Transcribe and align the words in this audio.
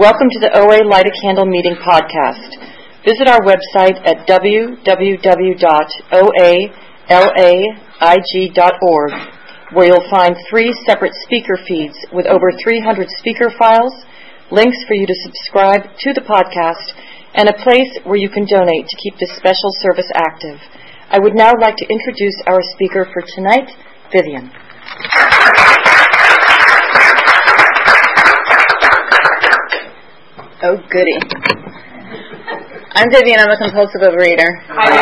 Welcome 0.00 0.32
to 0.32 0.40
the 0.40 0.48
OA 0.56 0.88
Light 0.88 1.04
a 1.04 1.12
Candle 1.20 1.44
Meeting 1.44 1.76
podcast. 1.76 2.56
Visit 3.04 3.28
our 3.28 3.44
website 3.44 4.00
at 4.08 4.24
www.oalaig.org 4.24 5.52
where 9.76 9.86
you'll 9.86 10.08
find 10.08 10.32
three 10.48 10.72
separate 10.88 11.12
speaker 11.28 11.60
feeds 11.68 11.92
with 12.08 12.24
over 12.24 12.48
300 12.64 13.04
speaker 13.20 13.52
files, 13.60 13.92
links 14.48 14.80
for 14.88 14.96
you 14.96 15.04
to 15.04 15.14
subscribe 15.28 15.84
to 16.00 16.16
the 16.16 16.24
podcast, 16.24 16.96
and 17.36 17.52
a 17.52 17.60
place 17.60 17.92
where 18.08 18.16
you 18.16 18.32
can 18.32 18.48
donate 18.48 18.88
to 18.88 18.96
keep 18.96 19.12
this 19.20 19.36
special 19.36 19.76
service 19.84 20.08
active. 20.16 20.56
I 21.12 21.20
would 21.20 21.36
now 21.36 21.52
like 21.60 21.76
to 21.76 21.84
introduce 21.84 22.40
our 22.48 22.64
speaker 22.72 23.04
for 23.12 23.20
tonight, 23.36 23.68
Vivian. 24.08 24.48
Oh, 30.62 30.78
goody. 30.94 31.18
I'm 32.94 33.10
Vivian. 33.10 33.40
I'm 33.40 33.50
a 33.50 33.58
compulsive 33.58 33.98
overeater. 33.98 34.46
Hi, 34.70 34.94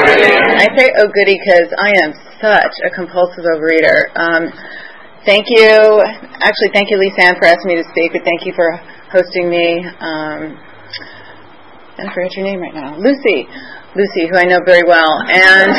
I 0.56 0.66
say 0.72 0.88
oh, 0.96 1.04
goody 1.12 1.36
because 1.36 1.68
I 1.76 1.92
am 2.00 2.16
such 2.40 2.72
a 2.80 2.88
compulsive 2.96 3.44
overeater. 3.44 4.08
Um, 4.16 4.48
thank 5.26 5.44
you. 5.52 6.00
Actually, 6.40 6.72
thank 6.72 6.88
you, 6.88 6.96
Lisa 6.96 7.28
Ann, 7.28 7.36
for 7.36 7.44
asking 7.44 7.76
me 7.76 7.76
to 7.76 7.84
speak, 7.92 8.12
but 8.16 8.24
thank 8.24 8.46
you 8.46 8.54
for 8.56 8.72
hosting 9.12 9.50
me. 9.50 9.84
Um, 10.00 10.56
I 12.00 12.08
forget 12.14 12.32
your 12.36 12.46
name 12.46 12.60
right 12.60 12.72
now. 12.72 12.96
Lucy. 12.96 13.44
Lucy, 13.94 14.32
who 14.32 14.38
I 14.38 14.44
know 14.44 14.60
very 14.64 14.84
well, 14.88 15.20
and 15.28 15.76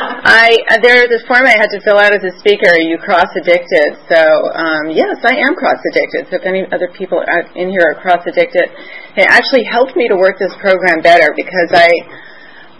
I 0.26 0.50
there 0.82 1.06
this 1.06 1.22
form 1.30 1.46
I 1.46 1.54
had 1.54 1.70
to 1.70 1.78
fill 1.86 2.02
out 2.02 2.10
as 2.10 2.18
a 2.26 2.34
speaker. 2.42 2.66
Are 2.66 2.82
you 2.82 2.98
cross 2.98 3.30
addicted? 3.38 3.94
So 4.10 4.18
um, 4.58 4.90
yes, 4.90 5.22
I 5.22 5.38
am 5.38 5.54
cross 5.54 5.78
addicted. 5.94 6.26
So 6.26 6.42
if 6.42 6.44
any 6.44 6.66
other 6.74 6.90
people 6.98 7.22
in 7.54 7.70
here 7.70 7.94
are 7.94 7.96
cross 8.02 8.26
addicted, 8.26 8.66
it 9.14 9.26
actually 9.30 9.62
helped 9.70 9.94
me 9.94 10.10
to 10.10 10.18
work 10.18 10.34
this 10.42 10.50
program 10.58 10.98
better 10.98 11.30
because 11.38 11.70
I 11.70 11.86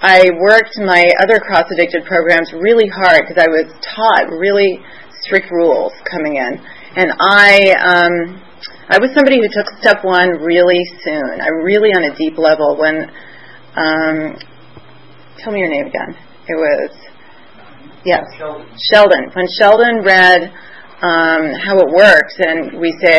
I 0.03 0.19
worked 0.43 0.75
my 0.83 1.07
other 1.23 1.39
cross 1.39 1.71
addicted 1.71 2.03
programs 2.11 2.51
really 2.51 2.91
hard 2.91 3.23
because 3.23 3.39
I 3.39 3.47
was 3.47 3.71
taught 3.95 4.27
really 4.35 4.83
strict 5.23 5.47
rules 5.55 5.95
coming 6.11 6.43
in, 6.43 6.53
and 6.99 7.15
I. 7.15 7.71
Um, 7.79 8.43
I 8.89 8.99
was 9.03 9.11
somebody 9.15 9.43
who 9.43 9.51
took 9.51 9.67
step 9.83 10.05
one 10.05 10.31
really 10.47 10.79
soon. 11.03 11.41
I 11.43 11.51
really 11.63 11.91
on 11.91 12.11
a 12.11 12.15
deep 12.15 12.39
level 12.39 12.79
when. 12.79 13.11
Um, 13.75 14.39
tell 15.43 15.53
me 15.53 15.59
your 15.59 15.71
name 15.71 15.87
again. 15.87 16.15
It 16.47 16.55
was. 16.55 16.91
Yes, 18.07 18.23
Sheldon. 18.39 18.71
Sheldon. 18.95 19.25
When 19.35 19.51
Sheldon 19.59 20.07
read 20.07 20.55
um, 21.03 21.51
how 21.59 21.75
it 21.83 21.91
works, 21.91 22.39
and 22.39 22.79
we 22.79 22.95
say 23.03 23.19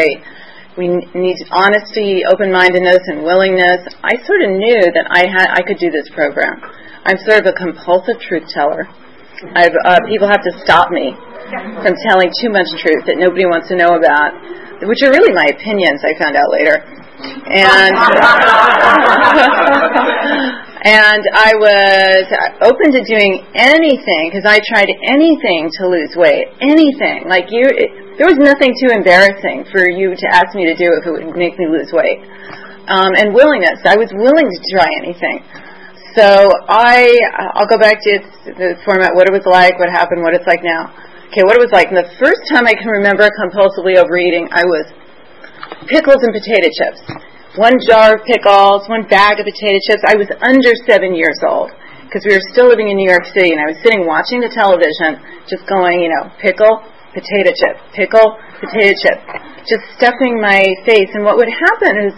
we 0.79 0.87
need 1.11 1.35
honesty, 1.51 2.23
open-mindedness, 2.23 3.03
and 3.11 3.27
willingness, 3.27 3.83
I 3.99 4.15
sort 4.23 4.47
of 4.47 4.55
knew 4.55 4.79
that 4.95 5.11
I 5.11 5.27
had 5.27 5.51
I 5.51 5.61
could 5.67 5.75
do 5.75 5.91
this 5.91 6.07
program. 6.15 6.63
I'm 7.03 7.19
sort 7.27 7.43
of 7.43 7.51
a 7.51 7.55
compulsive 7.59 8.15
truth 8.23 8.47
teller. 8.47 8.87
I've, 9.59 9.75
uh, 9.83 9.99
people 10.07 10.31
have 10.31 10.41
to 10.47 10.53
stop 10.63 10.89
me 10.89 11.11
from 11.83 11.93
telling 12.07 12.31
too 12.39 12.47
much 12.47 12.71
truth 12.79 13.03
that 13.11 13.19
nobody 13.19 13.43
wants 13.43 13.67
to 13.67 13.75
know 13.75 13.99
about 13.99 14.39
which 14.87 15.03
are 15.03 15.11
really 15.11 15.35
my 15.35 15.51
opinions. 15.51 15.99
I 16.07 16.15
found 16.15 16.39
out 16.39 16.47
later, 16.47 16.79
and 17.51 17.91
and 20.83 21.23
I 21.33 21.57
was 21.57 22.25
open 22.61 22.93
to 22.93 23.01
doing 23.01 23.41
anything 23.57 24.29
because 24.29 24.45
I 24.45 24.61
tried 24.69 24.89
anything 25.09 25.73
to 25.81 25.89
lose 25.89 26.13
weight, 26.13 26.53
anything. 26.61 27.25
Like 27.25 27.49
you, 27.49 27.65
it, 27.65 27.89
there 28.21 28.29
was 28.29 28.37
nothing 28.37 28.73
too 28.77 28.93
embarrassing 28.93 29.65
for 29.73 29.89
you 29.89 30.13
to 30.13 30.27
ask 30.29 30.53
me 30.53 30.69
to 30.69 30.75
do 30.77 30.89
if 31.01 31.07
it 31.07 31.11
would 31.13 31.37
make 31.37 31.57
me 31.57 31.65
lose 31.65 31.89
weight. 31.89 32.21
Um, 32.87 33.13
and 33.17 33.33
willingness, 33.33 33.81
I 33.83 33.97
was 33.97 34.13
willing 34.13 34.47
to 34.47 34.59
try 34.69 34.87
anything. 35.01 35.41
So 36.15 36.49
I, 36.69 37.13
I'll 37.57 37.69
go 37.69 37.77
back 37.77 38.01
to 38.01 38.11
the 38.57 38.77
format, 38.85 39.13
what 39.13 39.29
it 39.29 39.33
was 39.33 39.45
like, 39.45 39.77
what 39.77 39.89
happened, 39.89 40.25
what 40.25 40.33
it's 40.33 40.47
like 40.47 40.65
now. 40.65 40.89
Okay, 41.29 41.43
what 41.43 41.57
it 41.57 41.61
was 41.61 41.73
like. 41.73 41.93
And 41.93 41.97
the 41.97 42.09
first 42.17 42.41
time 42.49 42.65
I 42.65 42.73
can 42.73 42.87
remember 42.89 43.27
compulsively 43.37 44.01
overeating, 44.01 44.49
I 44.49 44.65
was 44.65 44.85
pickles 45.85 46.21
and 46.25 46.33
potato 46.33 46.69
chips. 46.73 47.01
One 47.57 47.73
jar 47.89 48.13
of 48.13 48.21
pickles, 48.21 48.85
one 48.85 49.09
bag 49.09 49.41
of 49.41 49.49
potato 49.49 49.81
chips. 49.81 50.05
I 50.05 50.13
was 50.13 50.29
under 50.45 50.77
seven 50.85 51.17
years 51.17 51.41
old 51.41 51.73
because 52.05 52.21
we 52.21 52.37
were 52.37 52.45
still 52.53 52.69
living 52.69 52.93
in 52.93 53.01
New 53.01 53.09
York 53.09 53.25
City, 53.33 53.49
and 53.49 53.57
I 53.57 53.73
was 53.73 53.81
sitting 53.81 54.05
watching 54.05 54.45
the 54.45 54.53
television, 54.53 55.17
just 55.49 55.65
going, 55.65 55.97
you 55.97 56.13
know, 56.13 56.29
pickle, 56.37 56.85
potato 57.17 57.49
chip, 57.57 57.81
pickle, 57.97 58.37
potato 58.61 58.93
chip, 58.93 59.17
just 59.65 59.89
stuffing 59.97 60.37
my 60.37 60.61
face. 60.85 61.09
And 61.17 61.25
what 61.25 61.41
would 61.41 61.49
happen 61.49 61.97
is 62.05 62.13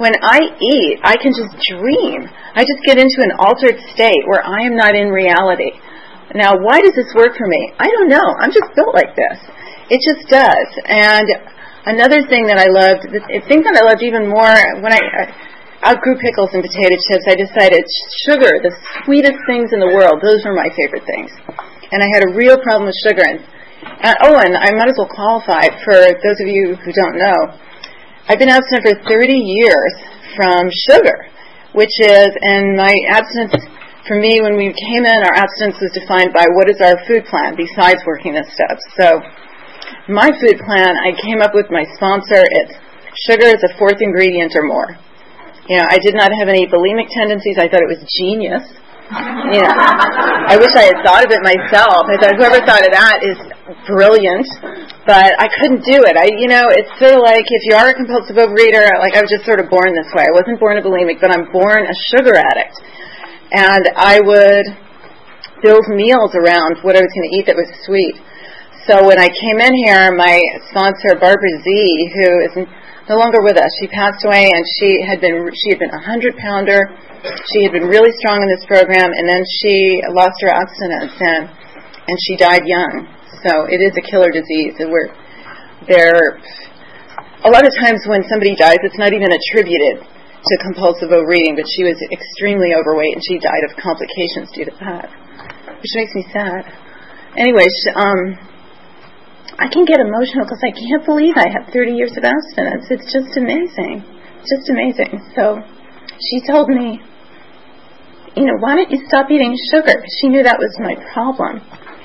when 0.00 0.16
I 0.24 0.48
eat, 0.56 0.96
I 1.04 1.20
can 1.20 1.36
just 1.36 1.52
dream. 1.68 2.24
I 2.56 2.64
just 2.64 2.80
get 2.88 2.96
into 2.96 3.20
an 3.20 3.36
altered 3.36 3.76
state 3.92 4.24
where 4.32 4.40
I 4.40 4.64
am 4.64 4.80
not 4.80 4.96
in 4.96 5.12
reality. 5.12 5.76
Now, 6.32 6.56
why 6.56 6.80
does 6.80 6.96
this 6.96 7.12
work 7.12 7.36
for 7.36 7.46
me? 7.52 7.60
I 7.76 7.92
don't 8.00 8.08
know. 8.08 8.28
I'm 8.40 8.48
just 8.48 8.72
built 8.72 8.96
like 8.96 9.12
this. 9.12 9.38
It 9.92 10.00
just 10.00 10.24
does. 10.32 10.68
And 10.88 11.53
another 11.86 12.24
thing 12.26 12.48
that 12.48 12.58
I 12.60 12.68
loved, 12.68 13.08
the 13.08 13.22
thing 13.48 13.64
that 13.64 13.76
I 13.76 13.82
loved 13.84 14.02
even 14.02 14.28
more 14.28 14.52
when 14.80 14.92
I 14.92 15.00
outgrew 15.84 16.16
pickles 16.16 16.52
and 16.56 16.64
potato 16.64 16.96
chips, 16.96 17.28
I 17.28 17.36
decided 17.36 17.84
sugar, 18.24 18.52
the 18.64 18.72
sweetest 19.04 19.36
things 19.44 19.72
in 19.72 19.80
the 19.80 19.92
world, 19.92 20.24
those 20.24 20.40
were 20.44 20.56
my 20.56 20.68
favorite 20.72 21.04
things. 21.04 21.30
And 21.92 22.00
I 22.00 22.08
had 22.08 22.24
a 22.24 22.30
real 22.32 22.56
problem 22.56 22.88
with 22.88 22.98
sugar. 23.04 23.22
And, 23.22 23.38
and 24.00 24.14
oh, 24.24 24.36
and 24.40 24.56
I 24.56 24.72
might 24.72 24.88
as 24.88 24.96
well 24.96 25.12
qualify 25.12 25.68
for 25.84 25.96
those 26.24 26.38
of 26.40 26.48
you 26.48 26.74
who 26.80 26.90
don't 26.92 27.20
know. 27.20 27.60
I've 28.26 28.40
been 28.40 28.48
abstinent 28.48 28.88
for 28.88 28.96
30 29.04 29.36
years 29.36 29.92
from 30.32 30.72
sugar, 30.88 31.28
which 31.76 31.92
is, 32.00 32.32
and 32.40 32.80
my 32.80 32.92
abstinence 33.12 33.60
for 34.04 34.20
me, 34.20 34.36
when 34.44 34.60
we 34.60 34.68
came 34.68 35.04
in, 35.08 35.18
our 35.24 35.32
abstinence 35.32 35.80
was 35.80 35.92
defined 35.96 36.36
by 36.36 36.44
what 36.52 36.68
is 36.68 36.76
our 36.84 37.00
food 37.08 37.24
plan 37.24 37.56
besides 37.56 38.04
working 38.04 38.36
the 38.36 38.44
steps. 38.52 38.84
So, 39.00 39.24
my 40.08 40.28
food 40.40 40.58
plan, 40.64 40.92
I 41.04 41.12
came 41.20 41.40
up 41.40 41.54
with 41.54 41.70
my 41.70 41.84
sponsor. 41.96 42.40
It's 42.40 42.74
sugar 43.28 43.48
is 43.48 43.62
a 43.64 43.72
fourth 43.78 44.00
ingredient 44.00 44.52
or 44.56 44.64
more. 44.66 44.96
You 45.68 45.80
know, 45.80 45.86
I 45.88 45.98
did 45.98 46.12
not 46.12 46.28
have 46.32 46.48
any 46.48 46.68
bulimic 46.68 47.08
tendencies. 47.14 47.56
I 47.56 47.68
thought 47.68 47.80
it 47.80 47.88
was 47.88 48.04
genius. 48.20 48.64
You 49.52 49.60
know, 49.64 49.74
I 50.52 50.56
wish 50.60 50.72
I 50.76 50.92
had 50.92 50.98
thought 51.04 51.24
of 51.24 51.30
it 51.32 51.40
myself. 51.40 52.04
I 52.08 52.16
thought 52.20 52.36
whoever 52.36 52.60
thought 52.64 52.84
of 52.84 52.92
that 52.92 53.24
is 53.24 53.36
brilliant, 53.88 54.48
but 55.08 55.32
I 55.40 55.48
couldn't 55.60 55.84
do 55.84 56.04
it. 56.04 56.16
I, 56.16 56.28
you 56.36 56.48
know, 56.48 56.68
it's 56.68 56.92
sort 57.00 57.16
of 57.16 57.24
like 57.24 57.44
if 57.48 57.62
you 57.68 57.76
are 57.76 57.88
a 57.88 57.96
compulsive 57.96 58.36
overeater, 58.36 58.84
like 59.00 59.16
I 59.16 59.24
was 59.24 59.32
just 59.32 59.48
sort 59.48 59.60
of 59.60 59.72
born 59.72 59.92
this 59.96 60.08
way. 60.12 60.24
I 60.28 60.34
wasn't 60.36 60.60
born 60.60 60.76
a 60.76 60.84
bulimic, 60.84 61.20
but 61.20 61.32
I'm 61.32 61.48
born 61.52 61.84
a 61.84 61.96
sugar 62.12 62.36
addict 62.36 62.76
and 63.54 63.86
I 63.94 64.18
would 64.18 64.66
build 65.62 65.86
meals 65.94 66.34
around 66.34 66.82
what 66.82 66.98
I 66.98 67.00
was 67.00 67.12
going 67.14 67.28
to 67.30 67.34
eat 67.38 67.46
that 67.46 67.56
was 67.56 67.70
sweet. 67.86 68.18
So 68.84 69.00
when 69.08 69.16
I 69.16 69.32
came 69.32 69.64
in 69.64 69.72
here, 69.88 70.12
my 70.12 70.36
sponsor 70.68 71.16
Barbara 71.16 71.52
Z, 71.64 71.68
who 72.20 72.28
is 72.44 72.52
no 73.08 73.16
longer 73.16 73.40
with 73.40 73.56
us, 73.56 73.72
she 73.80 73.88
passed 73.88 74.20
away, 74.28 74.52
and 74.52 74.60
she 74.76 75.00
had 75.08 75.24
been 75.24 75.40
she 75.40 75.72
had 75.72 75.80
been 75.80 75.88
a 75.88 76.04
hundred 76.04 76.36
pounder. 76.36 76.92
She 77.24 77.64
had 77.64 77.72
been 77.72 77.88
really 77.88 78.12
strong 78.20 78.44
in 78.44 78.48
this 78.52 78.60
program, 78.68 79.08
and 79.08 79.24
then 79.24 79.40
she 79.64 80.04
lost 80.12 80.36
her 80.44 80.52
abstinence 80.52 81.16
and 81.16 81.48
and 82.12 82.16
she 82.28 82.36
died 82.36 82.68
young. 82.68 83.08
So 83.40 83.64
it 83.72 83.80
is 83.80 83.96
a 83.96 84.04
killer 84.04 84.28
disease, 84.28 84.76
and 84.76 84.92
we're 84.92 85.08
there. 85.88 86.36
A 87.48 87.48
lot 87.48 87.64
of 87.64 87.72
times 87.80 88.04
when 88.04 88.20
somebody 88.28 88.52
dies, 88.52 88.84
it's 88.84 89.00
not 89.00 89.16
even 89.16 89.32
attributed 89.32 90.04
to 90.04 90.54
compulsive 90.60 91.08
overeating, 91.08 91.56
but 91.56 91.64
she 91.72 91.88
was 91.88 91.96
extremely 92.12 92.76
overweight 92.76 93.16
and 93.16 93.24
she 93.24 93.40
died 93.40 93.64
of 93.64 93.72
complications 93.80 94.52
due 94.52 94.68
to 94.68 94.74
that, 94.84 95.08
which 95.80 95.92
makes 95.96 96.12
me 96.12 96.24
sad. 96.36 96.68
Anyway, 97.36 97.64
she, 97.64 97.88
um, 97.96 98.36
I 99.54 99.70
can 99.70 99.86
get 99.86 100.02
emotional 100.02 100.44
because 100.44 100.62
I 100.66 100.74
can't 100.74 101.06
believe 101.06 101.38
I 101.38 101.46
have 101.46 101.70
30 101.70 101.94
years 101.94 102.10
of 102.18 102.26
abstinence. 102.26 102.90
It's 102.90 103.06
just 103.12 103.38
amazing. 103.38 104.02
Just 104.42 104.66
amazing. 104.66 105.22
So 105.38 105.62
she 106.18 106.42
told 106.42 106.68
me, 106.68 106.98
you 108.34 108.44
know, 108.50 108.58
why 108.58 108.74
don't 108.74 108.90
you 108.90 108.98
stop 109.06 109.30
eating 109.30 109.54
sugar? 109.70 109.94
She 110.18 110.26
knew 110.26 110.42
that 110.42 110.58
was 110.58 110.74
my 110.82 110.98
problem. 111.14 111.62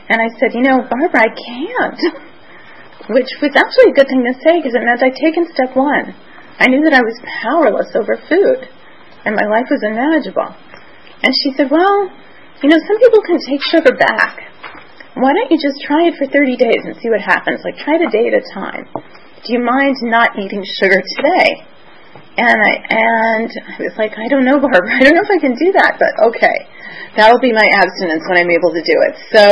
And 0.09 0.21
I 0.21 0.29
said, 0.37 0.53
you 0.53 0.61
know, 0.61 0.85
Barbara, 0.85 1.25
I 1.25 1.31
can't. 1.33 2.01
Which 3.17 3.29
was 3.41 3.57
actually 3.57 3.93
a 3.93 3.95
good 3.97 4.05
thing 4.05 4.21
to 4.21 4.33
say 4.45 4.61
because 4.61 4.77
it 4.77 4.85
meant 4.85 5.01
I'd 5.01 5.17
taken 5.17 5.49
step 5.49 5.73
one. 5.73 6.13
I 6.61 6.69
knew 6.69 6.85
that 6.85 6.93
I 6.93 7.01
was 7.01 7.17
powerless 7.25 7.89
over 7.97 8.13
food, 8.29 8.69
and 9.25 9.33
my 9.33 9.49
life 9.49 9.65
was 9.73 9.81
unmanageable. 9.81 10.53
And 11.25 11.33
she 11.41 11.49
said, 11.57 11.73
Well, 11.73 12.13
you 12.61 12.69
know, 12.69 12.77
some 12.77 12.99
people 13.01 13.23
can 13.25 13.39
take 13.41 13.63
sugar 13.65 13.97
back. 13.97 14.37
Why 15.17 15.33
don't 15.33 15.49
you 15.49 15.57
just 15.57 15.81
try 15.85 16.05
it 16.05 16.15
for 16.17 16.29
30 16.29 16.57
days 16.57 16.81
and 16.85 16.93
see 17.01 17.09
what 17.09 17.21
happens? 17.21 17.61
Like, 17.65 17.77
try 17.81 17.97
it 17.97 18.05
a 18.05 18.11
day 18.13 18.29
at 18.29 18.35
a 18.37 18.45
time. 18.53 18.85
Do 19.41 19.47
you 19.53 19.61
mind 19.63 19.95
not 20.03 20.37
eating 20.37 20.61
sugar 20.77 21.01
today? 21.17 21.65
And 22.39 22.55
I 22.55 22.73
and 22.87 23.49
I 23.51 23.75
was 23.83 23.95
like, 23.99 24.15
I 24.15 24.27
don't 24.31 24.45
know, 24.45 24.59
Barbara. 24.61 24.95
I 24.95 25.03
don't 25.03 25.15
know 25.15 25.25
if 25.25 25.33
I 25.33 25.41
can 25.41 25.55
do 25.59 25.75
that, 25.75 25.99
but 25.99 26.11
okay. 26.31 26.55
That 27.17 27.33
will 27.33 27.41
be 27.41 27.51
my 27.51 27.65
abstinence 27.67 28.23
when 28.29 28.37
I'm 28.37 28.51
able 28.53 28.71
to 28.71 28.83
do 28.85 28.95
it. 29.09 29.13
So 29.33 29.43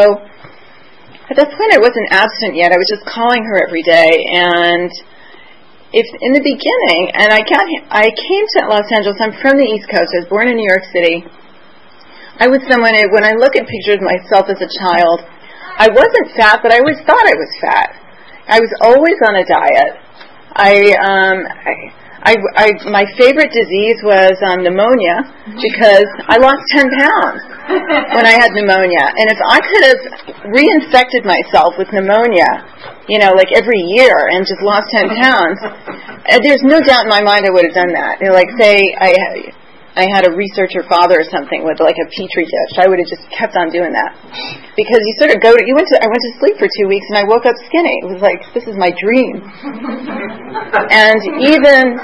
at 1.28 1.36
that 1.36 1.52
point, 1.52 1.72
I 1.76 1.84
wasn't 1.84 2.08
abstinent 2.16 2.56
yet. 2.56 2.72
I 2.72 2.80
was 2.80 2.88
just 2.88 3.04
calling 3.04 3.44
her 3.44 3.60
every 3.68 3.84
day, 3.84 4.12
and 4.32 4.88
if 5.92 6.08
in 6.24 6.32
the 6.32 6.44
beginning, 6.44 7.12
and 7.16 7.32
I 7.32 7.44
got, 7.44 7.64
I 7.92 8.08
came 8.08 8.46
to 8.56 8.60
Los 8.72 8.88
Angeles. 8.96 9.20
I'm 9.20 9.36
from 9.40 9.60
the 9.60 9.68
East 9.68 9.92
Coast. 9.92 10.08
I 10.16 10.24
was 10.24 10.30
born 10.32 10.48
in 10.48 10.56
New 10.56 10.68
York 10.68 10.88
City. 10.96 11.28
I 12.40 12.48
was 12.48 12.64
someone 12.72 12.96
when 13.12 13.26
I 13.28 13.36
look 13.36 13.60
at 13.60 13.68
pictures 13.68 14.00
of 14.00 14.08
myself 14.08 14.48
as 14.48 14.60
a 14.64 14.70
child, 14.70 15.28
I 15.78 15.88
wasn't 15.90 16.28
fat, 16.36 16.60
but 16.62 16.74
I 16.74 16.80
always 16.80 17.00
thought 17.06 17.22
I 17.22 17.38
was 17.38 17.52
fat. 17.62 17.90
I 18.48 18.60
was 18.60 18.72
always 18.82 19.18
on 19.28 19.36
a 19.38 19.46
diet. 19.46 19.94
I, 20.58 20.74
um, 21.06 21.38
I 21.46 21.94
I, 22.28 22.34
I, 22.58 22.68
my 22.90 23.06
favorite 23.16 23.54
disease 23.54 24.02
was 24.02 24.36
um, 24.50 24.66
pneumonia 24.66 25.22
because 25.54 26.10
I 26.26 26.42
lost 26.42 26.60
10 26.74 26.90
pounds 26.90 27.40
when 28.18 28.26
I 28.26 28.36
had 28.36 28.52
pneumonia. 28.58 29.06
And 29.16 29.32
if 29.32 29.38
I 29.38 29.60
could 29.62 29.84
have 29.88 30.02
reinfected 30.50 31.24
myself 31.24 31.78
with 31.78 31.88
pneumonia, 31.94 32.68
you 33.08 33.22
know, 33.22 33.32
like 33.38 33.54
every 33.54 33.80
year 33.96 34.12
and 34.34 34.44
just 34.44 34.60
lost 34.66 34.90
10 34.92 35.08
pounds, 35.14 35.60
uh, 35.62 36.42
there's 36.42 36.66
no 36.66 36.82
doubt 36.82 37.06
in 37.06 37.10
my 37.10 37.22
mind 37.22 37.46
I 37.46 37.54
would 37.54 37.64
have 37.64 37.78
done 37.78 37.94
that. 37.94 38.18
You 38.20 38.28
know, 38.28 38.36
like, 38.36 38.50
say, 38.58 38.82
I 39.00 39.14
I 39.98 40.06
had 40.14 40.30
a 40.30 40.32
researcher 40.38 40.86
father 40.86 41.18
or 41.18 41.26
something 41.26 41.66
with 41.66 41.82
like 41.82 41.98
a 41.98 42.06
petri 42.14 42.46
dish, 42.46 42.74
I 42.78 42.86
would 42.86 43.02
have 43.02 43.10
just 43.10 43.26
kept 43.34 43.58
on 43.58 43.74
doing 43.74 43.90
that. 43.98 44.14
Because 44.78 45.02
you 45.02 45.14
sort 45.18 45.34
of 45.34 45.42
go 45.42 45.58
to, 45.58 45.62
you 45.66 45.74
went 45.74 45.90
to, 45.90 45.98
I 45.98 46.06
went 46.06 46.22
to 46.22 46.34
sleep 46.38 46.62
for 46.62 46.70
two 46.70 46.86
weeks 46.86 47.10
and 47.10 47.18
I 47.18 47.26
woke 47.26 47.50
up 47.50 47.58
skinny. 47.66 47.98
It 48.06 48.10
was 48.14 48.22
like, 48.22 48.46
this 48.54 48.70
is 48.70 48.78
my 48.78 48.94
dream. 48.94 49.42
and 50.94 51.18
even, 51.42 51.98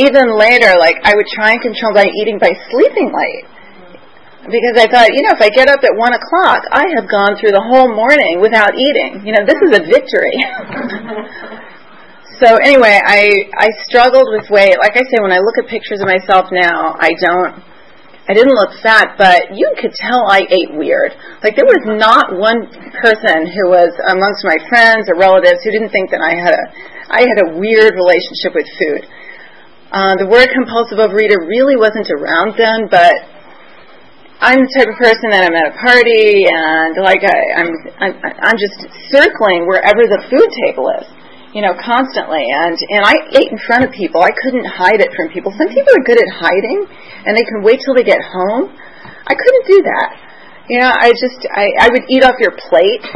even 0.00 0.32
later, 0.32 0.72
like 0.80 0.96
I 1.04 1.12
would 1.12 1.28
try 1.36 1.52
and 1.52 1.60
control 1.60 1.92
my 1.92 2.08
eating 2.08 2.40
by 2.40 2.56
sleeping 2.72 3.12
late. 3.12 3.44
Because 4.48 4.80
I 4.80 4.88
thought, 4.88 5.12
you 5.12 5.20
know, 5.24 5.36
if 5.36 5.40
I 5.44 5.52
get 5.52 5.68
up 5.68 5.84
at 5.84 5.92
one 5.96 6.16
o'clock, 6.16 6.64
I 6.72 6.88
have 6.96 7.08
gone 7.12 7.36
through 7.36 7.52
the 7.52 7.64
whole 7.64 7.92
morning 7.92 8.40
without 8.40 8.72
eating. 8.72 9.20
You 9.24 9.36
know, 9.36 9.44
this 9.44 9.60
is 9.68 9.72
a 9.72 9.82
victory. 9.84 10.36
so 12.40 12.56
anyway, 12.62 12.98
I 12.98 13.30
I 13.56 13.68
struggled 13.86 14.26
with 14.32 14.50
weight. 14.50 14.76
Like 14.78 14.96
I 14.96 15.04
say, 15.06 15.20
when 15.20 15.32
I 15.32 15.38
look 15.38 15.56
at 15.58 15.68
pictures 15.70 16.00
of 16.00 16.08
myself 16.08 16.50
now, 16.50 16.96
I 16.98 17.12
don't. 17.20 17.62
I 18.24 18.32
didn't 18.32 18.56
look 18.56 18.72
fat, 18.80 19.20
but 19.20 19.52
you 19.52 19.68
could 19.76 19.92
tell 19.92 20.24
I 20.24 20.48
ate 20.48 20.72
weird. 20.72 21.12
Like 21.44 21.60
there 21.60 21.68
was 21.68 21.84
not 21.84 22.32
one 22.32 22.72
person 22.96 23.44
who 23.44 23.68
was 23.68 23.92
amongst 24.08 24.48
my 24.48 24.56
friends 24.72 25.12
or 25.12 25.20
relatives 25.20 25.60
who 25.60 25.70
didn't 25.76 25.92
think 25.92 26.08
that 26.08 26.24
I 26.24 26.32
had 26.32 26.56
a 26.56 26.64
I 27.12 27.20
had 27.20 27.38
a 27.44 27.48
weird 27.60 27.92
relationship 27.92 28.56
with 28.56 28.64
food. 28.80 29.02
Uh, 29.92 30.16
the 30.16 30.26
word 30.26 30.48
compulsive 30.56 30.98
overeater 30.98 31.36
really 31.44 31.76
wasn't 31.76 32.08
around 32.10 32.56
then, 32.56 32.88
but 32.88 33.14
I'm 34.40 34.58
the 34.58 34.72
type 34.72 34.90
of 34.90 34.98
person 34.98 35.30
that 35.30 35.46
I'm 35.46 35.54
at 35.54 35.70
a 35.70 35.76
party 35.78 36.48
and 36.48 36.92
like 37.04 37.22
I, 37.22 37.38
I'm 37.60 37.70
I'm 38.00 38.14
I'm 38.40 38.58
just 38.58 38.88
circling 39.12 39.68
wherever 39.68 40.00
the 40.00 40.24
food 40.32 40.48
table 40.64 40.90
is 40.96 41.06
you 41.54 41.62
know, 41.62 41.72
constantly. 41.78 42.42
And, 42.42 42.74
and 42.74 43.02
I 43.06 43.14
ate 43.38 43.48
in 43.48 43.58
front 43.62 43.86
of 43.86 43.94
people. 43.94 44.20
I 44.20 44.34
couldn't 44.42 44.66
hide 44.66 44.98
it 44.98 45.14
from 45.14 45.30
people. 45.30 45.54
Some 45.54 45.70
people 45.70 45.94
are 45.94 46.02
good 46.02 46.18
at 46.18 46.28
hiding 46.34 46.82
and 47.24 47.38
they 47.38 47.46
can 47.46 47.62
wait 47.62 47.78
till 47.86 47.94
they 47.94 48.02
get 48.02 48.18
home. 48.18 48.74
I 48.74 49.34
couldn't 49.38 49.66
do 49.70 49.78
that. 49.86 50.08
You 50.68 50.82
know, 50.82 50.90
I 50.90 51.14
just, 51.14 51.46
I, 51.54 51.86
I 51.86 51.88
would 51.94 52.02
eat 52.10 52.26
off 52.26 52.34
your 52.42 52.58
plate. 52.68 53.06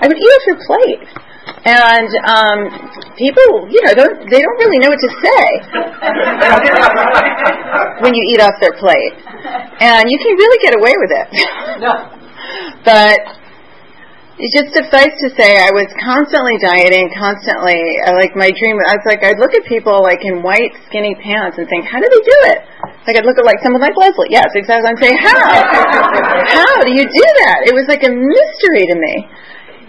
I 0.00 0.08
would 0.08 0.16
eat 0.16 0.32
off 0.32 0.44
your 0.48 0.60
plate. 0.64 1.04
And 1.68 2.08
um, 2.24 2.58
people, 3.20 3.68
you 3.68 3.84
know, 3.84 3.92
don't, 3.92 4.16
they 4.32 4.40
don't 4.40 4.58
really 4.64 4.80
know 4.80 4.88
what 4.88 5.00
to 5.04 5.12
say 5.20 5.44
when 8.00 8.14
you 8.16 8.22
eat 8.32 8.40
off 8.40 8.56
their 8.64 8.72
plate. 8.80 9.12
And 9.80 10.08
you 10.08 10.16
can 10.16 10.36
really 10.40 10.58
get 10.64 10.72
away 10.72 10.94
with 10.96 11.12
it. 11.12 11.28
but 12.84 13.18
it 13.20 13.47
just 14.54 14.70
suffice 14.70 15.10
to 15.18 15.34
say, 15.34 15.58
I 15.58 15.74
was 15.74 15.90
constantly 15.98 16.54
dieting, 16.62 17.10
constantly. 17.10 17.98
Uh, 18.06 18.14
like 18.14 18.38
my 18.38 18.54
dream, 18.54 18.78
I 18.86 18.94
was 18.94 19.02
like, 19.02 19.26
I'd 19.26 19.42
look 19.42 19.50
at 19.50 19.66
people 19.66 19.98
like 19.98 20.22
in 20.22 20.46
white, 20.46 20.70
skinny 20.86 21.18
pants 21.18 21.58
and 21.58 21.66
think, 21.66 21.90
how 21.90 21.98
do 21.98 22.06
they 22.06 22.22
do 22.22 22.38
it? 22.54 22.58
Like 23.02 23.18
I'd 23.18 23.26
look 23.26 23.34
at 23.34 23.42
like 23.42 23.58
someone 23.66 23.82
like 23.82 23.98
Leslie. 23.98 24.30
Yes, 24.30 24.46
exactly. 24.54 24.86
I'm 24.86 25.00
saying, 25.02 25.18
how? 25.18 25.42
how 25.42 26.70
do 26.86 26.94
you 26.94 27.02
do 27.02 27.26
that? 27.42 27.66
It 27.66 27.74
was 27.74 27.90
like 27.90 28.06
a 28.06 28.12
mystery 28.14 28.86
to 28.86 28.94
me. 28.94 29.26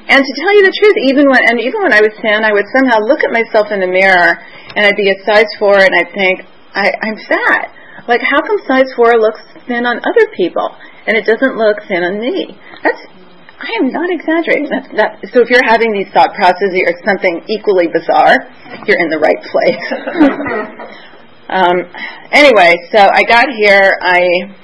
And 0.10 0.25
to 0.25 0.34
tell 0.42 0.54
you 0.57 0.66
the 0.66 0.74
truth, 0.74 0.98
even 1.06 1.30
when 1.30 1.46
and 1.46 1.62
even 1.62 1.86
when 1.86 1.94
I 1.94 2.01
was 2.01 2.10
thin, 2.18 2.42
I 2.42 2.50
would 2.50 2.66
somehow 2.74 3.06
look 3.06 3.22
at 3.22 3.30
myself 3.30 3.69
in 3.69 3.78
the 3.78 3.92
mirror 3.92 4.42
and 4.74 4.81
I'd 4.81 4.98
be 4.98 5.13
a 5.13 5.18
size 5.22 5.46
four 5.62 5.78
and 5.78 5.94
I'd 5.94 6.10
think, 6.18 6.50
I, 6.74 6.90
I'm 7.06 7.18
fat. 7.30 7.69
Like 8.10 8.25
how 8.25 8.42
come 8.42 8.57
size 8.66 8.90
four 8.98 9.13
looks 9.22 9.46
thin 9.69 9.86
on 9.86 10.01
other 10.01 10.25
people 10.34 10.74
and 11.06 11.13
it 11.13 11.30
doesn't 11.30 11.54
look 11.62 11.86
thin 11.86 12.01
on 12.01 12.18
me? 12.18 12.57
That's 12.81 13.06
I 13.60 13.76
am 13.76 13.92
not 13.92 14.08
exaggerating. 14.08 14.72
That, 14.72 14.88
that, 14.96 15.12
so 15.36 15.44
if 15.44 15.52
you're 15.52 15.68
having 15.68 15.92
these 15.92 16.08
thought 16.16 16.32
processes 16.32 16.80
or 16.80 16.96
something 17.04 17.44
equally 17.52 17.92
bizarre, 17.92 18.48
you're 18.88 19.02
in 19.04 19.12
the 19.12 19.20
right 19.20 19.42
place. 19.52 19.86
um, 21.60 21.78
anyway, 22.32 22.80
so 22.96 23.04
I 23.04 23.20
got 23.28 23.52
here. 23.52 24.00
I 24.00 24.56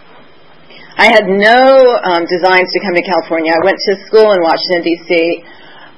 I 0.96 1.12
had 1.12 1.28
no 1.28 1.60
um, 2.08 2.24
designs 2.24 2.72
to 2.72 2.80
come 2.80 2.96
to 2.96 3.04
California. 3.04 3.52
I 3.52 3.60
went 3.68 3.76
to 3.76 4.00
school 4.08 4.32
in 4.32 4.40
Washington 4.40 4.80
D.C. 4.88 5.44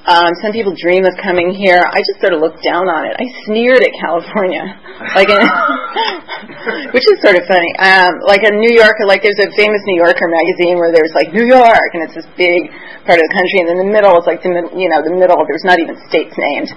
Um, 0.07 0.31
some 0.39 0.55
people 0.55 0.71
dream 0.71 1.03
of 1.03 1.11
coming 1.19 1.51
here. 1.51 1.83
I 1.83 1.99
just 1.99 2.23
sort 2.23 2.31
of 2.31 2.39
looked 2.39 2.63
down 2.63 2.87
on 2.87 3.11
it. 3.11 3.19
I 3.19 3.27
sneered 3.43 3.83
at 3.83 3.91
California, 3.99 4.63
like, 5.19 5.27
in, 5.27 5.35
which 6.95 7.03
is 7.03 7.19
sort 7.19 7.35
of 7.35 7.43
funny. 7.43 7.67
Um, 7.83 8.23
like 8.23 8.47
a 8.47 8.55
New 8.55 8.71
Yorker, 8.71 9.03
like 9.03 9.19
there's 9.19 9.43
a 9.43 9.51
famous 9.59 9.83
New 9.83 9.99
Yorker 9.99 10.31
magazine 10.31 10.79
where 10.79 10.95
there's 10.95 11.11
like 11.11 11.35
New 11.35 11.43
York, 11.43 11.89
and 11.91 12.07
it's 12.07 12.15
this 12.15 12.29
big 12.39 12.71
part 13.03 13.19
of 13.19 13.23
the 13.27 13.33
country, 13.35 13.57
and 13.59 13.67
then 13.67 13.79
the 13.83 13.91
middle 13.91 14.15
is 14.15 14.23
like 14.23 14.39
the 14.39 14.51
you 14.79 14.87
know 14.87 15.03
the 15.03 15.11
middle. 15.11 15.43
There's 15.43 15.67
not 15.67 15.75
even 15.75 15.99
states 16.07 16.31
named, 16.39 16.71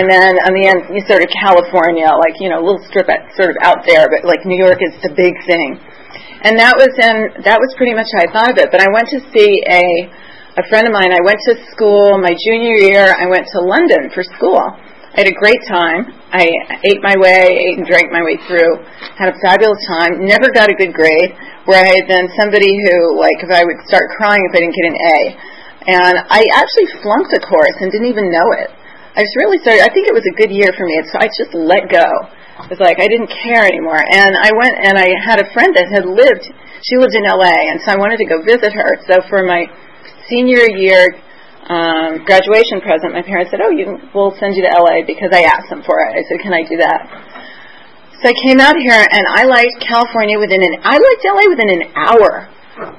and 0.00 0.08
then 0.08 0.40
on 0.48 0.56
the 0.56 0.64
end 0.64 0.88
you 0.88 1.04
sort 1.04 1.20
of 1.20 1.28
California, 1.36 2.08
like 2.16 2.40
you 2.40 2.48
know 2.48 2.60
a 2.60 2.64
little 2.64 2.80
strip 2.88 3.12
at, 3.12 3.28
sort 3.36 3.52
of 3.52 3.60
out 3.60 3.84
there, 3.84 4.08
but 4.08 4.24
like 4.24 4.40
New 4.48 4.56
York 4.56 4.80
is 4.80 4.96
the 5.04 5.12
big 5.12 5.36
thing. 5.44 5.76
And 6.48 6.56
that 6.56 6.80
was 6.80 6.96
in 6.96 7.44
that 7.44 7.60
was 7.60 7.76
pretty 7.76 7.92
much 7.92 8.08
how 8.16 8.24
I 8.24 8.28
thought 8.32 8.50
of 8.52 8.56
it. 8.56 8.72
But 8.72 8.80
I 8.80 8.88
went 8.88 9.12
to 9.12 9.20
see 9.36 9.60
a 9.68 9.84
a 10.58 10.66
friend 10.66 10.82
of 10.86 10.92
mine, 10.92 11.14
I 11.14 11.22
went 11.22 11.38
to 11.46 11.54
school 11.70 12.18
my 12.18 12.34
junior 12.34 12.74
year, 12.82 13.14
I 13.14 13.30
went 13.30 13.46
to 13.54 13.58
London 13.62 14.10
for 14.10 14.26
school. 14.34 14.58
I 14.58 15.26
had 15.26 15.30
a 15.30 15.38
great 15.38 15.58
time. 15.70 16.10
I 16.30 16.46
ate 16.86 17.02
my 17.02 17.14
way, 17.18 17.54
ate 17.54 17.78
and 17.78 17.86
drank 17.86 18.10
my 18.10 18.22
way 18.22 18.38
through, 18.46 18.82
had 19.18 19.30
a 19.30 19.36
fabulous 19.42 19.78
time, 19.90 20.22
never 20.22 20.50
got 20.54 20.70
a 20.70 20.74
good 20.74 20.94
grade, 20.94 21.34
where 21.66 21.82
I 21.82 21.98
had 21.98 22.06
been 22.06 22.30
somebody 22.38 22.70
who, 22.70 23.18
like, 23.18 23.42
if 23.42 23.50
I 23.50 23.62
would 23.66 23.78
start 23.86 24.06
crying 24.14 24.42
if 24.46 24.54
I 24.54 24.62
didn't 24.62 24.74
get 24.74 24.86
an 24.90 24.98
A. 24.98 25.18
And 25.90 26.14
I 26.30 26.42
actually 26.54 26.88
flunked 27.02 27.34
a 27.34 27.42
course 27.42 27.76
and 27.82 27.90
didn't 27.90 28.10
even 28.10 28.30
know 28.30 28.46
it. 28.58 28.70
I 29.18 29.26
just 29.26 29.34
really 29.42 29.58
started, 29.58 29.82
I 29.82 29.90
think 29.90 30.06
it 30.06 30.14
was 30.14 30.26
a 30.30 30.34
good 30.38 30.54
year 30.54 30.70
for 30.78 30.86
me. 30.86 30.94
So 31.10 31.18
I 31.18 31.26
just 31.26 31.54
let 31.58 31.90
go. 31.90 32.06
It 32.66 32.78
was 32.78 32.82
like 32.82 33.02
I 33.02 33.10
didn't 33.10 33.30
care 33.42 33.66
anymore. 33.66 33.98
And 33.98 34.34
I 34.38 34.54
went 34.54 34.78
and 34.78 34.94
I 34.94 35.10
had 35.26 35.42
a 35.42 35.50
friend 35.50 35.74
that 35.74 35.90
had 35.90 36.06
lived, 36.06 36.46
she 36.86 36.94
lived 36.98 37.18
in 37.18 37.26
LA, 37.26 37.50
and 37.74 37.82
so 37.82 37.90
I 37.90 37.98
wanted 37.98 38.22
to 38.22 38.28
go 38.30 38.38
visit 38.46 38.70
her. 38.70 38.90
So 39.10 39.18
for 39.26 39.42
my 39.42 39.66
senior 40.30 40.64
year 40.78 41.20
um, 41.68 42.24
graduation 42.24 42.80
present, 42.80 43.12
my 43.12 43.22
parents 43.22 43.50
said, 43.50 43.60
"Oh, 43.62 43.70
you 43.70 43.98
we'll 44.14 44.34
send 44.40 44.56
you 44.56 44.62
to 44.64 44.72
LA 44.72 45.06
because 45.06 45.30
I 45.30 45.44
asked 45.44 45.68
them 45.68 45.82
for 45.84 46.00
it." 46.06 46.16
I 46.16 46.22
said, 46.26 46.38
"Can 46.40 46.54
I 46.54 46.62
do 46.64 46.78
that?" 46.80 47.00
So 48.22 48.28
I 48.28 48.34
came 48.42 48.58
out 48.58 48.74
here, 48.74 48.98
and 48.98 49.24
I 49.36 49.44
liked 49.44 49.78
California 49.78 50.38
within 50.38 50.62
an. 50.62 50.82
I 50.82 50.98
liked 50.98 51.22
LA 51.22 51.46
within 51.46 51.70
an 51.70 51.84
hour. 51.94 52.48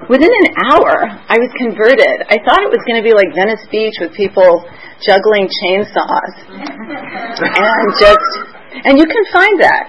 Within 0.07 0.29
an 0.29 0.47
hour, 0.71 1.09
I 1.25 1.41
was 1.41 1.49
converted. 1.57 2.15
I 2.29 2.37
thought 2.45 2.61
it 2.61 2.69
was 2.69 2.83
going 2.85 3.01
to 3.01 3.05
be 3.05 3.17
like 3.17 3.33
Venice 3.33 3.65
Beach 3.73 3.97
with 3.97 4.13
people 4.13 4.61
juggling 5.01 5.49
chainsaws, 5.49 6.33
and 6.47 7.87
just 7.97 8.29
and 8.87 8.93
you 8.97 9.05
can 9.09 9.23
find 9.33 9.57
that, 9.59 9.83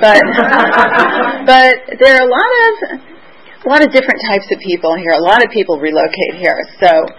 but 0.00 0.18
but 1.52 1.74
there 2.00 2.16
are 2.16 2.24
a 2.24 2.30
lot 2.32 2.52
of 2.66 3.15
a 3.66 3.68
lot 3.68 3.82
of 3.82 3.90
different 3.90 4.22
types 4.30 4.46
of 4.54 4.62
people 4.62 4.94
here. 4.94 5.10
A 5.10 5.26
lot 5.26 5.42
of 5.42 5.50
people 5.50 5.82
relocate 5.82 6.38
here. 6.38 6.54
So 6.78 7.10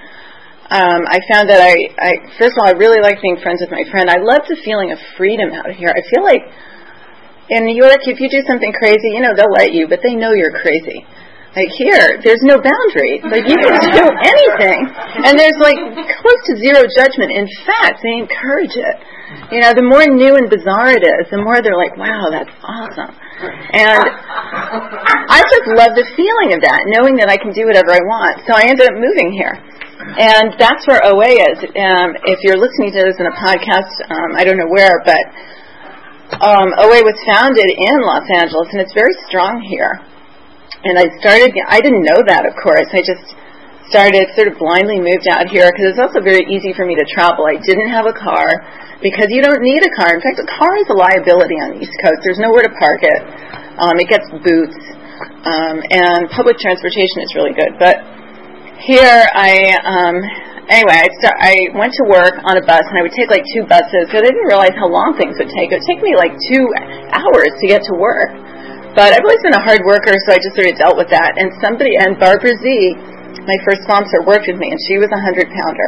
um, 0.71 1.03
I 1.03 1.19
found 1.27 1.51
that 1.51 1.59
I, 1.59 1.75
I, 1.99 2.11
first 2.39 2.55
of 2.55 2.63
all, 2.63 2.71
I 2.71 2.75
really 2.79 3.03
like 3.03 3.19
being 3.21 3.35
friends 3.43 3.59
with 3.59 3.71
my 3.71 3.83
friend. 3.91 4.07
I 4.07 4.23
love 4.23 4.47
the 4.47 4.55
feeling 4.63 4.95
of 4.95 4.99
freedom 5.19 5.51
out 5.51 5.75
here. 5.75 5.91
I 5.91 5.99
feel 6.07 6.23
like 6.23 6.43
in 7.51 7.67
New 7.67 7.75
York, 7.75 7.99
if 8.07 8.19
you 8.19 8.31
do 8.31 8.43
something 8.47 8.71
crazy, 8.79 9.11
you 9.11 9.19
know, 9.19 9.35
they'll 9.35 9.51
let 9.51 9.75
you, 9.75 9.87
but 9.87 9.99
they 10.03 10.15
know 10.15 10.31
you're 10.31 10.55
crazy. 10.55 11.03
Like 11.55 11.71
here, 11.79 12.19
there's 12.21 12.43
no 12.43 12.59
boundary. 12.59 13.23
Like 13.23 13.47
you 13.47 13.57
can 13.57 13.75
do 13.95 14.05
anything, 14.05 14.79
and 15.25 15.33
there's 15.39 15.57
like 15.57 15.79
close 16.21 16.41
to 16.51 16.53
zero 16.59 16.85
judgment. 16.85 17.33
In 17.33 17.47
fact, 17.65 18.03
they 18.03 18.13
encourage 18.19 18.75
it. 18.77 18.95
You 19.51 19.59
know, 19.63 19.73
the 19.73 19.83
more 19.83 20.05
new 20.05 20.37
and 20.37 20.47
bizarre 20.51 20.93
it 20.93 21.01
is, 21.01 21.23
the 21.33 21.41
more 21.41 21.63
they're 21.63 21.79
like, 21.79 21.97
"Wow, 21.97 22.29
that's 22.29 22.53
awesome." 22.61 23.09
And 23.73 24.05
I 25.33 25.39
just 25.49 25.67
love 25.77 25.97
the 25.97 26.05
feeling 26.13 26.53
of 26.53 26.61
that, 26.61 26.81
knowing 26.93 27.17
that 27.21 27.29
I 27.29 27.37
can 27.37 27.53
do 27.53 27.65
whatever 27.65 27.89
I 27.89 28.01
want. 28.05 28.43
So 28.45 28.53
I 28.53 28.69
ended 28.69 28.85
up 28.85 28.97
moving 28.97 29.33
here. 29.33 29.57
And 29.97 30.53
that's 30.61 30.85
where 30.85 31.01
OA 31.03 31.35
is. 31.35 31.57
Um, 31.73 32.09
if 32.29 32.39
you're 32.45 32.57
listening 32.57 32.93
to 32.95 33.01
this 33.01 33.17
in 33.17 33.25
a 33.25 33.35
podcast, 33.35 33.91
um, 34.07 34.37
I 34.37 34.45
don't 34.45 34.57
know 34.57 34.69
where, 34.69 35.01
but 35.03 35.21
um, 36.43 36.69
OA 36.79 37.01
was 37.01 37.17
founded 37.25 37.65
in 37.65 37.97
Los 38.05 38.27
Angeles, 38.35 38.69
and 38.71 38.81
it's 38.81 38.93
very 38.93 39.13
strong 39.27 39.61
here. 39.67 39.99
And 40.87 40.95
I 40.95 41.11
started, 41.19 41.51
I 41.67 41.83
didn't 41.83 42.07
know 42.07 42.23
that, 42.23 42.47
of 42.47 42.55
course. 42.63 42.87
I 42.95 43.03
just 43.03 43.35
started, 43.91 44.27
sort 44.35 44.47
of 44.51 44.55
blindly 44.59 44.99
moved 44.99 45.27
out 45.31 45.47
here 45.47 45.67
because 45.67 45.95
it's 45.95 46.01
also 46.01 46.19
very 46.23 46.43
easy 46.47 46.71
for 46.75 46.87
me 46.87 46.95
to 46.95 47.05
travel. 47.07 47.47
I 47.47 47.59
didn't 47.59 47.91
have 47.91 48.07
a 48.07 48.15
car. 48.15 48.47
because 49.01 49.29
you 49.29 49.41
don't 49.45 49.61
need 49.61 49.81
a 49.85 49.93
car. 49.93 50.13
In 50.13 50.21
fact, 50.21 50.41
a 50.41 50.47
car 50.49 50.73
is 50.81 50.89
a 50.89 50.97
liability 50.97 51.57
on 51.61 51.77
the 51.77 51.85
East 51.85 51.93
Coast. 52.01 52.17
There's 52.25 52.41
nowhere 52.41 52.65
to 52.65 52.73
park 52.73 53.01
it. 53.05 53.21
Um, 53.77 53.93
it 54.01 54.09
gets 54.09 54.25
boots, 54.41 54.77
um, 55.45 55.77
and 55.93 56.25
public 56.33 56.57
transportation 56.57 57.21
is 57.21 57.29
really 57.37 57.53
good. 57.53 57.77
But 57.77 58.01
here, 58.81 59.21
I 59.37 59.77
um, 59.85 60.17
anyway, 60.65 60.97
I 60.97 61.07
start, 61.21 61.37
I 61.37 61.53
went 61.77 61.93
to 62.01 62.05
work 62.09 62.41
on 62.41 62.57
a 62.57 62.63
bus, 62.65 62.81
and 62.81 62.97
I 62.97 63.05
would 63.05 63.13
take 63.13 63.29
like 63.29 63.45
two 63.53 63.69
buses. 63.69 64.09
But 64.09 64.25
I 64.25 64.33
didn't 64.33 64.49
realize 64.49 64.73
how 64.73 64.89
long 64.89 65.13
things 65.13 65.37
would 65.37 65.53
take. 65.53 65.69
It 65.69 65.77
would 65.77 65.89
take 65.89 66.01
me 66.01 66.17
like 66.17 66.33
two 66.49 66.65
hours 67.13 67.53
to 67.53 67.65
get 67.69 67.85
to 67.85 67.93
work. 68.01 68.33
But 68.97 69.13
I've 69.13 69.21
always 69.21 69.45
been 69.45 69.53
a 69.53 69.61
hard 69.61 69.85
worker, 69.85 70.09
so 70.25 70.33
I 70.33 70.41
just 70.41 70.57
sort 70.57 70.73
of 70.73 70.75
dealt 70.81 70.97
with 70.97 71.13
that. 71.13 71.37
And 71.37 71.53
somebody, 71.61 71.93
and 72.01 72.17
Barbara 72.17 72.57
Z, 72.57 72.65
my 73.45 73.57
first 73.61 73.85
sponsor, 73.85 74.25
worked 74.25 74.49
with 74.49 74.57
me, 74.57 74.73
and 74.73 74.79
she 74.89 74.97
was 74.97 75.13
a 75.13 75.21
hundred 75.21 75.53
pounder. 75.53 75.87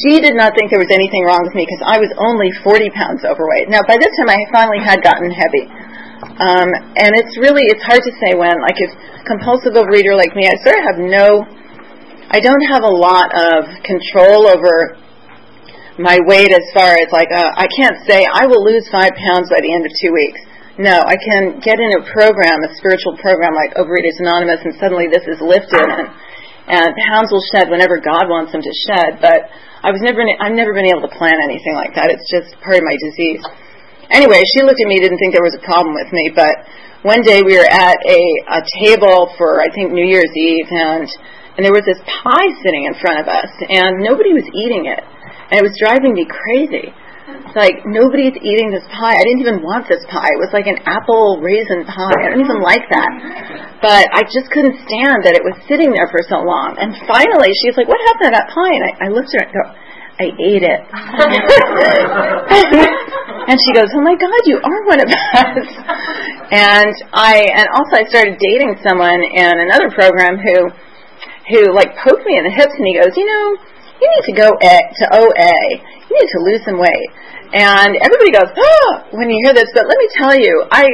She 0.00 0.24
did 0.24 0.32
not 0.32 0.56
think 0.56 0.72
there 0.72 0.80
was 0.80 0.88
anything 0.88 1.28
wrong 1.28 1.44
with 1.44 1.52
me 1.52 1.68
because 1.68 1.84
I 1.84 2.00
was 2.00 2.08
only 2.16 2.48
40 2.64 2.88
pounds 2.96 3.28
overweight. 3.28 3.68
Now, 3.68 3.84
by 3.84 4.00
this 4.00 4.08
time, 4.16 4.32
I 4.32 4.40
finally 4.56 4.80
had 4.80 5.04
gotten 5.04 5.28
heavy. 5.28 5.68
Um, 6.40 6.72
and 6.96 7.12
it's 7.12 7.36
really, 7.36 7.60
it's 7.68 7.84
hard 7.84 8.00
to 8.08 8.12
say 8.24 8.32
when. 8.32 8.56
Like, 8.56 8.80
if 8.80 8.92
compulsive 9.28 9.76
overeater 9.76 10.16
like 10.16 10.32
me, 10.32 10.48
I 10.48 10.56
sort 10.64 10.80
of 10.80 10.84
have 10.88 10.98
no, 11.04 11.44
I 12.32 12.40
don't 12.40 12.64
have 12.72 12.88
a 12.88 12.94
lot 13.04 13.36
of 13.36 13.68
control 13.84 14.48
over 14.48 14.96
my 16.00 16.16
weight 16.24 16.56
as 16.56 16.64
far 16.72 16.96
as 16.96 17.12
like, 17.12 17.28
uh, 17.28 17.52
I 17.52 17.68
can't 17.68 18.00
say 18.08 18.24
I 18.24 18.48
will 18.48 18.64
lose 18.64 18.88
five 18.88 19.12
pounds 19.28 19.52
by 19.52 19.60
the 19.60 19.68
end 19.68 19.84
of 19.84 19.92
two 20.00 20.16
weeks. 20.16 20.40
No, 20.78 21.02
I 21.02 21.18
can 21.18 21.58
get 21.58 21.82
in 21.82 21.90
a 21.98 22.02
program, 22.14 22.62
a 22.62 22.70
spiritual 22.78 23.18
program 23.18 23.58
like 23.58 23.74
Overeaters 23.74 24.22
Anonymous, 24.22 24.62
and 24.62 24.74
suddenly 24.78 25.10
this 25.10 25.26
is 25.26 25.42
lifted, 25.42 25.82
and, 25.82 26.06
and 26.70 26.88
pounds 27.10 27.34
will 27.34 27.42
shed 27.50 27.66
whenever 27.66 27.98
God 27.98 28.30
wants 28.30 28.54
them 28.54 28.62
to 28.62 28.74
shed. 28.86 29.18
But 29.18 29.50
I 29.82 29.90
was 29.90 29.98
never, 30.00 30.22
I've 30.22 30.54
never 30.54 30.70
been 30.70 30.86
able 30.86 31.02
to 31.08 31.12
plan 31.12 31.36
anything 31.42 31.74
like 31.74 31.98
that. 31.98 32.14
It's 32.14 32.28
just 32.30 32.54
part 32.62 32.78
of 32.78 32.84
my 32.86 32.94
disease. 33.02 33.42
Anyway, 34.14 34.38
she 34.54 34.62
looked 34.62 34.78
at 34.78 34.86
me, 34.86 35.02
didn't 35.02 35.18
think 35.18 35.34
there 35.34 35.46
was 35.46 35.58
a 35.58 35.64
problem 35.66 35.94
with 35.94 36.10
me, 36.14 36.30
but 36.34 36.54
one 37.02 37.22
day 37.22 37.42
we 37.42 37.56
were 37.56 37.70
at 37.70 37.98
a, 38.06 38.20
a 38.54 38.60
table 38.84 39.32
for 39.38 39.62
I 39.62 39.72
think 39.74 39.90
New 39.90 40.06
Year's 40.06 40.30
Eve, 40.36 40.68
and 40.70 41.08
and 41.56 41.66
there 41.66 41.74
was 41.74 41.84
this 41.84 42.00
pie 42.06 42.50
sitting 42.62 42.86
in 42.86 42.94
front 43.02 43.20
of 43.20 43.26
us, 43.28 43.50
and 43.68 44.00
nobody 44.00 44.32
was 44.32 44.46
eating 44.54 44.86
it, 44.86 45.02
and 45.50 45.58
it 45.58 45.64
was 45.64 45.74
driving 45.76 46.14
me 46.14 46.24
crazy. 46.24 46.94
Like 47.50 47.82
nobody's 47.82 48.38
eating 48.38 48.70
this 48.70 48.86
pie. 48.94 49.18
I 49.18 49.26
didn't 49.26 49.42
even 49.42 49.58
want 49.66 49.90
this 49.90 50.06
pie. 50.06 50.30
It 50.30 50.38
was 50.38 50.54
like 50.54 50.70
an 50.70 50.78
apple 50.86 51.42
raisin 51.42 51.82
pie. 51.82 52.14
I 52.22 52.30
don't 52.30 52.38
even 52.38 52.62
like 52.62 52.86
that. 52.94 53.10
But 53.82 54.06
I 54.14 54.22
just 54.22 54.54
couldn't 54.54 54.78
stand 54.86 55.26
that 55.26 55.34
it 55.34 55.42
was 55.42 55.58
sitting 55.66 55.90
there 55.90 56.06
for 56.14 56.22
so 56.30 56.46
long. 56.46 56.78
And 56.78 56.94
finally, 57.10 57.50
she's 57.64 57.74
like, 57.74 57.90
"What 57.90 57.98
happened 58.14 58.30
to 58.30 58.38
that 58.38 58.54
pie?" 58.54 58.70
And 58.70 58.86
I, 58.86 58.90
I 59.06 59.08
looked 59.10 59.34
at 59.34 59.42
her 59.42 59.50
and 59.50 59.56
go, 59.56 59.66
"I 60.22 60.30
ate 60.30 60.62
it." 60.62 60.80
and 63.50 63.58
she 63.58 63.74
goes, 63.74 63.90
"Oh 63.98 64.04
my 64.06 64.14
God, 64.14 64.40
you 64.46 64.62
are 64.62 64.80
one 64.86 65.02
of 65.02 65.10
us." 65.10 65.66
and 66.54 66.94
I 67.10 67.50
and 67.50 67.66
also 67.74 67.98
I 67.98 68.06
started 68.06 68.38
dating 68.38 68.78
someone 68.86 69.26
in 69.26 69.58
another 69.58 69.90
program 69.90 70.38
who 70.38 70.70
who 71.50 71.74
like 71.74 71.98
poked 71.98 72.22
me 72.22 72.38
in 72.38 72.46
the 72.46 72.54
hips, 72.54 72.78
and 72.78 72.86
he 72.86 72.94
goes, 72.94 73.10
"You 73.18 73.26
know." 73.26 73.58
You 74.00 74.06
need 74.08 74.26
to 74.32 74.36
go 74.36 74.48
to 74.56 75.04
OA. 75.12 75.56
You 76.08 76.12
need 76.16 76.30
to 76.32 76.40
lose 76.48 76.62
some 76.64 76.80
weight. 76.80 77.10
And 77.52 77.98
everybody 78.00 78.32
goes, 78.32 78.50
oh, 78.56 78.88
when 79.12 79.28
you 79.28 79.36
hear 79.44 79.52
this, 79.52 79.68
but 79.74 79.84
let 79.84 79.98
me 79.98 80.08
tell 80.16 80.34
you, 80.38 80.64
I, 80.70 80.86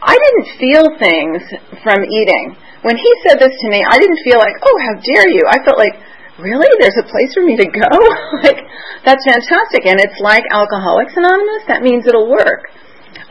I 0.00 0.14
didn't 0.14 0.48
feel 0.56 0.84
things 0.96 1.42
from 1.82 2.06
eating. 2.06 2.56
When 2.86 2.96
he 2.96 3.10
said 3.26 3.42
this 3.42 3.50
to 3.50 3.66
me, 3.68 3.82
I 3.82 3.98
didn't 3.98 4.22
feel 4.22 4.38
like, 4.38 4.54
oh, 4.62 4.76
how 4.86 4.94
dare 5.02 5.28
you. 5.28 5.42
I 5.50 5.58
felt 5.66 5.76
like, 5.76 5.98
really? 6.38 6.70
There's 6.78 6.96
a 7.02 7.06
place 7.10 7.34
for 7.34 7.42
me 7.42 7.58
to 7.58 7.66
go? 7.66 7.90
like, 8.46 8.62
that's 9.04 9.24
fantastic. 9.26 9.84
And 9.84 9.98
it's 9.98 10.16
like 10.22 10.44
Alcoholics 10.54 11.12
Anonymous. 11.16 11.66
That 11.66 11.82
means 11.82 12.06
it'll 12.06 12.30
work. 12.30 12.70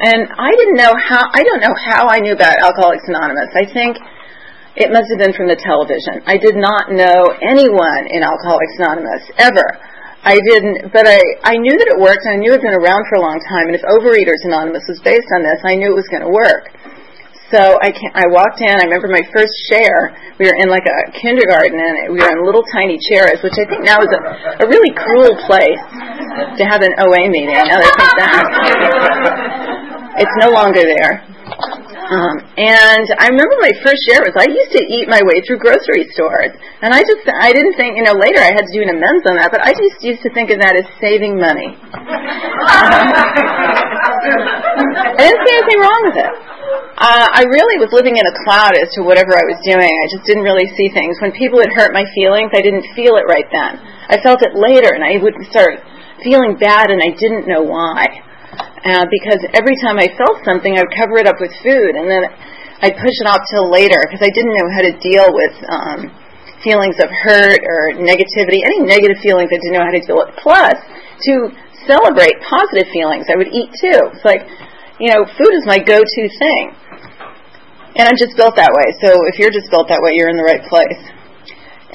And 0.04 0.28
I 0.36 0.52
didn't 0.52 0.76
know 0.76 0.92
how, 1.00 1.32
I 1.32 1.42
don't 1.48 1.64
know 1.64 1.76
how 1.80 2.12
I 2.12 2.20
knew 2.20 2.36
about 2.36 2.60
Alcoholics 2.60 3.08
Anonymous. 3.08 3.56
I 3.56 3.64
think 3.72 3.96
it 4.76 4.92
must 4.92 5.08
have 5.08 5.20
been 5.24 5.32
from 5.32 5.48
the 5.48 5.56
television. 5.56 6.20
I 6.28 6.36
did 6.36 6.60
not 6.60 6.92
know 6.92 7.32
anyone 7.40 8.12
in 8.12 8.28
Alcoholics 8.28 8.76
Anonymous, 8.84 9.24
ever. 9.40 9.64
I 10.26 10.42
didn't, 10.42 10.92
but 10.92 11.08
I, 11.08 11.22
I 11.48 11.56
knew 11.56 11.78
that 11.78 11.88
it 11.88 12.02
worked, 12.02 12.26
and 12.28 12.36
I 12.36 12.40
knew 12.42 12.52
it 12.52 12.60
had 12.60 12.66
been 12.66 12.82
around 12.82 13.06
for 13.08 13.22
a 13.22 13.24
long 13.24 13.40
time. 13.46 13.72
And 13.72 13.76
if 13.78 13.86
Overeaters 13.86 14.42
Anonymous 14.50 14.84
was 14.90 15.00
based 15.06 15.30
on 15.38 15.46
this, 15.46 15.62
I 15.64 15.78
knew 15.78 15.94
it 15.94 15.98
was 15.98 16.10
going 16.10 16.26
to 16.26 16.34
work. 16.34 16.74
So 17.54 17.78
I, 17.78 17.94
can, 17.94 18.10
I 18.18 18.26
walked 18.28 18.58
in. 18.58 18.74
I 18.74 18.90
remember 18.90 19.08
my 19.08 19.22
first 19.30 19.54
share. 19.70 20.18
We 20.42 20.50
were 20.50 20.58
in 20.60 20.68
like 20.68 20.90
a 20.90 21.14
kindergarten, 21.14 21.78
and 21.78 22.10
we 22.12 22.20
were 22.20 22.34
in 22.34 22.42
little 22.42 22.66
tiny 22.74 22.98
chairs, 22.98 23.38
which 23.46 23.54
I 23.54 23.70
think 23.70 23.86
now 23.86 24.02
is 24.02 24.10
a, 24.12 24.22
a 24.60 24.68
really 24.68 24.92
cruel 24.98 25.38
place 25.46 25.84
to 26.58 26.64
have 26.66 26.82
an 26.82 26.92
OA 27.06 27.30
meeting. 27.30 27.54
Now 27.54 27.78
that 27.78 27.86
I 27.86 27.94
think 27.96 28.12
back, 28.18 28.44
it's 30.26 30.38
no 30.42 30.50
longer 30.52 30.84
there. 30.84 31.35
Um, 32.06 32.38
and 32.62 33.08
I 33.18 33.34
remember 33.34 33.58
my 33.58 33.74
first 33.82 33.98
share 34.06 34.22
was 34.22 34.38
I 34.38 34.46
used 34.46 34.78
to 34.78 34.84
eat 34.94 35.10
my 35.10 35.26
way 35.26 35.42
through 35.42 35.58
grocery 35.58 36.06
stores, 36.14 36.54
and 36.86 36.94
I 36.94 37.02
just 37.02 37.26
I 37.26 37.50
didn't 37.50 37.74
think 37.82 37.98
you 37.98 38.06
know 38.06 38.14
later 38.14 38.46
I 38.46 38.54
had 38.54 38.62
to 38.62 38.74
do 38.74 38.86
an 38.86 38.94
amends 38.94 39.26
on 39.26 39.42
that, 39.42 39.50
but 39.50 39.66
I 39.66 39.74
just 39.74 40.06
used 40.06 40.22
to 40.22 40.30
think 40.30 40.54
of 40.54 40.62
that 40.62 40.78
as 40.78 40.86
saving 41.02 41.42
money. 41.42 41.74
I 44.22 45.18
didn't 45.18 45.42
see 45.50 45.54
anything 45.58 45.80
wrong 45.82 46.02
with 46.14 46.18
it. 46.22 46.34
Uh, 46.96 47.26
I 47.26 47.44
really 47.50 47.82
was 47.82 47.90
living 47.90 48.22
in 48.22 48.26
a 48.26 48.36
cloud 48.46 48.78
as 48.78 48.88
to 48.96 49.04
whatever 49.04 49.34
I 49.34 49.46
was 49.50 49.58
doing. 49.66 49.90
I 49.90 50.08
just 50.14 50.30
didn't 50.30 50.46
really 50.46 50.70
see 50.78 50.94
things. 50.94 51.18
When 51.20 51.34
people 51.34 51.58
would 51.58 51.74
hurt 51.74 51.90
my 51.90 52.06
feelings, 52.14 52.54
I 52.54 52.62
didn't 52.62 52.86
feel 52.94 53.18
it 53.18 53.26
right 53.26 53.50
then. 53.50 53.82
I 54.14 54.22
felt 54.22 54.46
it 54.46 54.54
later, 54.54 54.94
and 54.94 55.02
I 55.02 55.18
would 55.18 55.34
start 55.50 55.82
feeling 56.22 56.54
bad, 56.62 56.94
and 56.94 57.02
I 57.02 57.18
didn't 57.18 57.50
know 57.50 57.66
why 57.66 58.22
uh, 58.86 59.06
because 59.10 59.42
every 59.54 59.76
time 59.82 59.98
I 59.98 60.08
felt 60.14 60.44
something, 60.46 60.78
I 60.78 60.86
would 60.86 60.96
cover 60.96 61.18
it 61.18 61.28
up 61.28 61.42
with 61.42 61.52
food, 61.66 61.94
and 61.98 62.06
then 62.06 62.24
I'd 62.86 62.96
push 63.00 63.16
it 63.24 63.28
off 63.28 63.42
till 63.50 63.72
later 63.72 63.98
because 64.06 64.22
I 64.22 64.30
didn't 64.30 64.54
know 64.54 64.68
how 64.70 64.84
to 64.86 64.94
deal 65.00 65.28
with 65.32 65.56
um, 65.66 66.00
feelings 66.62 66.98
of 67.02 67.10
hurt 67.10 67.62
or 67.62 67.80
negativity, 67.98 68.62
any 68.62 68.84
negative 68.84 69.18
feelings 69.22 69.50
I 69.54 69.60
didn't 69.62 69.76
know 69.78 69.86
how 69.86 69.96
to 69.96 70.04
deal 70.04 70.20
with. 70.20 70.34
Plus, 70.38 70.76
to 71.30 71.34
celebrate 71.88 72.36
positive 72.44 72.90
feelings, 72.92 73.30
I 73.32 73.38
would 73.38 73.50
eat 73.50 73.72
too. 73.80 74.00
It's 74.12 74.26
like, 74.26 74.44
you 75.00 75.14
know, 75.14 75.24
food 75.24 75.54
is 75.56 75.66
my 75.66 75.80
go-to 75.80 76.24
thing. 76.42 76.74
And 77.96 78.12
I'm 78.12 78.20
just 78.20 78.36
built 78.36 78.60
that 78.60 78.76
way. 78.76 78.88
So 79.00 79.24
if 79.32 79.40
you're 79.40 79.54
just 79.56 79.72
built 79.72 79.88
that 79.88 80.04
way, 80.04 80.20
you're 80.20 80.28
in 80.28 80.36
the 80.36 80.44
right 80.44 80.62
place. 80.68 81.00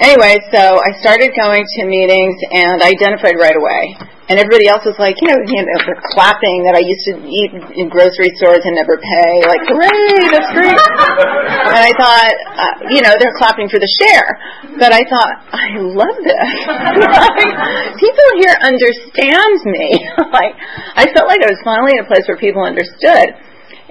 Anyway, 0.01 0.41
so 0.49 0.81
I 0.81 0.97
started 0.97 1.29
going 1.37 1.61
to 1.61 1.81
meetings 1.85 2.37
and 2.49 2.81
I 2.81 2.89
identified 2.89 3.37
right 3.37 3.53
away 3.53 3.93
and 4.31 4.39
everybody 4.39 4.71
else 4.71 4.87
was 4.87 4.95
like, 4.95 5.19
you 5.19 5.27
know, 5.27 5.35
you 5.43 5.59
know, 5.59 5.75
they're 5.83 5.99
clapping 6.15 6.63
that 6.63 6.71
I 6.71 6.79
used 6.79 7.03
to 7.11 7.19
eat 7.19 7.51
in 7.75 7.91
grocery 7.91 8.31
stores 8.39 8.63
and 8.63 8.79
never 8.79 8.95
pay. 8.95 9.43
Like, 9.43 9.59
hooray, 9.67 10.31
that's 10.31 10.51
great. 10.55 10.71
and 11.75 11.83
I 11.83 11.91
thought, 11.99 12.31
uh, 12.55 12.75
you 12.95 13.03
know, 13.03 13.11
they're 13.19 13.35
clapping 13.35 13.67
for 13.67 13.75
the 13.75 13.91
share. 13.99 14.39
But 14.79 14.95
I 14.95 15.03
thought, 15.03 15.35
I 15.51 15.83
love 15.83 16.15
this. 16.23 16.47
like, 16.63 17.99
people 18.07 18.27
here 18.39 18.55
understand 18.63 19.59
me. 19.67 19.99
like, 20.31 20.55
I 20.95 21.11
felt 21.11 21.27
like 21.27 21.43
I 21.43 21.51
was 21.51 21.59
finally 21.67 21.99
in 21.99 21.99
a 21.99 22.07
place 22.07 22.23
where 22.31 22.39
people 22.39 22.63
understood. 22.63 23.35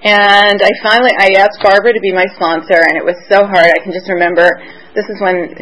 And 0.01 0.57
I 0.65 0.73
finally, 0.81 1.13
I 1.21 1.37
asked 1.37 1.61
Barbara 1.61 1.93
to 1.93 2.01
be 2.01 2.17
my 2.17 2.25
sponsor, 2.41 2.81
and 2.81 2.97
it 2.97 3.05
was 3.05 3.21
so 3.29 3.45
hard. 3.45 3.69
I 3.69 3.85
can 3.85 3.93
just 3.93 4.09
remember, 4.09 4.49
this 4.97 5.05
is 5.05 5.21
when 5.21 5.53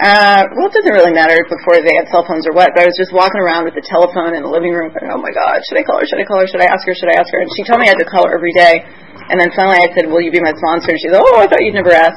uh, 0.00 0.48
well, 0.56 0.72
it 0.72 0.74
doesn't 0.74 0.96
really 0.96 1.12
matter 1.12 1.36
before 1.44 1.76
they 1.76 1.92
had 1.92 2.08
cell 2.08 2.24
phones 2.24 2.48
or 2.48 2.56
what, 2.56 2.72
but 2.72 2.82
I 2.82 2.88
was 2.88 2.96
just 2.96 3.12
walking 3.12 3.36
around 3.36 3.68
with 3.68 3.76
the 3.76 3.84
telephone 3.84 4.32
in 4.32 4.40
the 4.40 4.48
living 4.48 4.72
room 4.72 4.88
going, 4.96 5.12
oh 5.12 5.20
my 5.20 5.28
God, 5.28 5.60
should 5.68 5.76
I 5.76 5.84
call 5.84 6.00
her? 6.00 6.06
Should 6.08 6.20
I 6.20 6.24
call 6.24 6.40
her? 6.40 6.48
Should 6.48 6.64
I 6.64 6.72
ask 6.72 6.88
her? 6.88 6.96
Should 6.96 7.12
I 7.12 7.20
ask 7.20 7.28
her? 7.28 7.40
And 7.44 7.50
she 7.52 7.62
told 7.68 7.84
me 7.84 7.86
I 7.88 7.92
had 7.92 8.00
to 8.00 8.08
call 8.08 8.24
her 8.24 8.32
every 8.32 8.56
day. 8.56 8.80
And 9.28 9.36
then 9.36 9.52
finally 9.52 9.76
I 9.76 9.92
said, 9.92 10.08
will 10.08 10.24
you 10.24 10.32
be 10.32 10.40
my 10.40 10.56
sponsor? 10.56 10.96
And 10.96 10.98
she 10.98 11.12
said, 11.12 11.20
oh, 11.20 11.36
I 11.36 11.46
thought 11.46 11.60
you'd 11.60 11.76
never 11.76 11.92
ask. 11.92 12.16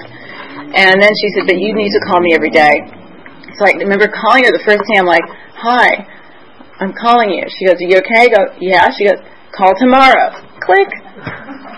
And 0.73 0.95
then 0.97 1.11
she 1.11 1.27
said, 1.35 1.43
but 1.43 1.59
you 1.59 1.75
need 1.75 1.91
to 1.91 2.01
call 2.07 2.23
me 2.23 2.31
every 2.31 2.49
day. 2.49 2.71
So 3.59 3.67
I 3.67 3.75
remember 3.75 4.07
calling 4.07 4.47
her 4.47 4.53
the 4.55 4.63
first 4.63 4.81
day. 4.87 4.97
I'm 4.97 5.05
like, 5.05 5.27
hi, 5.53 6.07
I'm 6.79 6.95
calling 6.95 7.35
you. 7.35 7.43
She 7.51 7.67
goes, 7.67 7.77
are 7.77 7.89
you 7.89 7.99
okay? 7.99 8.25
I 8.25 8.29
go, 8.31 8.41
yeah. 8.63 8.89
She 8.95 9.05
goes, 9.05 9.21
call 9.53 9.73
tomorrow. 9.77 10.33
Click. 10.65 10.89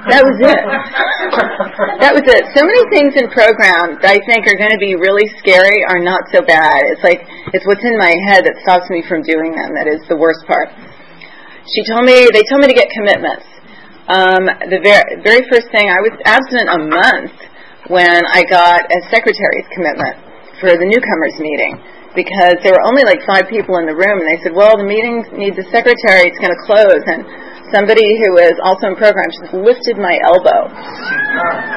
That 0.07 0.21
was 0.21 0.37
it. 0.37 0.61
that 1.99 2.13
was 2.13 2.25
it. 2.29 2.41
So 2.53 2.61
many 2.61 2.83
things 2.93 3.17
in 3.17 3.25
programs 3.33 3.97
I 4.05 4.21
think 4.29 4.45
are 4.45 4.57
going 4.57 4.71
to 4.71 4.81
be 4.81 4.93
really 4.93 5.25
scary 5.41 5.81
are 5.89 5.99
not 5.99 6.21
so 6.29 6.45
bad. 6.45 6.77
It's 6.93 7.01
like 7.01 7.25
it's 7.51 7.65
what's 7.65 7.83
in 7.83 7.97
my 7.97 8.13
head 8.29 8.45
that 8.45 8.55
stops 8.61 8.85
me 8.93 9.01
from 9.09 9.25
doing 9.25 9.57
them 9.57 9.73
that 9.73 9.89
is 9.89 10.05
the 10.05 10.15
worst 10.15 10.45
part. 10.45 10.69
She 11.73 11.81
told 11.89 12.05
me 12.05 12.29
they 12.29 12.45
told 12.45 12.61
me 12.61 12.69
to 12.69 12.77
get 12.77 12.87
commitments. 12.93 13.49
Um, 14.05 14.45
the 14.69 14.77
very, 14.85 15.01
very 15.25 15.41
first 15.49 15.73
thing 15.73 15.89
I 15.89 15.97
was 16.05 16.13
absent 16.29 16.69
a 16.69 16.77
month 16.85 17.33
when 17.89 18.21
I 18.29 18.45
got 18.45 18.85
a 18.85 18.99
secretary's 19.09 19.65
commitment 19.73 20.21
for 20.61 20.69
the 20.69 20.85
newcomers 20.85 21.35
meeting 21.41 21.81
because 22.13 22.61
there 22.61 22.77
were 22.77 22.85
only 22.85 23.03
like 23.03 23.25
five 23.25 23.49
people 23.49 23.81
in 23.81 23.89
the 23.89 23.97
room 23.97 24.21
and 24.21 24.27
they 24.29 24.39
said, 24.45 24.53
well, 24.55 24.77
the 24.77 24.87
meeting 24.87 25.25
needs 25.35 25.57
a 25.57 25.67
secretary. 25.73 26.29
It's 26.29 26.39
going 26.39 26.53
to 26.53 26.61
close 26.63 27.03
and 27.09 27.25
somebody 27.73 28.05
who 28.25 28.37
was 28.37 28.53
also 28.61 28.93
in 28.93 28.95
program 28.97 29.25
just 29.41 29.53
lifted 29.53 29.97
my 29.97 30.17
elbow 30.25 30.69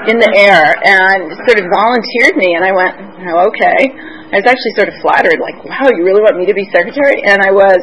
in 0.09 0.21
the 0.21 0.33
air 0.37 0.77
and 0.85 1.33
sort 1.49 1.59
of 1.61 1.67
volunteered 1.73 2.37
me, 2.37 2.57
and 2.57 2.65
I 2.65 2.73
went, 2.73 2.95
oh, 3.29 3.49
okay. 3.53 3.81
I 4.29 4.45
was 4.45 4.49
actually 4.49 4.77
sort 4.77 4.93
of 4.93 4.97
flattered, 5.01 5.41
like, 5.41 5.65
wow, 5.65 5.89
you 5.89 6.05
really 6.05 6.21
want 6.21 6.37
me 6.37 6.45
to 6.45 6.57
be 6.57 6.69
secretary? 6.69 7.25
And 7.25 7.41
I 7.41 7.53
was. 7.53 7.81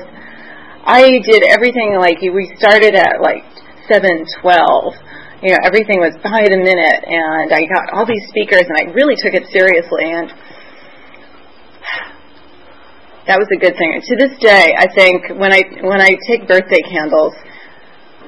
I 0.86 1.18
did 1.26 1.42
everything 1.50 1.98
like 1.98 2.22
we 2.22 2.46
started 2.62 2.94
at 2.94 3.18
like 3.18 3.42
seven 3.90 4.22
twelve. 4.38 4.94
You 5.42 5.58
know, 5.58 5.62
everything 5.66 5.98
was 5.98 6.14
by 6.22 6.46
the 6.46 6.62
minute, 6.62 7.02
and 7.10 7.50
I 7.50 7.66
got 7.66 7.90
all 7.98 8.06
these 8.06 8.22
speakers, 8.30 8.70
and 8.70 8.78
I 8.78 8.94
really 8.94 9.18
took 9.18 9.34
it 9.34 9.50
seriously, 9.50 10.06
and 10.14 10.30
that 13.28 13.42
was 13.42 13.50
a 13.50 13.58
good 13.58 13.74
thing. 13.82 13.98
To 13.98 14.14
this 14.22 14.38
day, 14.38 14.78
I 14.78 14.86
think 14.94 15.34
when 15.42 15.50
I 15.50 15.66
when 15.82 15.98
I 15.98 16.14
take 16.30 16.46
birthday 16.46 16.86
candles, 16.86 17.34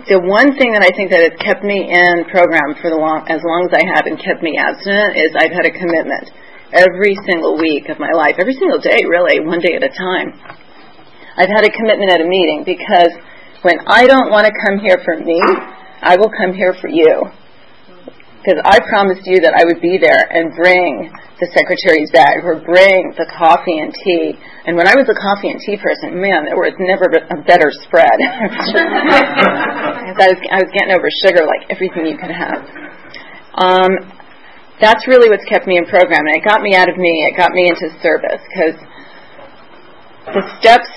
the 0.06 0.22
one 0.22 0.54
thing 0.54 0.78
that 0.78 0.86
I 0.86 0.94
think 0.94 1.10
that 1.10 1.26
has 1.26 1.36
kept 1.42 1.66
me 1.66 1.90
in 1.90 2.30
program 2.30 2.78
for 2.78 2.94
the 2.94 3.00
long 3.02 3.26
as 3.26 3.42
long 3.42 3.66
as 3.66 3.74
I 3.74 3.84
have 3.98 4.06
and 4.06 4.16
kept 4.22 4.46
me 4.46 4.54
abstinent 4.54 5.18
is 5.18 5.34
I've 5.34 5.52
had 5.52 5.66
a 5.66 5.74
commitment 5.74 6.30
every 6.70 7.18
single 7.26 7.58
week 7.58 7.90
of 7.90 7.98
my 7.98 8.14
life, 8.14 8.38
every 8.38 8.54
single 8.54 8.78
day, 8.78 9.02
really, 9.10 9.42
one 9.42 9.60
day 9.60 9.74
at 9.74 9.82
a 9.82 9.90
time. 9.90 10.38
I've 11.38 11.50
had 11.50 11.66
a 11.66 11.74
commitment 11.74 12.14
at 12.14 12.22
a 12.22 12.28
meeting 12.30 12.62
because 12.62 13.10
when 13.66 13.82
I 13.90 14.06
don't 14.06 14.30
want 14.30 14.46
to 14.46 14.54
come 14.66 14.80
here 14.80 15.02
for 15.02 15.18
me, 15.18 15.42
I 16.02 16.16
will 16.18 16.30
come 16.30 16.54
here 16.54 16.78
for 16.78 16.90
you. 16.90 17.26
Because 18.48 18.64
I 18.64 18.80
promised 18.88 19.28
you 19.28 19.44
that 19.44 19.60
I 19.60 19.68
would 19.68 19.84
be 19.84 20.00
there 20.00 20.24
and 20.32 20.56
bring 20.56 21.12
the 21.36 21.52
secretary's 21.52 22.08
bag 22.16 22.48
or 22.48 22.64
bring 22.64 23.12
the 23.20 23.28
coffee 23.28 23.84
and 23.84 23.92
tea. 23.92 24.40
And 24.64 24.80
when 24.80 24.88
I 24.88 24.96
was 24.96 25.04
a 25.12 25.18
coffee 25.20 25.52
and 25.52 25.60
tea 25.60 25.76
person, 25.76 26.16
man, 26.16 26.48
there 26.48 26.56
was 26.56 26.72
never 26.80 27.12
a 27.12 27.44
better 27.44 27.68
spread. 27.84 28.08
I, 30.16 30.32
was, 30.32 30.40
I 30.48 30.64
was 30.64 30.72
getting 30.72 30.96
over 30.96 31.12
sugar 31.28 31.44
like 31.44 31.68
everything 31.68 32.08
you 32.08 32.16
could 32.16 32.32
have. 32.32 32.64
Um, 33.60 34.16
that's 34.80 35.04
really 35.12 35.28
what's 35.28 35.44
kept 35.52 35.68
me 35.68 35.76
in 35.76 35.84
program, 35.84 36.24
and 36.24 36.40
it 36.40 36.48
got 36.48 36.64
me 36.64 36.72
out 36.72 36.88
of 36.88 36.96
me. 36.96 37.28
It 37.28 37.36
got 37.36 37.52
me 37.52 37.68
into 37.68 37.92
service 38.00 38.40
because 38.48 38.80
the 40.32 40.44
steps. 40.64 40.88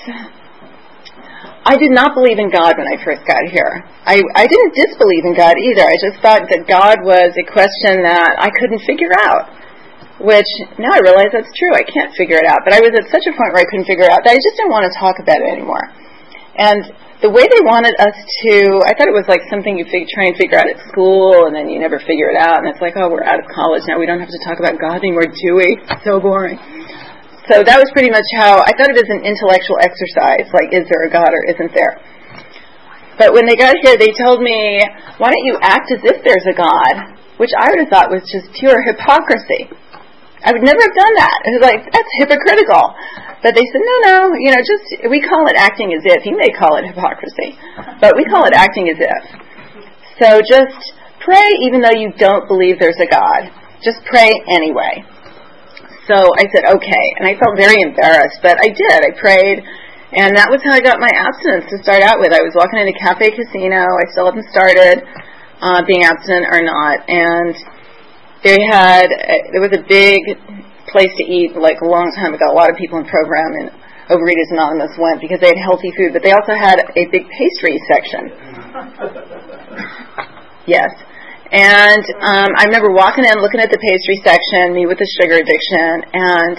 I 1.61 1.77
did 1.77 1.93
not 1.93 2.17
believe 2.17 2.41
in 2.41 2.49
God 2.49 2.73
when 2.73 2.89
I 2.89 2.97
first 3.05 3.21
got 3.29 3.45
here. 3.53 3.85
I, 4.01 4.17
I 4.33 4.49
didn't 4.49 4.73
disbelieve 4.73 5.29
in 5.29 5.37
God 5.37 5.53
either. 5.53 5.85
I 5.85 5.97
just 6.01 6.17
thought 6.17 6.49
that 6.49 6.65
God 6.65 7.05
was 7.05 7.29
a 7.37 7.45
question 7.45 8.01
that 8.01 8.41
I 8.41 8.49
couldn't 8.49 8.81
figure 8.81 9.13
out. 9.13 9.45
Which 10.17 10.49
now 10.81 10.93
I 10.93 11.01
realize 11.05 11.29
that's 11.33 11.49
true. 11.57 11.73
I 11.73 11.85
can't 11.85 12.13
figure 12.17 12.37
it 12.37 12.49
out. 12.49 12.65
But 12.65 12.73
I 12.73 12.81
was 12.81 12.93
at 12.97 13.09
such 13.13 13.25
a 13.29 13.33
point 13.33 13.53
where 13.53 13.61
I 13.61 13.69
couldn't 13.69 13.85
figure 13.85 14.05
it 14.05 14.13
out 14.13 14.25
that 14.25 14.33
I 14.33 14.41
just 14.41 14.57
didn't 14.57 14.73
want 14.73 14.89
to 14.89 14.93
talk 14.97 15.17
about 15.21 15.37
it 15.37 15.49
anymore. 15.53 15.85
And 16.57 16.81
the 17.21 17.29
way 17.29 17.45
they 17.45 17.61
wanted 17.61 17.93
us 18.01 18.17
to, 18.17 18.81
I 18.85 18.97
thought 18.97 19.05
it 19.05 19.13
was 19.13 19.29
like 19.29 19.45
something 19.53 19.77
you 19.77 19.85
fig- 19.85 20.09
try 20.09 20.33
and 20.33 20.37
figure 20.37 20.57
out 20.57 20.65
at 20.65 20.81
school 20.89 21.45
and 21.45 21.53
then 21.53 21.69
you 21.69 21.77
never 21.77 22.01
figure 22.01 22.33
it 22.33 22.37
out. 22.37 22.57
And 22.57 22.69
it's 22.69 22.81
like, 22.81 22.97
oh, 22.97 23.09
we're 23.09 23.25
out 23.25 23.37
of 23.37 23.45
college 23.53 23.85
now. 23.85 24.01
We 24.01 24.09
don't 24.09 24.21
have 24.21 24.33
to 24.33 24.41
talk 24.41 24.57
about 24.57 24.81
God 24.81 24.97
anymore, 25.05 25.29
do 25.29 25.51
we? 25.61 25.77
So 26.01 26.17
boring. 26.17 26.57
So 27.49 27.65
that 27.65 27.81
was 27.81 27.89
pretty 27.97 28.13
much 28.13 28.27
how 28.37 28.61
I 28.61 28.69
thought 28.77 28.93
it 28.93 29.01
as 29.01 29.09
an 29.09 29.25
intellectual 29.25 29.81
exercise, 29.81 30.45
like 30.53 30.69
is 30.69 30.85
there 30.85 31.09
a 31.09 31.11
God 31.11 31.33
or 31.33 31.41
isn't 31.49 31.73
there? 31.73 31.97
But 33.17 33.33
when 33.33 33.49
they 33.49 33.57
got 33.57 33.73
here, 33.81 33.97
they 33.97 34.13
told 34.13 34.41
me, 34.41 34.81
why 35.17 35.29
don't 35.29 35.45
you 35.49 35.57
act 35.61 35.89
as 35.89 36.01
if 36.05 36.21
there's 36.21 36.47
a 36.49 36.57
God? 36.57 37.17
Which 37.41 37.53
I 37.57 37.73
would 37.73 37.81
have 37.85 37.89
thought 37.89 38.13
was 38.13 38.21
just 38.29 38.49
pure 38.57 38.77
hypocrisy. 38.85 39.69
I 40.41 40.53
would 40.53 40.65
never 40.65 40.81
have 40.81 40.95
done 40.97 41.15
that. 41.21 41.37
It 41.45 41.51
was 41.57 41.63
like, 41.65 41.81
that's 41.89 42.11
hypocritical. 42.17 42.97
But 43.45 43.53
they 43.53 43.61
said, 43.61 43.81
no, 43.81 43.95
no, 44.05 44.17
you 44.37 44.49
know, 44.53 44.61
just, 44.61 44.85
we 45.09 45.21
call 45.21 45.45
it 45.49 45.57
acting 45.57 45.93
as 45.93 46.01
if. 46.05 46.25
You 46.25 46.37
may 46.37 46.49
call 46.53 46.77
it 46.77 46.85
hypocrisy, 46.85 47.57
but 48.01 48.17
we 48.17 48.25
call 48.25 48.45
it 48.45 48.53
acting 48.53 48.89
as 48.89 48.97
if. 49.01 49.21
So 50.17 50.41
just 50.45 50.93
pray 51.21 51.45
even 51.65 51.81
though 51.81 51.93
you 51.93 52.13
don't 52.17 52.45
believe 52.49 52.77
there's 52.77 53.01
a 53.01 53.09
God. 53.09 53.49
Just 53.81 54.01
pray 54.05 54.29
anyway. 54.49 55.05
So 56.09 56.17
I 56.17 56.49
said, 56.49 56.65
okay. 56.65 57.05
And 57.21 57.29
I 57.29 57.37
felt 57.37 57.53
very 57.57 57.77
embarrassed, 57.81 58.41
but 58.41 58.57
I 58.57 58.73
did. 58.73 58.99
I 59.05 59.11
prayed. 59.19 59.61
And 60.11 60.35
that 60.35 60.51
was 60.51 60.59
how 60.65 60.75
I 60.75 60.81
got 60.81 60.99
my 60.99 61.13
abstinence 61.13 61.69
to 61.71 61.77
start 61.79 62.03
out 62.03 62.19
with. 62.19 62.35
I 62.35 62.43
was 62.43 62.51
walking 62.57 62.83
into 62.83 62.91
Cafe 62.99 63.31
Casino. 63.31 63.79
I 63.79 64.05
still 64.11 64.27
haven't 64.27 64.49
started 64.51 65.07
uh, 65.63 65.85
being 65.87 66.03
abstinent 66.03 66.51
or 66.51 66.59
not. 66.65 67.07
And 67.07 67.55
they 68.43 68.59
had, 68.65 69.07
uh, 69.07 69.55
there 69.55 69.63
was 69.63 69.71
a 69.71 69.83
big 69.85 70.19
place 70.91 71.13
to 71.15 71.23
eat 71.23 71.55
like 71.55 71.79
a 71.79 71.87
long 71.87 72.11
time 72.17 72.33
ago. 72.33 72.51
A 72.51 72.57
lot 72.57 72.67
of 72.67 72.75
people 72.75 72.99
in 72.99 73.07
program 73.07 73.55
and 73.61 73.71
Overeaters 74.11 74.51
Anonymous 74.51 74.91
went 74.99 75.23
because 75.23 75.39
they 75.39 75.47
had 75.47 75.61
healthy 75.63 75.95
food, 75.95 76.11
but 76.11 76.25
they 76.25 76.35
also 76.35 76.51
had 76.59 76.83
a 76.83 77.03
big 77.07 77.23
pastry 77.31 77.79
section. 77.87 78.27
yes. 80.75 80.91
And 81.51 82.05
um, 82.23 82.49
I 82.55 82.63
remember 82.71 82.95
walking 82.95 83.27
in, 83.27 83.35
looking 83.43 83.59
at 83.59 83.67
the 83.67 83.79
pastry 83.79 84.23
section, 84.23 84.71
me 84.71 84.87
with 84.87 85.03
the 85.03 85.09
sugar 85.19 85.35
addiction, 85.35 86.07
and 86.15 86.55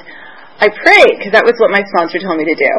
I 0.60 0.68
prayed 0.68 1.16
because 1.16 1.32
that 1.32 1.48
was 1.48 1.56
what 1.56 1.72
my 1.72 1.80
sponsor 1.96 2.20
told 2.20 2.36
me 2.36 2.44
to 2.44 2.54
do. 2.54 2.72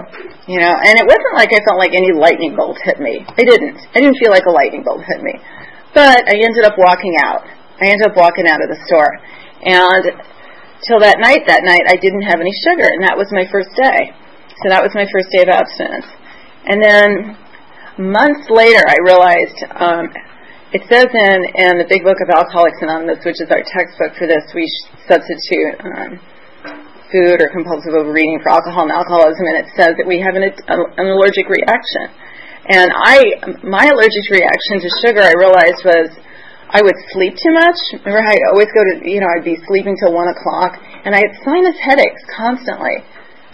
You 0.46 0.62
know, 0.62 0.72
and 0.72 0.94
it 0.94 1.10
wasn't 1.10 1.34
like 1.34 1.50
I 1.50 1.60
felt 1.66 1.82
like 1.82 1.98
any 1.98 2.14
lightning 2.14 2.54
bolt 2.54 2.78
hit 2.86 3.02
me. 3.02 3.26
I 3.26 3.44
didn't. 3.44 3.82
I 3.92 4.00
didn't 4.00 4.22
feel 4.22 4.30
like 4.30 4.46
a 4.46 4.54
lightning 4.54 4.86
bolt 4.86 5.02
hit 5.02 5.26
me. 5.26 5.36
But 5.98 6.30
I 6.30 6.38
ended 6.38 6.70
up 6.70 6.78
walking 6.78 7.18
out. 7.26 7.44
I 7.82 7.90
ended 7.90 8.08
up 8.08 8.16
walking 8.16 8.46
out 8.46 8.62
of 8.62 8.70
the 8.70 8.78
store. 8.86 9.18
And 9.66 10.06
till 10.86 11.02
that 11.02 11.18
night, 11.18 11.50
that 11.50 11.66
night, 11.66 11.90
I 11.90 11.98
didn't 11.98 12.30
have 12.30 12.38
any 12.38 12.54
sugar, 12.62 12.86
and 12.86 13.02
that 13.04 13.18
was 13.18 13.34
my 13.34 13.50
first 13.50 13.74
day. 13.74 14.14
So 14.62 14.70
that 14.70 14.86
was 14.86 14.94
my 14.94 15.10
first 15.10 15.34
day 15.34 15.44
of 15.44 15.50
abstinence. 15.50 16.08
And 16.70 16.78
then 16.78 17.08
months 17.98 18.48
later, 18.54 18.86
I 18.86 19.02
realized 19.02 19.60
um, 19.76 20.08
it 20.74 20.82
says 20.90 21.06
in, 21.06 21.40
in 21.54 21.78
the 21.78 21.86
Big 21.86 22.02
Book 22.02 22.18
of 22.18 22.34
Alcoholics 22.34 22.82
Anonymous, 22.82 23.22
which 23.22 23.38
is 23.38 23.46
our 23.54 23.62
textbook 23.62 24.18
for 24.18 24.26
this, 24.26 24.42
we 24.58 24.66
substitute 25.06 25.78
um, 25.86 26.18
food 27.14 27.38
or 27.38 27.48
compulsive 27.54 27.94
overeating 27.94 28.42
for 28.42 28.50
alcohol 28.50 28.90
and 28.90 28.94
alcoholism, 28.94 29.46
and 29.54 29.62
it 29.62 29.70
says 29.78 29.94
that 30.02 30.10
we 30.10 30.18
have 30.18 30.34
an, 30.34 30.50
an 30.50 31.08
allergic 31.14 31.46
reaction. 31.46 32.10
And 32.74 32.90
I, 32.90 33.54
my 33.62 33.86
allergic 33.86 34.26
reaction 34.34 34.82
to 34.82 34.90
sugar, 35.06 35.22
I 35.22 35.38
realized 35.38 35.86
was 35.86 36.10
I 36.74 36.82
would 36.82 36.98
sleep 37.14 37.38
too 37.38 37.54
much. 37.54 37.78
Remember 38.02 38.26
I'd 38.26 38.50
always 38.50 38.74
go 38.74 38.82
to, 38.82 39.06
you 39.06 39.22
know, 39.22 39.30
I'd 39.30 39.46
be 39.46 39.62
sleeping 39.70 39.94
till 40.02 40.10
one 40.10 40.34
o'clock, 40.34 40.82
and 41.06 41.14
I 41.14 41.22
had 41.22 41.38
sinus 41.46 41.78
headaches 41.86 42.26
constantly. 42.34 42.98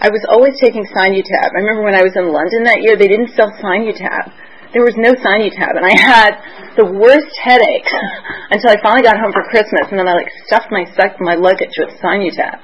I 0.00 0.08
was 0.08 0.24
always 0.32 0.56
taking 0.56 0.88
Sinutab. 0.88 1.52
I 1.52 1.60
remember 1.60 1.84
when 1.84 1.92
I 1.92 2.00
was 2.00 2.16
in 2.16 2.32
London 2.32 2.64
that 2.64 2.80
year, 2.80 2.96
they 2.96 3.12
didn't 3.12 3.36
sell 3.36 3.52
Sinutab 3.60 4.32
there 4.72 4.86
was 4.86 4.94
no 4.94 5.10
Sinutab, 5.18 5.74
and 5.74 5.86
I 5.86 5.96
had 5.98 6.32
the 6.78 6.86
worst 6.86 7.34
headache 7.42 7.90
until 8.54 8.70
I 8.70 8.78
finally 8.82 9.02
got 9.02 9.18
home 9.18 9.34
for 9.34 9.42
Christmas, 9.50 9.90
and 9.90 9.98
then 9.98 10.06
I 10.06 10.14
like 10.14 10.30
stuffed 10.46 10.70
my 10.70 10.86
my 11.18 11.34
luggage 11.34 11.74
with 11.78 11.98
Sinutab. 11.98 12.62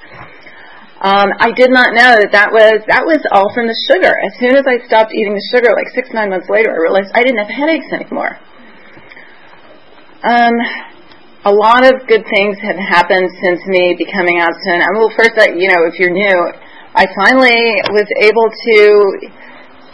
Um, 0.96 1.28
I 1.38 1.52
did 1.52 1.68
not 1.68 1.92
know 1.92 2.16
that 2.16 2.32
that 2.32 2.48
was 2.48 2.80
that 2.88 3.04
was 3.04 3.20
all 3.28 3.52
from 3.52 3.68
the 3.68 3.76
sugar. 3.90 4.08
As 4.08 4.32
soon 4.40 4.56
as 4.56 4.64
I 4.64 4.80
stopped 4.88 5.12
eating 5.12 5.36
the 5.36 5.46
sugar, 5.52 5.68
like 5.76 5.92
six 5.92 6.08
nine 6.14 6.32
months 6.32 6.48
later, 6.48 6.72
I 6.72 6.78
realized 6.80 7.12
I 7.12 7.20
didn't 7.20 7.42
have 7.42 7.52
headaches 7.52 7.90
anymore. 7.92 8.40
Um, 10.24 10.56
a 11.44 11.52
lot 11.52 11.84
of 11.84 12.02
good 12.08 12.24
things 12.26 12.56
have 12.64 12.80
happened 12.80 13.28
since 13.44 13.60
me 13.68 13.94
becoming 13.94 14.40
abstinent. 14.40 14.82
I 14.82 14.90
well, 14.98 15.12
first, 15.14 15.36
I, 15.38 15.52
you 15.54 15.68
know, 15.68 15.84
if 15.86 16.00
you're 16.00 16.10
new, 16.10 16.38
I 16.96 17.06
finally 17.12 17.60
was 17.92 18.08
able 18.18 18.48
to 18.48 18.80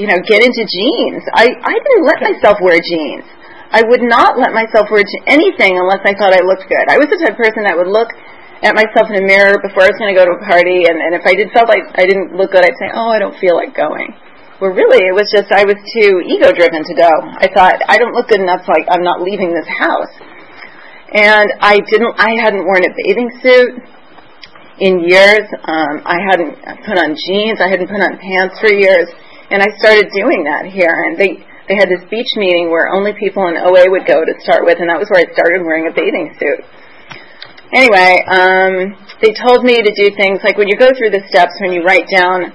you 0.03 0.11
know, 0.11 0.19
get 0.27 0.43
into 0.43 0.67
jeans. 0.67 1.23
I, 1.31 1.47
I 1.47 1.75
didn't 1.79 2.03
let 2.11 2.19
myself 2.19 2.59
wear 2.59 2.75
jeans. 2.83 3.23
I 3.71 3.87
would 3.87 4.03
not 4.03 4.35
let 4.35 4.51
myself 4.51 4.91
wear 4.91 5.07
anything 5.31 5.79
unless 5.79 6.03
I 6.03 6.19
thought 6.19 6.35
I 6.35 6.43
looked 6.43 6.67
good. 6.67 6.91
I 6.91 6.99
was 6.99 7.07
the 7.07 7.23
type 7.23 7.39
of 7.39 7.41
person 7.41 7.63
that 7.71 7.79
would 7.79 7.87
look 7.87 8.11
at 8.67 8.75
myself 8.75 9.07
in 9.15 9.23
a 9.23 9.25
mirror 9.25 9.63
before 9.63 9.87
I 9.87 9.95
was 9.95 9.99
going 10.03 10.11
to 10.11 10.19
go 10.19 10.27
to 10.27 10.35
a 10.39 10.43
party, 10.43 10.91
and, 10.91 10.99
and 10.99 11.15
if 11.15 11.23
I 11.23 11.39
did 11.39 11.55
felt 11.55 11.71
like 11.71 11.87
I 11.95 12.03
didn't 12.03 12.35
look 12.35 12.51
good, 12.51 12.67
I'd 12.67 12.79
say, 12.83 12.91
"Oh, 12.95 13.11
I 13.15 13.23
don't 13.23 13.35
feel 13.39 13.55
like 13.55 13.79
going." 13.79 14.11
Well, 14.59 14.71
really, 14.75 15.03
it 15.07 15.15
was 15.15 15.27
just 15.31 15.51
I 15.51 15.67
was 15.67 15.79
too 15.95 16.23
ego 16.23 16.51
driven 16.55 16.83
to 16.87 16.95
go. 16.95 17.11
I 17.39 17.51
thought 17.51 17.79
I 17.87 17.99
don't 17.99 18.15
look 18.15 18.31
good 18.31 18.43
enough, 18.43 18.63
so 18.67 18.75
I, 18.75 18.87
I'm 18.95 19.03
not 19.03 19.23
leaving 19.23 19.51
this 19.51 19.67
house. 19.67 20.15
And 21.15 21.49
I 21.59 21.79
didn't. 21.91 22.15
I 22.19 22.39
hadn't 22.43 22.63
worn 22.67 22.87
a 22.87 22.93
bathing 22.95 23.31
suit 23.43 23.73
in 24.83 25.03
years. 25.07 25.47
Um, 25.67 26.03
I 26.07 26.23
hadn't 26.27 26.55
put 26.87 26.99
on 26.99 27.15
jeans. 27.15 27.59
I 27.63 27.71
hadn't 27.71 27.91
put 27.91 28.03
on 28.03 28.19
pants 28.19 28.59
for 28.63 28.71
years. 28.71 29.11
And 29.53 29.61
I 29.61 29.69
started 29.77 30.09
doing 30.17 30.49
that 30.49 30.73
here. 30.73 30.89
And 30.89 31.21
they, 31.21 31.45
they 31.69 31.77
had 31.77 31.93
this 31.93 32.01
beach 32.09 32.33
meeting 32.41 32.73
where 32.73 32.89
only 32.89 33.13
people 33.13 33.45
in 33.53 33.61
OA 33.61 33.85
would 33.93 34.09
go 34.09 34.25
to 34.25 34.35
start 34.41 34.65
with, 34.65 34.81
and 34.81 34.89
that 34.89 34.97
was 34.97 35.13
where 35.13 35.21
I 35.21 35.29
started 35.37 35.61
wearing 35.61 35.87
a 35.87 35.95
bathing 35.95 36.33
suit. 36.41 36.65
Anyway, 37.77 38.25
um, 38.33 38.97
they 39.21 39.33
told 39.37 39.65
me 39.65 39.77
to 39.77 39.93
do 39.93 40.09
things 40.17 40.41
like 40.41 40.57
when 40.57 40.73
you 40.73 40.77
go 40.81 40.89
through 40.97 41.13
the 41.13 41.21
steps, 41.29 41.53
when 41.61 41.77
you 41.77 41.85
write 41.85 42.09
down 42.09 42.53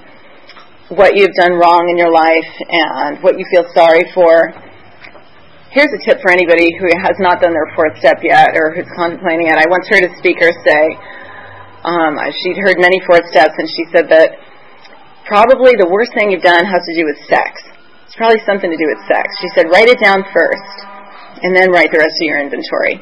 what 0.90 1.14
you've 1.14 1.34
done 1.38 1.54
wrong 1.54 1.86
in 1.86 1.98
your 1.98 2.10
life 2.10 2.52
and 2.66 3.22
what 3.22 3.38
you 3.38 3.46
feel 3.54 3.66
sorry 3.74 4.06
for. 4.10 4.50
Here's 5.70 5.92
a 5.92 6.00
tip 6.02 6.18
for 6.18 6.32
anybody 6.32 6.72
who 6.80 6.88
has 6.98 7.14
not 7.20 7.38
done 7.38 7.52
their 7.52 7.70
fourth 7.76 7.94
step 7.98 8.24
yet 8.26 8.56
or 8.58 8.74
who's 8.74 8.88
contemplating 8.96 9.46
it. 9.46 9.54
I 9.54 9.68
once 9.70 9.86
heard 9.86 10.02
a 10.02 10.12
speaker 10.18 10.50
say 10.64 10.82
um, 11.84 12.18
she'd 12.42 12.58
heard 12.58 12.80
many 12.80 12.98
fourth 13.06 13.26
steps, 13.30 13.54
and 13.58 13.68
she 13.68 13.84
said 13.94 14.08
that 14.10 14.34
probably 15.28 15.76
the 15.76 15.86
worst 15.92 16.16
thing 16.16 16.32
you've 16.32 16.42
done 16.42 16.64
has 16.64 16.82
to 16.88 16.94
do 16.96 17.04
with 17.04 17.20
sex. 17.28 17.52
It's 18.08 18.16
probably 18.16 18.40
something 18.48 18.72
to 18.72 18.80
do 18.80 18.88
with 18.88 19.00
sex. 19.06 19.28
She 19.44 19.48
said, 19.54 19.68
write 19.68 19.92
it 19.92 20.00
down 20.00 20.24
first, 20.32 20.74
and 21.44 21.52
then 21.54 21.68
write 21.70 21.92
the 21.92 22.00
rest 22.00 22.16
of 22.16 22.24
your 22.24 22.40
inventory. 22.40 22.96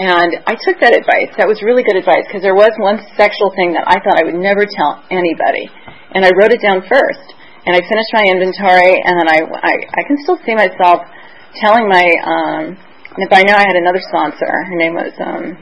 And 0.00 0.40
I 0.48 0.56
took 0.56 0.80
that 0.80 0.96
advice. 0.96 1.28
That 1.36 1.44
was 1.44 1.60
really 1.60 1.84
good 1.84 2.00
advice 2.00 2.24
because 2.24 2.40
there 2.40 2.56
was 2.56 2.72
one 2.80 3.04
sexual 3.20 3.52
thing 3.52 3.76
that 3.76 3.84
I 3.84 4.00
thought 4.00 4.16
I 4.16 4.24
would 4.24 4.40
never 4.40 4.64
tell 4.64 5.04
anybody. 5.12 5.68
And 6.16 6.24
I 6.24 6.32
wrote 6.32 6.56
it 6.56 6.64
down 6.64 6.80
first. 6.88 7.36
and 7.66 7.76
I 7.76 7.80
finished 7.84 8.12
my 8.16 8.24
inventory, 8.24 8.98
and 9.04 9.20
then 9.20 9.28
I, 9.28 9.38
I, 9.44 9.74
I 9.76 10.02
can 10.08 10.16
still 10.24 10.38
see 10.46 10.54
myself 10.56 11.04
telling 11.60 11.88
my, 11.88 12.06
um, 12.24 12.62
if 13.20 13.30
I 13.32 13.42
know 13.44 13.52
I 13.52 13.66
had 13.68 13.76
another 13.76 14.00
sponsor, 14.08 14.48
her 14.48 14.76
name 14.76 14.94
was, 14.94 15.12
um, 15.20 15.60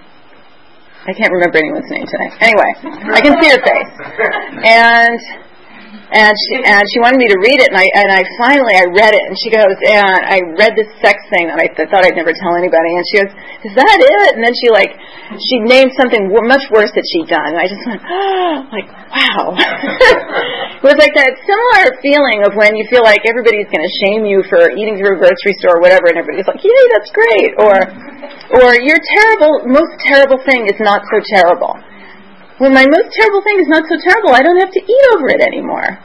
I 1.03 1.13
can't 1.13 1.33
remember 1.33 1.59
anyone's 1.59 1.91
name 1.91 2.07
today. 2.07 2.31
Anyway, 2.39 2.71
I 3.11 3.21
can 3.21 3.35
see 3.43 3.51
her 3.51 3.63
face. 3.67 3.93
And 4.63 5.19
and 6.09 6.33
she 6.33 6.57
and 6.65 6.81
she 6.89 6.99
wanted 7.05 7.21
me 7.21 7.29
to 7.29 7.37
read 7.37 7.61
it, 7.61 7.69
and 7.69 7.77
I 7.77 7.85
and 7.85 8.09
I 8.09 8.25
finally 8.41 8.73
I 8.73 8.89
read 8.89 9.13
it, 9.13 9.21
and 9.29 9.37
she 9.37 9.53
goes, 9.53 9.77
and 9.85 10.17
I 10.25 10.41
read 10.57 10.73
this 10.73 10.89
sex 11.05 11.21
thing 11.29 11.53
that 11.53 11.61
I 11.61 11.69
th- 11.69 11.93
thought 11.93 12.01
I'd 12.01 12.17
never 12.17 12.33
tell 12.33 12.57
anybody, 12.57 12.97
and 12.97 13.05
she 13.13 13.17
goes, 13.21 13.33
is 13.69 13.75
that 13.77 13.99
it? 14.01 14.31
And 14.37 14.41
then 14.41 14.57
she 14.57 14.73
like 14.73 14.97
she 15.37 15.61
named 15.69 15.93
something 16.01 16.33
w- 16.33 16.49
much 16.49 16.65
worse 16.73 16.89
that 16.97 17.05
she'd 17.05 17.29
done, 17.29 17.53
and 17.53 17.61
I 17.61 17.69
just 17.69 17.85
went, 17.85 18.01
oh, 18.01 18.55
like 18.77 18.89
wow. 18.89 19.53
it 20.81 20.85
was 20.85 20.97
like 20.97 21.13
that 21.13 21.37
similar 21.45 21.93
feeling 22.01 22.41
of 22.49 22.57
when 22.57 22.73
you 22.73 22.89
feel 22.89 23.05
like 23.05 23.21
everybody's 23.29 23.69
going 23.69 23.85
to 23.85 23.95
shame 24.09 24.25
you 24.25 24.41
for 24.49 24.73
eating 24.73 24.97
through 24.97 25.17
a 25.17 25.21
grocery 25.21 25.53
store 25.61 25.77
or 25.77 25.83
whatever, 25.85 26.09
and 26.09 26.17
everybody's 26.17 26.49
like, 26.49 26.65
yay, 26.65 26.85
that's 26.97 27.13
great, 27.13 27.53
or 27.61 27.77
or 28.65 28.81
your 28.81 28.97
terrible 28.97 29.61
most 29.69 29.93
terrible 30.09 30.41
thing 30.49 30.65
is 30.73 30.81
not 30.81 31.05
so 31.13 31.21
terrible 31.37 31.77
when 32.59 32.75
my 32.75 32.87
most 32.87 33.15
terrible 33.15 33.43
thing 33.43 33.59
is 33.63 33.71
not 33.71 33.87
so 33.87 33.97
terrible, 34.03 34.35
I 34.35 34.43
don't 34.43 34.59
have 34.59 34.75
to 34.75 34.83
eat 34.83 35.05
over 35.15 35.31
it 35.31 35.41
anymore. 35.41 35.99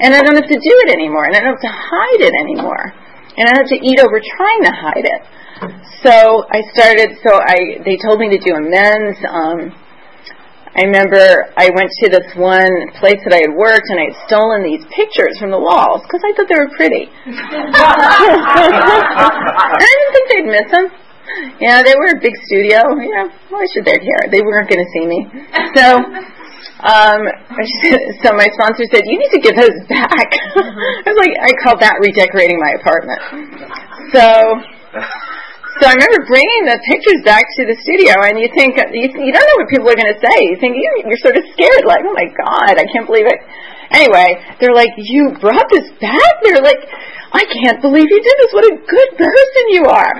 And 0.00 0.14
I 0.14 0.22
don't 0.22 0.36
have 0.36 0.48
to 0.48 0.60
do 0.60 0.74
it 0.86 0.90
anymore. 0.92 1.24
And 1.24 1.36
I 1.36 1.40
don't 1.40 1.54
have 1.56 1.66
to 1.68 1.74
hide 1.74 2.22
it 2.24 2.32
anymore. 2.32 2.92
And 3.36 3.48
I 3.48 3.52
don't 3.52 3.68
have 3.68 3.74
to 3.76 3.82
eat 3.84 4.00
over 4.00 4.20
trying 4.20 4.62
to 4.64 4.72
hide 4.72 5.04
it. 5.04 5.20
So 6.02 6.46
I 6.48 6.62
started, 6.72 7.18
so 7.26 7.34
I, 7.34 7.82
they 7.84 7.98
told 8.00 8.18
me 8.20 8.30
to 8.30 8.38
do 8.38 8.54
amends. 8.54 9.18
Um, 9.26 9.74
I 10.78 10.86
remember 10.86 11.50
I 11.58 11.68
went 11.74 11.90
to 12.04 12.10
this 12.10 12.30
one 12.38 12.70
place 13.02 13.18
that 13.26 13.34
I 13.34 13.42
had 13.42 13.54
worked 13.58 13.90
and 13.90 13.98
I 13.98 14.14
had 14.14 14.16
stolen 14.30 14.62
these 14.62 14.86
pictures 14.94 15.34
from 15.42 15.50
the 15.50 15.58
walls 15.58 16.06
because 16.06 16.22
I 16.22 16.30
thought 16.38 16.46
they 16.46 16.54
were 16.54 16.70
pretty. 16.78 17.10
I 19.66 19.82
didn't 19.82 20.10
think 20.14 20.24
they'd 20.30 20.46
miss 20.46 20.70
them. 20.70 20.86
Yeah, 21.60 21.82
they 21.82 21.94
were 21.94 22.16
a 22.16 22.20
big 22.20 22.34
studio. 22.46 22.80
Yeah, 22.98 23.28
why 23.50 23.64
should 23.74 23.84
they 23.84 23.98
care? 23.98 24.24
They 24.30 24.42
weren't 24.42 24.68
going 24.70 24.82
to 24.82 24.90
see 24.94 25.04
me. 25.06 25.20
So, 25.74 25.86
um, 26.86 27.22
so 28.22 28.34
my 28.38 28.46
sponsor 28.54 28.86
said, 28.90 29.02
"You 29.06 29.18
need 29.18 29.32
to 29.34 29.42
give 29.42 29.56
those 29.58 29.78
back." 29.90 30.28
I 31.04 31.06
was 31.10 31.18
like, 31.18 31.34
I 31.42 31.50
called 31.62 31.82
that 31.82 31.98
redecorating 31.98 32.58
my 32.62 32.78
apartment. 32.78 33.18
So, 34.14 34.24
so 35.78 35.82
I 35.86 35.94
remember 35.94 36.22
bringing 36.30 36.70
the 36.70 36.78
pictures 36.86 37.20
back 37.26 37.42
to 37.58 37.66
the 37.66 37.76
studio, 37.82 38.22
and 38.22 38.38
you 38.38 38.46
think 38.54 38.78
you, 38.94 39.10
you 39.10 39.32
don't 39.34 39.46
know 39.46 39.58
what 39.58 39.68
people 39.70 39.90
are 39.90 39.98
going 39.98 40.14
to 40.14 40.20
say. 40.22 40.38
You 40.54 40.56
think 40.62 40.78
you're, 40.78 41.10
you're 41.10 41.22
sort 41.22 41.34
of 41.34 41.42
scared, 41.54 41.82
like, 41.82 42.06
"Oh 42.06 42.14
my 42.14 42.30
God, 42.30 42.78
I 42.78 42.86
can't 42.94 43.10
believe 43.10 43.26
it." 43.26 43.40
Anyway, 43.90 44.38
they're 44.62 44.74
like, 44.74 44.94
"You 44.98 45.34
brought 45.42 45.66
this 45.74 45.90
back?" 45.98 46.32
They're 46.46 46.62
like 46.62 46.82
I 47.28 47.44
can't 47.44 47.84
believe 47.84 48.08
you 48.08 48.20
did 48.24 48.36
this. 48.40 48.50
What 48.56 48.64
a 48.64 48.74
good 48.88 49.10
person 49.20 49.62
you 49.68 49.84
are. 49.84 50.12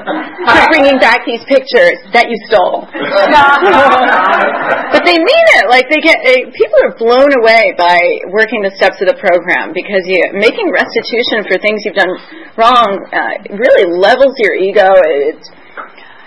For 0.48 0.64
bringing 0.72 0.96
back 0.96 1.20
these 1.28 1.44
pictures 1.44 2.00
that 2.16 2.32
you 2.32 2.38
stole. 2.48 2.88
but 4.94 5.04
they 5.04 5.20
mean 5.20 5.46
it. 5.60 5.68
Like 5.68 5.92
they 5.92 6.00
get, 6.00 6.24
they, 6.24 6.48
people 6.56 6.78
are 6.88 6.96
blown 6.96 7.36
away 7.36 7.76
by 7.76 8.00
working 8.32 8.64
the 8.64 8.72
steps 8.80 8.96
of 9.04 9.12
the 9.12 9.18
program 9.20 9.76
because 9.76 10.08
you, 10.08 10.16
making 10.32 10.72
restitution 10.72 11.44
for 11.44 11.60
things 11.60 11.84
you've 11.84 12.00
done 12.00 12.16
wrong 12.56 12.96
uh, 13.12 13.44
really 13.52 13.84
levels 14.00 14.32
your 14.40 14.56
ego. 14.56 14.88
It's, 15.04 15.44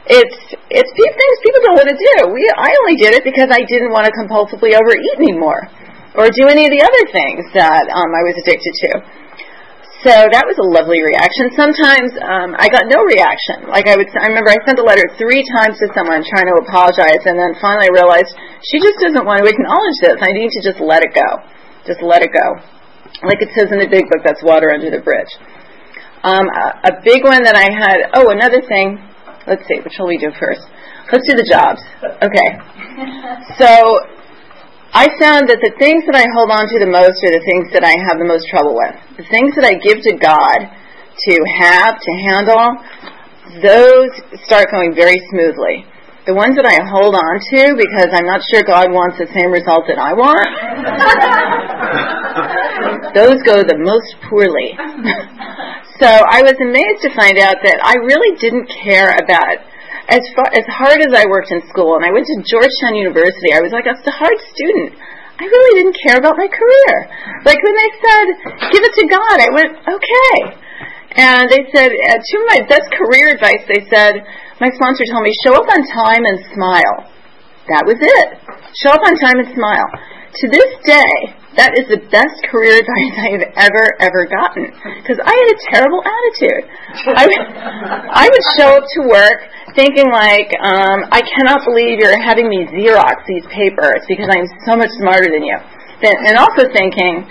it's 0.08 0.40
it's 0.72 0.92
things 0.96 1.36
people 1.44 1.62
don't 1.68 1.84
want 1.84 1.92
to 1.92 2.00
do. 2.00 2.32
We 2.32 2.40
I 2.56 2.72
only 2.86 2.96
did 2.96 3.12
it 3.12 3.28
because 3.28 3.52
I 3.52 3.60
didn't 3.68 3.92
want 3.92 4.08
to 4.08 4.14
compulsively 4.16 4.72
overeat 4.72 5.20
anymore, 5.20 5.68
or 6.16 6.32
do 6.32 6.48
any 6.48 6.64
of 6.64 6.72
the 6.72 6.80
other 6.80 7.04
things 7.12 7.44
that 7.52 7.92
um, 7.92 8.10
I 8.16 8.24
was 8.24 8.40
addicted 8.40 8.72
to. 8.88 9.04
So 10.06 10.14
that 10.14 10.46
was 10.46 10.58
a 10.62 10.68
lovely 10.78 11.02
reaction. 11.02 11.50
Sometimes 11.58 12.14
um, 12.22 12.54
I 12.62 12.70
got 12.70 12.86
no 12.86 13.02
reaction. 13.02 13.66
Like 13.66 13.90
I 13.90 13.98
would, 13.98 14.06
I 14.14 14.30
remember 14.30 14.54
I 14.54 14.62
sent 14.62 14.78
a 14.78 14.86
letter 14.86 15.02
three 15.18 15.42
times 15.58 15.82
to 15.82 15.90
someone 15.98 16.22
trying 16.22 16.46
to 16.46 16.58
apologize, 16.62 17.26
and 17.26 17.34
then 17.34 17.58
finally 17.58 17.90
I 17.90 17.92
realized 17.92 18.30
she 18.62 18.78
just 18.78 19.02
doesn't 19.02 19.26
want 19.26 19.42
to 19.42 19.50
acknowledge 19.50 19.98
this. 20.06 20.22
I 20.22 20.38
need 20.38 20.54
to 20.54 20.62
just 20.62 20.78
let 20.78 21.02
it 21.02 21.18
go. 21.18 21.42
Just 21.90 22.06
let 22.06 22.22
it 22.22 22.30
go. 22.30 22.62
Like 23.26 23.42
it 23.42 23.50
says 23.58 23.74
in 23.74 23.82
the 23.82 23.90
big 23.90 24.06
book, 24.06 24.22
that's 24.22 24.46
water 24.46 24.70
under 24.70 24.94
the 24.94 25.02
bridge. 25.02 25.34
Um, 26.22 26.46
a, 26.46 26.94
a 26.94 27.02
big 27.02 27.26
one 27.26 27.42
that 27.42 27.58
I 27.58 27.66
had. 27.66 28.14
Oh, 28.22 28.30
another 28.30 28.62
thing. 28.62 29.02
Let's 29.50 29.66
see. 29.66 29.82
Which 29.82 29.98
shall 29.98 30.06
we 30.06 30.22
do 30.22 30.30
first? 30.38 30.62
Let's 31.10 31.26
do 31.26 31.34
the 31.34 31.48
jobs. 31.48 31.82
Okay. 32.22 32.50
So 33.62 33.70
I 34.94 35.12
found 35.20 35.52
that 35.52 35.60
the 35.60 35.76
things 35.76 36.08
that 36.08 36.16
I 36.16 36.24
hold 36.32 36.48
on 36.48 36.64
to 36.64 36.80
the 36.80 36.88
most 36.88 37.20
are 37.28 37.36
the 37.36 37.44
things 37.44 37.68
that 37.76 37.84
I 37.84 37.92
have 38.08 38.20
the 38.20 38.28
most 38.28 38.48
trouble 38.48 38.72
with. 38.72 38.96
The 39.20 39.28
things 39.28 39.52
that 39.60 39.68
I 39.68 39.76
give 39.76 40.00
to 40.08 40.16
God 40.16 40.64
to 40.64 41.34
have, 41.60 42.00
to 42.00 42.12
handle, 42.32 42.80
those 43.60 44.12
start 44.48 44.72
going 44.72 44.96
very 44.96 45.20
smoothly. 45.28 45.84
The 46.24 46.36
ones 46.36 46.56
that 46.60 46.68
I 46.68 46.80
hold 46.88 47.16
on 47.16 47.34
to 47.40 47.76
because 47.80 48.12
I'm 48.12 48.28
not 48.28 48.44
sure 48.52 48.60
God 48.64 48.92
wants 48.92 49.16
the 49.16 49.32
same 49.32 49.52
result 49.52 49.88
that 49.88 49.96
I 49.96 50.12
want, 50.12 50.44
those 53.16 53.40
go 53.48 53.64
the 53.64 53.80
most 53.80 54.12
poorly. 54.28 54.76
so 56.04 56.08
I 56.08 56.44
was 56.44 56.60
amazed 56.60 57.00
to 57.08 57.16
find 57.16 57.40
out 57.40 57.64
that 57.64 57.80
I 57.80 57.96
really 58.04 58.36
didn't 58.40 58.68
care 58.84 59.16
about 59.16 59.64
as 60.08 60.24
far 60.36 60.48
as 60.56 60.66
hard 60.72 61.04
as 61.04 61.12
I 61.12 61.28
worked 61.28 61.52
in 61.52 61.62
school, 61.68 61.96
and 62.00 62.04
I 62.04 62.12
went 62.12 62.28
to 62.28 62.36
Georgetown 62.48 62.96
University, 62.96 63.52
I 63.52 63.60
was 63.60 63.72
like 63.76 63.88
a 63.88 63.96
hard 63.96 64.40
student. 64.56 64.96
I 65.38 65.46
really 65.46 65.74
didn't 65.84 65.98
care 66.02 66.18
about 66.18 66.40
my 66.40 66.48
career. 66.50 66.94
Like 67.46 67.62
when 67.62 67.76
they 67.76 67.92
said, 68.02 68.26
"Give 68.72 68.84
it 68.84 68.94
to 68.98 69.06
God," 69.06 69.38
I 69.38 69.50
went, 69.54 69.72
"Okay." 69.86 70.68
And 71.18 71.50
they 71.50 71.66
said, 71.74 71.90
uh, 71.90 72.20
two 72.30 72.40
of 72.46 72.48
my 72.54 72.62
best 72.70 72.86
career 72.94 73.34
advice, 73.34 73.66
they 73.66 73.82
said, 73.90 74.22
my 74.62 74.70
sponsor 74.70 75.02
told 75.10 75.24
me, 75.24 75.34
show 75.42 75.58
up 75.58 75.66
on 75.66 75.82
time 75.90 76.22
and 76.22 76.38
smile. 76.54 77.10
That 77.74 77.90
was 77.90 77.98
it. 77.98 78.28
Show 78.78 78.94
up 78.94 79.02
on 79.02 79.18
time 79.18 79.42
and 79.42 79.50
smile. 79.50 79.90
To 80.34 80.46
this 80.50 80.70
day, 80.86 81.37
that 81.58 81.74
is 81.74 81.90
the 81.90 82.02
best 82.14 82.38
career 82.54 82.78
advice 82.78 83.14
I 83.18 83.28
have 83.34 83.46
ever, 83.70 83.86
ever 83.98 84.30
gotten. 84.30 84.70
Because 85.02 85.18
I 85.18 85.34
had 85.34 85.48
a 85.50 85.60
terrible 85.74 86.02
attitude. 86.06 86.64
I 87.18 87.24
would, 87.26 87.44
I 88.14 88.26
would 88.30 88.46
show 88.62 88.78
up 88.78 88.86
to 88.86 89.00
work 89.10 89.40
thinking 89.74 90.10
like, 90.14 90.54
um, 90.62 91.10
I 91.10 91.26
cannot 91.26 91.66
believe 91.66 91.98
you're 91.98 92.18
having 92.18 92.46
me 92.50 92.66
Xerox 92.70 93.26
these 93.26 93.46
papers 93.50 94.06
because 94.06 94.30
I'm 94.30 94.46
so 94.70 94.78
much 94.78 94.94
smarter 95.02 95.34
than 95.34 95.42
you. 95.42 95.58
And 96.02 96.38
also 96.38 96.70
thinking, 96.70 97.26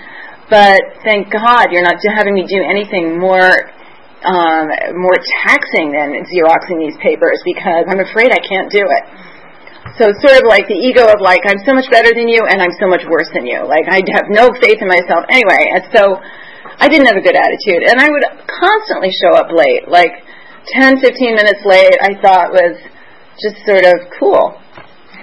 but 0.51 0.79
thank 1.07 1.31
God 1.31 1.71
you're 1.71 1.87
not 1.87 1.95
having 2.03 2.35
me 2.35 2.43
do 2.47 2.59
anything 2.63 3.19
more 3.19 3.51
um, 4.25 4.65
more 4.97 5.15
taxing 5.45 5.93
than 5.93 6.17
Xeroxing 6.25 6.81
these 6.81 6.97
papers 6.99 7.37
because 7.45 7.85
I'm 7.87 8.01
afraid 8.01 8.33
I 8.33 8.41
can't 8.41 8.67
do 8.71 8.81
it. 8.81 9.03
So 9.97 10.13
it's 10.13 10.21
sort 10.21 10.37
of 10.37 10.45
like 10.45 10.69
the 10.69 10.77
ego 10.77 11.09
of 11.09 11.19
like 11.19 11.41
I'm 11.49 11.57
so 11.65 11.73
much 11.73 11.89
better 11.89 12.13
than 12.13 12.29
you 12.29 12.45
and 12.45 12.61
I'm 12.61 12.73
so 12.77 12.85
much 12.85 13.01
worse 13.09 13.29
than 13.33 13.49
you. 13.49 13.65
Like 13.65 13.89
I 13.89 14.05
have 14.13 14.29
no 14.29 14.53
faith 14.61 14.77
in 14.77 14.87
myself 14.87 15.25
anyway. 15.33 15.73
And 15.73 15.83
so 15.89 16.21
I 16.77 16.87
didn't 16.87 17.07
have 17.09 17.17
a 17.17 17.25
good 17.25 17.35
attitude, 17.35 17.81
and 17.89 17.97
I 17.97 18.05
would 18.11 18.21
constantly 18.45 19.09
show 19.09 19.33
up 19.33 19.49
late. 19.49 19.89
Like 19.89 20.13
10, 20.77 20.99
15 21.01 21.35
minutes 21.35 21.65
late, 21.65 21.97
I 22.01 22.13
thought 22.21 22.53
was 22.53 22.77
just 23.41 23.57
sort 23.65 23.85
of 23.85 23.95
cool. 24.19 24.53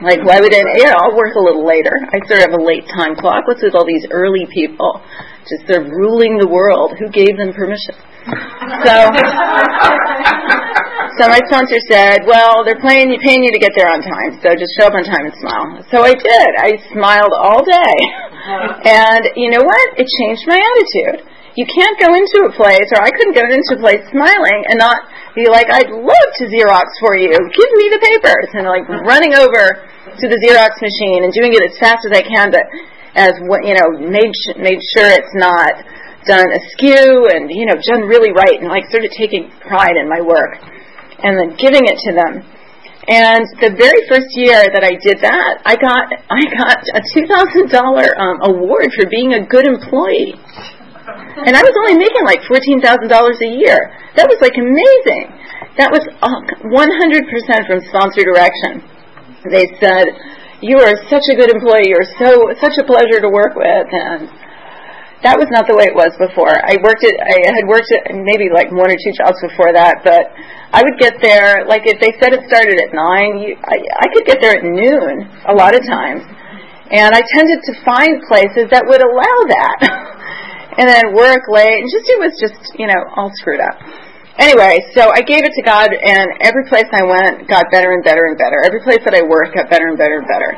Like, 0.03 0.27
why 0.27 0.41
would 0.43 0.53
it, 0.53 0.67
yeah, 0.83 0.99
I'll 0.99 1.15
work 1.15 1.37
a 1.37 1.41
little 1.41 1.65
later. 1.65 1.95
I 2.11 2.19
sort 2.27 2.43
of 2.43 2.51
have 2.51 2.59
a 2.59 2.65
late 2.65 2.83
time 2.91 3.15
clock. 3.15 3.47
What's 3.47 3.63
with 3.63 3.77
all 3.77 3.87
these 3.87 4.05
early 4.11 4.47
people 4.51 5.01
just 5.47 5.71
sort 5.71 5.87
of 5.87 5.93
ruling 5.95 6.39
the 6.39 6.49
world? 6.49 6.99
Who 6.99 7.07
gave 7.15 7.39
them 7.39 7.55
permission? 7.55 7.95
So, 8.83 8.95
so 11.15 11.31
my 11.31 11.39
sponsor 11.47 11.79
said, 11.87 12.27
well, 12.27 12.67
they're 12.67 12.83
paying 12.83 13.07
you, 13.07 13.19
paying 13.23 13.47
you 13.47 13.55
to 13.55 13.63
get 13.63 13.71
there 13.79 13.87
on 13.87 14.03
time, 14.03 14.35
so 14.43 14.51
just 14.59 14.75
show 14.75 14.91
up 14.91 14.99
on 14.99 15.07
time 15.07 15.31
and 15.31 15.37
smile. 15.39 15.67
So 15.87 16.03
I 16.03 16.11
did. 16.11 16.51
I 16.59 16.75
smiled 16.91 17.35
all 17.35 17.63
day. 17.63 17.97
And 18.45 19.25
you 19.41 19.49
know 19.49 19.65
what? 19.65 19.87
It 19.97 20.05
changed 20.21 20.45
my 20.45 20.61
attitude. 20.61 21.25
You 21.57 21.65
can't 21.65 21.97
go 21.97 22.13
into 22.13 22.45
a 22.45 22.53
place, 22.53 22.93
or 22.93 23.01
I 23.01 23.09
couldn't 23.09 23.33
go 23.33 23.41
into 23.41 23.73
a 23.73 23.81
place 23.81 24.05
smiling 24.13 24.69
and 24.69 24.77
not 24.77 25.01
be 25.33 25.49
like, 25.49 25.73
I'd 25.73 25.89
love 25.89 26.29
to 26.37 26.45
Xerox 26.53 26.93
for 27.01 27.17
you. 27.17 27.33
Give 27.33 27.71
me 27.81 27.89
the 27.89 28.05
papers. 28.05 28.53
And 28.53 28.69
like 28.69 28.85
running 29.09 29.33
over 29.33 29.81
to 30.13 30.25
the 30.29 30.37
Xerox 30.45 30.77
machine 30.77 31.25
and 31.25 31.33
doing 31.33 31.57
it 31.57 31.65
as 31.65 31.73
fast 31.81 32.05
as 32.05 32.13
I 32.13 32.21
can, 32.21 32.53
but 32.53 32.69
as 33.17 33.33
what, 33.49 33.65
you 33.65 33.73
know, 33.73 33.97
made, 33.97 34.37
made 34.61 34.83
sure 34.93 35.09
it's 35.09 35.33
not 35.41 35.73
done 36.29 36.45
askew 36.53 37.33
and, 37.33 37.49
you 37.49 37.65
know, 37.65 37.81
done 37.81 38.05
really 38.05 38.35
right 38.37 38.61
and 38.61 38.69
like 38.69 38.85
sort 38.93 39.09
of 39.09 39.11
taking 39.17 39.49
pride 39.65 39.97
in 39.97 40.05
my 40.05 40.21
work 40.21 40.61
and 41.25 41.41
then 41.41 41.57
giving 41.57 41.89
it 41.89 41.99
to 42.05 42.13
them. 42.13 42.45
And 43.05 43.45
the 43.61 43.73
very 43.77 44.01
first 44.09 44.33
year 44.33 44.65
that 44.65 44.81
I 44.81 44.97
did 44.97 45.21
that, 45.21 45.61
I 45.65 45.77
got 45.77 46.05
I 46.29 46.41
got 46.57 46.81
a 46.97 47.01
two 47.13 47.27
thousand 47.29 47.69
dollar 47.73 48.09
um, 48.17 48.41
award 48.49 48.93
for 48.97 49.09
being 49.11 49.35
a 49.35 49.45
good 49.45 49.67
employee 49.67 50.37
and 51.45 51.53
I 51.53 51.63
was 51.63 51.75
only 51.85 51.99
making 52.01 52.25
like 52.25 52.41
fourteen 52.49 52.81
thousand 52.81 53.09
dollars 53.09 53.37
a 53.43 53.51
year. 53.51 53.77
That 54.17 54.31
was 54.31 54.39
like 54.41 54.57
amazing. 54.57 55.27
That 55.77 55.91
was 55.91 56.05
one 56.71 56.91
hundred 57.03 57.27
percent 57.29 57.67
from 57.67 57.83
sponsor 57.91 58.25
direction. 58.25 58.81
They 59.51 59.69
said, 59.83 60.07
"You 60.65 60.81
are 60.81 60.95
such 61.11 61.27
a 61.29 61.35
good 61.37 61.51
employee. 61.53 61.93
You're 61.93 62.09
so 62.17 62.49
such 62.57 62.77
a 62.81 62.85
pleasure 62.87 63.21
to 63.21 63.29
work 63.29 63.53
with," 63.59 63.89
and 63.91 64.31
that 65.25 65.41
was 65.41 65.49
not 65.49 65.65
the 65.65 65.73
way 65.73 65.89
it 65.89 65.97
was 65.97 66.13
before. 66.21 66.53
I 66.53 66.77
worked 66.85 67.01
at 67.01 67.17
I 67.17 67.49
had 67.49 67.65
worked 67.65 67.89
at 67.97 68.13
maybe 68.13 68.53
like 68.53 68.69
one 68.69 68.93
or 68.93 68.99
two 69.01 69.15
jobs 69.17 69.41
before 69.41 69.73
that, 69.73 70.05
but 70.05 70.29
I 70.71 70.85
would 70.85 71.01
get 71.01 71.17
there 71.25 71.65
like 71.65 71.89
if 71.89 71.97
they 71.97 72.13
said 72.21 72.37
it 72.37 72.45
started 72.45 72.77
at 72.77 72.93
nine, 72.93 73.41
you, 73.41 73.57
I, 73.65 73.81
I 73.81 74.07
could 74.13 74.29
get 74.29 74.45
there 74.45 74.61
at 74.61 74.63
noon 74.63 75.25
a 75.49 75.57
lot 75.57 75.73
of 75.73 75.81
times, 75.89 76.29
and 76.93 77.17
I 77.17 77.25
tended 77.25 77.59
to 77.65 77.73
find 77.89 78.21
places 78.29 78.69
that 78.69 78.85
would 78.85 79.01
allow 79.01 79.39
that, 79.49 79.79
and 80.79 80.85
then 80.93 81.17
work 81.17 81.49
late, 81.49 81.81
and 81.81 81.89
just 81.89 82.05
it 82.05 82.21
was 82.21 82.37
just 82.37 82.61
you 82.77 82.85
know 82.85 83.01
all 83.17 83.33
screwed 83.41 83.65
up. 83.65 83.81
Anyway, 84.37 84.85
so 84.93 85.09
I 85.09 85.25
gave 85.25 85.47
it 85.47 85.57
to 85.57 85.65
God, 85.65 85.89
and 85.89 86.27
every 86.45 86.69
place 86.69 86.91
I 86.93 87.01
went 87.01 87.49
got 87.49 87.73
better 87.73 87.97
and 87.97 88.05
better 88.05 88.29
and 88.29 88.37
better. 88.37 88.61
Every 88.61 88.85
place 88.85 89.01
that 89.09 89.17
I 89.17 89.25
worked 89.25 89.57
got 89.57 89.73
better 89.73 89.89
and 89.89 89.97
better 89.97 90.21
and 90.21 90.29
better. 90.29 90.53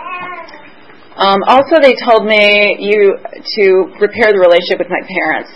Um, 1.17 1.41
also, 1.49 1.81
they 1.81 1.97
told 2.05 2.29
me 2.29 2.77
you 2.77 3.17
to 3.17 3.65
repair 4.05 4.37
the 4.37 4.41
relationship 4.41 4.85
with 4.85 4.93
my 4.93 5.01
parents. 5.01 5.49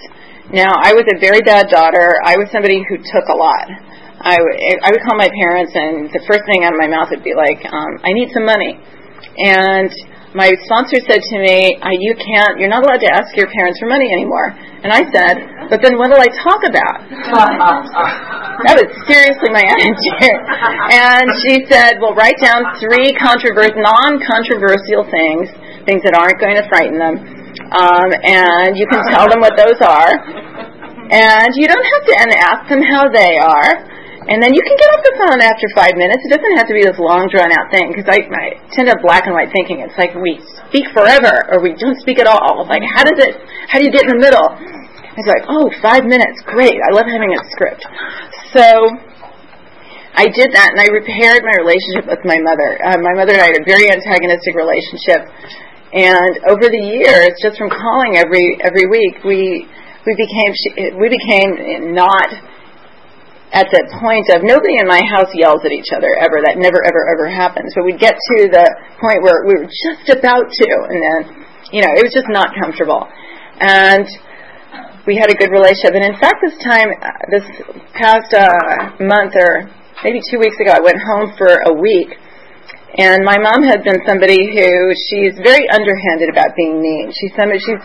Now, 0.57 0.73
I 0.73 0.97
was 0.97 1.05
a 1.13 1.21
very 1.21 1.45
bad 1.45 1.69
daughter. 1.69 2.17
I 2.25 2.41
was 2.41 2.49
somebody 2.49 2.81
who 2.81 2.97
took 2.97 3.29
a 3.29 3.37
lot. 3.37 3.69
I 4.25 4.41
would 4.41 5.03
call 5.05 5.17
my 5.17 5.29
parents, 5.33 5.73
and 5.77 6.09
the 6.13 6.21
first 6.29 6.45
thing 6.49 6.65
out 6.65 6.73
of 6.73 6.81
my 6.81 6.89
mouth 6.89 7.09
would 7.09 7.25
be 7.25 7.33
like, 7.33 7.61
um, 7.73 8.01
"I 8.05 8.13
need 8.13 8.33
some 8.33 8.45
money," 8.45 8.77
and 9.39 9.89
my 10.35 10.53
sponsor 10.65 11.01
said 11.09 11.23
to 11.25 11.37
me, 11.41 11.77
"You 11.77 12.15
can't. 12.17 12.61
You're 12.61 12.69
not 12.69 12.85
allowed 12.85 13.01
to 13.01 13.13
ask 13.13 13.37
your 13.37 13.49
parents 13.49 13.81
for 13.81 13.89
money 13.89 14.13
anymore." 14.13 14.53
And 14.85 14.93
I 14.93 15.09
said, 15.09 15.69
"But 15.71 15.81
then 15.81 15.97
what 15.97 16.11
will 16.11 16.21
I 16.21 16.29
talk 16.41 16.61
about?" 16.69 17.01
that 18.67 18.77
was 18.77 18.89
seriously 19.09 19.51
my 19.53 19.65
attitude. 19.75 20.41
And 20.93 21.27
she 21.47 21.65
said, 21.71 22.01
"Well, 22.03 22.15
write 22.15 22.37
down 22.41 22.65
three 22.81 23.13
controvers- 23.17 23.77
non-controversial 23.77 25.09
things, 25.09 25.49
things 25.89 26.03
that 26.05 26.15
aren't 26.17 26.41
going 26.41 26.57
to 26.59 26.67
frighten 26.69 26.99
them, 27.01 27.17
um, 27.73 28.09
and 28.25 28.77
you 28.77 28.87
can 28.87 29.01
tell 29.13 29.31
them 29.31 29.41
what 29.41 29.57
those 29.57 29.81
are, 29.81 30.13
and 31.11 31.51
you 31.57 31.67
don't 31.67 31.87
have 31.87 32.03
to 32.07 32.15
and 32.21 32.29
ask 32.37 32.63
them 32.69 32.83
how 32.83 33.09
they 33.09 33.39
are." 33.41 34.01
And 34.31 34.39
then 34.39 34.53
you 34.55 34.63
can 34.63 34.77
get 34.79 34.89
off 34.95 35.03
the 35.03 35.17
phone 35.17 35.41
after 35.43 35.67
five 35.75 35.97
minutes. 35.99 36.23
It 36.23 36.31
doesn't 36.31 36.55
have 36.61 36.69
to 36.69 36.77
be 36.77 36.87
this 36.87 37.01
long, 37.03 37.27
drawn 37.33 37.51
out 37.51 37.73
thing 37.73 37.91
because 37.91 38.07
I, 38.07 38.23
I 38.31 38.45
tend 38.71 38.87
to 38.87 38.95
have 38.95 39.03
black 39.03 39.27
and 39.27 39.35
white 39.35 39.51
thinking. 39.51 39.81
It's 39.81 39.97
like 39.99 40.15
we 40.15 40.39
speak 40.69 40.87
forever 40.95 41.51
or 41.51 41.59
we 41.59 41.75
don't 41.75 41.99
speak 41.99 42.21
at 42.23 42.29
all. 42.31 42.63
Like 42.69 42.85
how 42.85 43.03
does 43.03 43.19
it? 43.19 43.33
How 43.67 43.81
do 43.81 43.85
you 43.89 43.91
get 43.91 44.07
in 44.07 44.15
the 44.15 44.23
middle? 44.23 44.45
It's 45.19 45.27
like 45.27 45.43
oh, 45.51 45.67
five 45.83 46.07
minutes, 46.07 46.47
great. 46.47 46.79
I 46.79 46.95
love 46.95 47.11
having 47.11 47.35
a 47.35 47.41
script. 47.51 47.83
So 48.51 48.67
I 50.19 50.27
did 50.27 50.51
that 50.59 50.75
and 50.75 50.81
I 50.83 50.91
repaired 50.91 51.47
my 51.47 51.55
relationship 51.63 52.11
with 52.11 52.19
my 52.27 52.43
mother. 52.43 52.83
Uh, 52.83 52.99
my 52.99 53.15
mother 53.15 53.39
and 53.39 53.43
I 53.47 53.55
had 53.55 53.63
a 53.63 53.67
very 53.67 53.87
antagonistic 53.87 54.59
relationship, 54.59 55.23
and 55.95 56.35
over 56.51 56.67
the 56.67 56.83
years, 56.83 57.31
just 57.39 57.55
from 57.55 57.71
calling 57.71 58.19
every 58.19 58.59
every 58.67 58.91
week, 58.91 59.23
we 59.23 59.71
we 60.03 60.13
became 60.19 60.51
we 60.99 61.07
became 61.07 61.95
not 61.95 62.27
at 63.55 63.71
the 63.71 63.87
point 64.03 64.27
of 64.35 64.43
nobody 64.43 64.83
in 64.83 64.87
my 64.91 65.03
house 65.07 65.31
yells 65.31 65.63
at 65.63 65.71
each 65.71 65.95
other 65.95 66.11
ever. 66.19 66.43
That 66.43 66.59
never 66.59 66.83
ever 66.83 67.07
ever 67.07 67.31
happens. 67.31 67.71
But 67.79 67.87
we'd 67.87 68.03
get 68.03 68.19
to 68.19 68.51
the 68.51 68.67
point 68.99 69.23
where 69.23 69.47
we 69.47 69.63
were 69.63 69.71
just 69.71 70.11
about 70.11 70.51
to, 70.51 70.69
and 70.91 70.99
then 70.99 71.21
you 71.71 71.87
know 71.87 71.93
it 71.95 72.03
was 72.03 72.11
just 72.11 72.27
not 72.27 72.51
comfortable, 72.59 73.07
and 73.63 74.11
we 75.07 75.17
had 75.17 75.31
a 75.31 75.37
good 75.37 75.51
relationship. 75.51 75.97
And 75.97 76.05
in 76.05 76.17
fact, 76.21 76.43
this 76.43 76.57
time, 76.65 76.89
uh, 77.01 77.09
this 77.31 77.47
past 77.95 78.31
uh, 78.35 78.97
month 79.01 79.37
or 79.37 79.69
maybe 80.05 80.21
two 80.29 80.39
weeks 80.39 80.57
ago, 80.61 80.73
I 80.77 80.83
went 80.83 81.01
home 81.01 81.33
for 81.37 81.51
a 81.69 81.75
week. 81.75 82.17
And 82.99 83.23
my 83.23 83.39
mom 83.39 83.63
had 83.63 83.87
been 83.87 84.03
somebody 84.03 84.39
who 84.51 84.67
she's 85.11 85.39
very 85.41 85.63
underhanded 85.71 86.29
about 86.29 86.57
being 86.59 86.83
mean. 86.83 87.15
She's 87.15 87.31
somebody 87.39 87.63
she's 87.63 87.79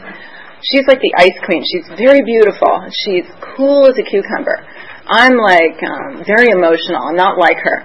she's 0.73 0.85
like 0.89 0.97
the 0.97 1.13
ice 1.21 1.37
queen. 1.45 1.61
She's 1.61 1.85
very 1.93 2.25
beautiful. 2.25 2.81
She's 3.05 3.29
cool 3.53 3.85
as 3.85 3.93
a 4.01 4.05
cucumber 4.05 4.65
I'm 5.05 5.37
like 5.37 5.77
um, 5.85 6.25
very 6.25 6.49
emotional. 6.49 7.05
I'm 7.05 7.15
not 7.15 7.37
like 7.37 7.61
her, 7.61 7.77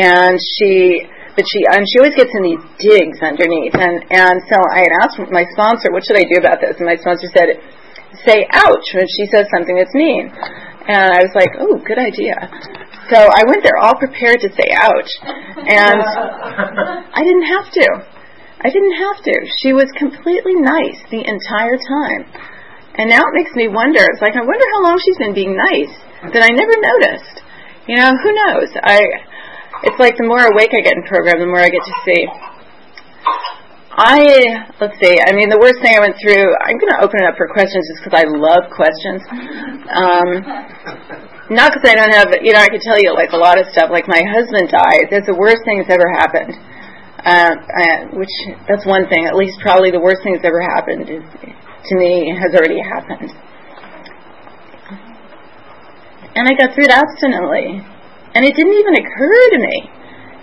and 0.00 0.40
she, 0.56 1.04
but 1.36 1.44
she, 1.44 1.60
and 1.68 1.84
she 1.84 2.00
always 2.00 2.16
gets 2.16 2.32
in 2.32 2.42
these 2.42 2.64
digs 2.80 3.20
underneath. 3.20 3.76
And 3.76 4.00
and 4.08 4.40
so 4.48 4.56
I 4.72 4.88
had 4.88 4.92
asked 5.04 5.20
my 5.28 5.44
sponsor, 5.52 5.92
what 5.92 6.08
should 6.08 6.16
I 6.16 6.24
do 6.24 6.40
about 6.40 6.64
this? 6.64 6.80
And 6.80 6.88
my 6.88 6.96
sponsor 6.96 7.28
said, 7.36 7.60
say 8.26 8.48
ouch 8.50 8.86
when 8.94 9.06
she 9.06 9.24
says 9.30 9.46
something 9.52 9.76
that's 9.76 9.94
mean. 9.94 10.32
And 10.84 11.12
I 11.12 11.20
was 11.24 11.32
like, 11.32 11.52
oh, 11.60 11.80
good 11.80 11.96
idea. 11.96 12.36
So 13.08 13.16
I 13.16 13.44
went 13.44 13.64
there 13.64 13.76
all 13.80 13.96
prepared 13.96 14.40
to 14.40 14.50
say 14.52 14.68
ouch, 14.80 15.12
and 15.68 16.00
I 17.12 17.20
didn't 17.20 17.48
have 17.48 17.68
to. 17.72 17.86
I 18.64 18.68
didn't 18.72 18.96
have 18.96 19.18
to. 19.24 19.34
She 19.60 19.76
was 19.76 19.88
completely 19.96 20.56
nice 20.56 21.00
the 21.12 21.20
entire 21.20 21.76
time. 21.76 22.24
And 22.96 23.10
now 23.12 23.20
it 23.20 23.34
makes 23.36 23.52
me 23.52 23.68
wonder. 23.68 24.00
It's 24.00 24.24
like 24.24 24.36
I 24.36 24.44
wonder 24.44 24.66
how 24.76 24.88
long 24.88 24.96
she's 25.04 25.20
been 25.20 25.36
being 25.36 25.52
nice 25.52 25.92
that 26.32 26.40
I 26.40 26.48
never 26.48 26.72
noticed. 26.72 27.44
You 27.84 28.00
know, 28.00 28.12
who 28.16 28.30
knows? 28.32 28.72
I 28.80 29.04
it's 29.84 30.00
like 30.00 30.16
the 30.16 30.24
more 30.24 30.40
awake 30.40 30.72
I 30.72 30.80
get 30.80 30.96
in 30.96 31.04
program, 31.04 31.40
the 31.40 31.50
more 31.50 31.60
I 31.60 31.68
get 31.68 31.84
to 31.84 31.96
see. 32.08 32.24
I 33.94 34.18
let's 34.82 34.98
see. 34.98 35.14
I 35.22 35.30
mean, 35.34 35.48
the 35.48 35.60
worst 35.60 35.78
thing 35.78 35.94
I 35.94 36.02
went 36.02 36.18
through. 36.18 36.50
I'm 36.66 36.78
going 36.82 36.92
to 36.98 37.00
open 37.02 37.22
it 37.22 37.26
up 37.30 37.38
for 37.38 37.46
questions 37.46 37.86
just 37.86 38.02
because 38.02 38.16
I 38.18 38.26
love 38.26 38.66
questions. 38.74 39.22
Um, 39.94 40.28
not 41.54 41.70
because 41.70 41.86
I 41.86 41.94
don't 41.94 42.10
have. 42.10 42.28
You 42.42 42.54
know, 42.54 42.62
I 42.62 42.68
could 42.68 42.82
tell 42.82 42.98
you 42.98 43.14
like 43.14 43.30
a 43.30 43.40
lot 43.40 43.60
of 43.60 43.70
stuff. 43.70 43.94
Like 43.94 44.10
my 44.10 44.22
husband 44.34 44.74
died. 44.74 45.14
That's 45.14 45.30
the 45.30 45.38
worst 45.38 45.62
thing 45.62 45.78
that's 45.78 45.94
ever 45.94 46.10
happened. 46.10 46.58
Uh, 47.24 47.54
uh, 47.54 47.98
which 48.18 48.34
that's 48.66 48.84
one 48.84 49.06
thing. 49.06 49.30
At 49.30 49.38
least 49.38 49.62
probably 49.62 49.94
the 49.94 50.02
worst 50.02 50.26
thing 50.26 50.34
that's 50.34 50.44
ever 50.44 50.60
happened 50.60 51.08
is, 51.08 51.24
to 51.24 51.94
me 51.94 52.34
has 52.34 52.50
already 52.52 52.82
happened 52.82 53.30
and 56.34 56.48
I 56.50 56.52
got 56.58 56.74
through 56.74 56.90
it 56.90 56.94
abstinently. 56.94 57.78
And 58.34 58.42
it 58.44 58.54
didn't 58.58 58.74
even 58.74 58.94
occur 58.98 59.42
to 59.54 59.58
me 59.58 59.76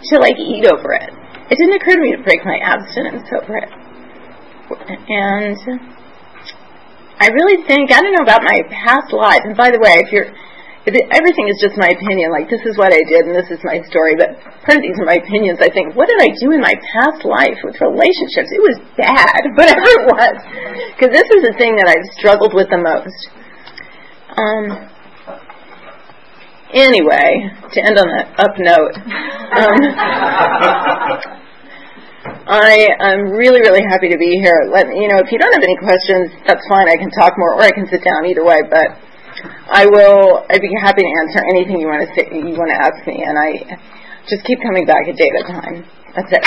to 0.07 0.13
like 0.19 0.39
eat 0.39 0.65
over 0.65 0.95
it. 0.95 1.11
It 1.51 1.59
didn't 1.59 1.75
occur 1.83 1.99
to 1.99 2.01
me 2.01 2.15
to 2.15 2.23
break 2.23 2.47
my 2.47 2.55
abstinence 2.63 3.27
over 3.35 3.59
it. 3.59 3.67
And 5.11 5.59
I 7.19 7.27
really 7.27 7.59
think 7.67 7.91
I 7.91 7.99
don't 7.99 8.15
know 8.15 8.23
about 8.23 8.39
my 8.39 8.63
past 8.71 9.11
life. 9.11 9.43
And 9.43 9.59
by 9.59 9.67
the 9.67 9.83
way, 9.83 9.99
if 9.99 10.15
you're 10.15 10.31
if 10.81 10.95
it, 10.97 11.05
everything 11.13 11.45
is 11.51 11.61
just 11.61 11.77
my 11.77 11.91
opinion, 11.93 12.33
like 12.33 12.49
this 12.49 12.63
is 12.65 12.73
what 12.73 12.89
I 12.89 13.03
did 13.05 13.29
and 13.29 13.35
this 13.37 13.51
is 13.53 13.61
my 13.61 13.83
story, 13.85 14.17
but 14.17 14.33
part 14.65 14.79
of 14.79 14.81
these 14.81 14.97
are 14.97 15.05
my 15.05 15.21
opinions. 15.21 15.61
I 15.61 15.69
think, 15.69 15.93
what 15.93 16.09
did 16.09 16.17
I 16.17 16.33
do 16.41 16.55
in 16.55 16.63
my 16.63 16.73
past 16.73 17.21
life 17.21 17.59
with 17.61 17.77
relationships? 17.77 18.49
It 18.49 18.63
was 18.63 18.81
bad, 18.97 19.45
whatever 19.59 19.85
it 19.85 20.05
was, 20.09 20.35
because 20.95 21.13
this 21.13 21.29
is 21.37 21.45
the 21.45 21.53
thing 21.61 21.77
that 21.77 21.85
I've 21.85 22.07
struggled 22.17 22.57
with 22.57 22.71
the 22.73 22.81
most. 22.81 23.19
Um, 24.39 24.89
Anyway, 26.73 27.51
to 27.73 27.83
end 27.83 27.99
on 27.99 28.07
an 28.07 28.31
up 28.39 28.55
note, 28.57 28.95
um, 29.59 29.75
I 32.47 32.89
am 32.99 33.29
really, 33.37 33.61
really 33.61 33.85
happy 33.85 34.09
to 34.09 34.17
be 34.17 34.41
here. 34.41 34.65
Let 34.73 34.87
me, 34.87 34.97
you 34.97 35.07
know 35.07 35.21
if 35.21 35.31
you 35.31 35.37
don't 35.37 35.53
have 35.53 35.61
any 35.61 35.77
questions, 35.77 36.33
that's 36.47 36.65
fine. 36.67 36.89
I 36.89 36.97
can 36.97 37.11
talk 37.11 37.37
more, 37.37 37.53
or 37.55 37.61
I 37.61 37.71
can 37.71 37.85
sit 37.85 38.01
down. 38.01 38.25
Either 38.25 38.43
way, 38.43 38.57
but 38.65 38.97
I 39.69 39.85
will. 39.85 40.45
I'd 40.49 40.61
be 40.61 40.73
happy 40.81 41.05
to 41.05 41.11
answer 41.21 41.41
anything 41.53 41.79
you 41.79 41.87
want 41.87 42.01
to 42.01 42.09
say, 42.17 42.25
you 42.33 42.57
want 42.57 42.73
to 42.73 42.79
ask 42.81 43.05
me, 43.05 43.21
and 43.21 43.37
I 43.37 43.77
just 44.25 44.43
keep 44.43 44.57
coming 44.65 44.85
back 44.85 45.07
a 45.07 45.13
day 45.13 45.29
at 45.29 45.37
a 45.37 45.47
time. 45.53 45.85
That's 46.15 46.31
it. 46.33 46.43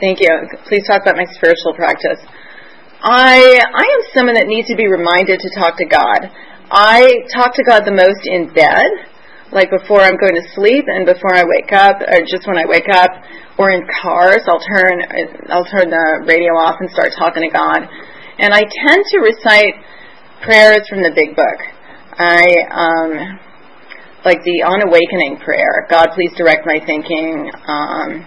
Thank 0.00 0.18
you. 0.18 0.32
Please 0.66 0.82
talk 0.88 1.02
about 1.02 1.16
my 1.16 1.26
spiritual 1.30 1.74
practice. 1.76 2.18
I 3.04 3.60
I 3.62 3.84
am 3.84 4.00
someone 4.14 4.34
that 4.34 4.46
needs 4.46 4.68
to 4.68 4.76
be 4.76 4.88
reminded 4.88 5.38
to 5.38 5.48
talk 5.60 5.76
to 5.78 5.84
God. 5.84 6.30
I 6.72 7.06
talk 7.34 7.54
to 7.54 7.62
God 7.62 7.84
the 7.84 7.92
most 7.92 8.24
in 8.24 8.48
bed, 8.54 9.11
like 9.52 9.70
before 9.70 10.00
I'm 10.00 10.16
going 10.16 10.34
to 10.34 10.46
sleep 10.56 10.84
and 10.88 11.04
before 11.04 11.36
I 11.36 11.44
wake 11.44 11.72
up, 11.72 12.00
or 12.00 12.24
just 12.24 12.48
when 12.48 12.56
I 12.56 12.64
wake 12.66 12.88
up, 12.88 13.12
or 13.58 13.70
in 13.70 13.84
cars. 14.00 14.42
I'll 14.48 14.64
turn 14.64 14.96
I'll 15.52 15.68
turn 15.68 15.92
the 15.92 16.24
radio 16.24 16.56
off 16.56 16.80
and 16.80 16.90
start 16.90 17.12
talking 17.16 17.44
to 17.44 17.52
God. 17.52 17.84
And 18.40 18.52
I 18.52 18.64
tend 18.64 19.04
to 19.12 19.18
recite 19.20 19.76
prayers 20.40 20.88
from 20.88 21.04
the 21.04 21.12
Big 21.14 21.36
Book. 21.36 21.58
I 22.16 22.42
um, 22.72 23.38
like 24.24 24.40
the 24.44 24.64
On 24.64 24.80
Awakening 24.88 25.38
prayer. 25.44 25.86
God, 25.88 26.08
please 26.16 26.32
direct 26.36 26.64
my 26.64 26.80
thinking. 26.84 27.50
Um, 27.68 28.24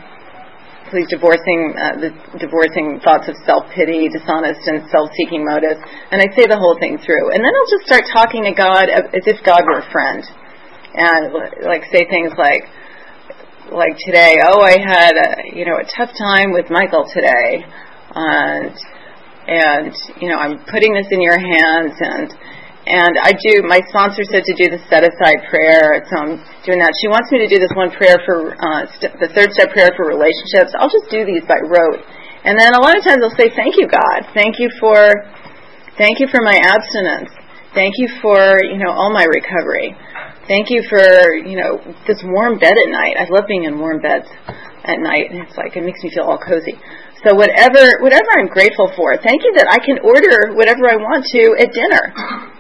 please 0.93 1.09
divorcing 1.09 1.73
uh, 1.73 1.97
the 1.97 2.11
divorcing 2.37 3.01
thoughts 3.01 3.27
of 3.27 3.35
self 3.43 3.65
pity, 3.73 4.07
dishonest 4.07 4.61
and 4.69 4.85
self 4.93 5.09
seeking 5.17 5.43
motives, 5.43 5.81
and 6.13 6.21
I 6.21 6.29
say 6.37 6.45
the 6.45 6.59
whole 6.59 6.77
thing 6.77 7.01
through, 7.01 7.33
and 7.33 7.41
then 7.41 7.51
I'll 7.51 7.71
just 7.73 7.89
start 7.89 8.05
talking 8.13 8.45
to 8.45 8.53
God 8.53 8.87
as 8.93 9.25
if 9.25 9.41
God 9.43 9.65
were 9.65 9.81
a 9.81 9.87
friend, 9.91 10.21
and 10.95 11.33
like 11.67 11.83
say 11.91 12.07
things 12.09 12.31
like 12.37 12.63
like 13.71 13.97
today, 14.05 14.37
oh, 14.45 14.61
I 14.61 14.77
had 14.77 15.13
a, 15.17 15.57
you 15.57 15.65
know 15.65 15.77
a 15.81 15.87
tough 15.89 16.13
time 16.13 16.53
with 16.53 16.69
Michael 16.69 17.05
today, 17.09 17.65
and 18.13 18.73
and 19.47 19.93
you 20.21 20.29
know 20.29 20.37
I'm 20.37 20.61
putting 20.69 20.93
this 20.93 21.07
in 21.09 21.21
your 21.21 21.37
hands, 21.37 21.93
and 21.97 22.29
and 22.85 23.13
I 23.17 23.33
do. 23.33 23.65
My 23.65 23.81
sponsor 23.89 24.21
said 24.29 24.45
to 24.45 24.53
do 24.53 24.69
the 24.69 24.77
set 24.85 25.01
aside 25.01 25.41
prayer, 25.49 26.05
so 26.05 26.13
I'm 26.21 26.33
doing 26.61 26.77
that. 26.77 26.93
She 27.01 27.09
wants 27.09 27.33
me 27.33 27.41
to 27.41 27.49
do 27.49 27.57
this 27.57 27.73
one 27.73 27.89
prayer 27.89 28.21
for 28.25 28.53
uh, 28.53 28.85
st- 29.01 29.17
the 29.17 29.29
third 29.33 29.49
step 29.57 29.73
prayer 29.73 29.89
for 29.97 30.05
relationships. 30.05 30.69
I'll 30.77 30.91
just 30.91 31.09
do 31.09 31.25
these 31.25 31.41
by 31.49 31.57
rote, 31.65 32.05
and 32.45 32.53
then 32.53 32.77
a 32.77 32.81
lot 32.81 32.93
of 32.93 33.01
times 33.01 33.25
I'll 33.25 33.37
say, 33.37 33.49
"Thank 33.49 33.81
you, 33.81 33.89
God. 33.89 34.29
Thank 34.37 34.61
you 34.61 34.69
for, 34.77 35.09
thank 35.97 36.21
you 36.21 36.29
for 36.29 36.45
my 36.45 36.53
abstinence. 36.53 37.33
Thank 37.73 37.97
you 37.97 38.07
for 38.21 38.61
you 38.61 38.77
know 38.77 38.93
all 38.93 39.09
my 39.09 39.25
recovery. 39.25 39.97
Thank 40.47 40.69
you 40.69 40.85
for 40.89 41.01
you 41.41 41.57
know 41.57 41.81
this 42.05 42.21
warm 42.23 42.59
bed 42.59 42.73
at 42.73 42.89
night. 42.93 43.17
I 43.17 43.25
love 43.33 43.45
being 43.47 43.65
in 43.65 43.79
warm 43.79 44.01
beds 44.01 44.29
at 44.85 45.01
night. 45.01 45.31
and 45.31 45.41
It's 45.41 45.57
like 45.57 45.75
it 45.75 45.83
makes 45.83 46.03
me 46.03 46.13
feel 46.13 46.25
all 46.29 46.37
cozy." 46.37 46.77
So 47.25 47.33
whatever 47.33 47.81
whatever 48.05 48.29
I'm 48.37 48.45
grateful 48.53 48.93
for, 48.93 49.17
thank 49.17 49.41
you 49.41 49.51
that 49.57 49.65
I 49.65 49.81
can 49.81 49.97
order 50.05 50.53
whatever 50.53 50.85
I 50.85 51.01
want 51.01 51.25
to 51.33 51.43
at 51.57 51.73
dinner. 51.73 52.13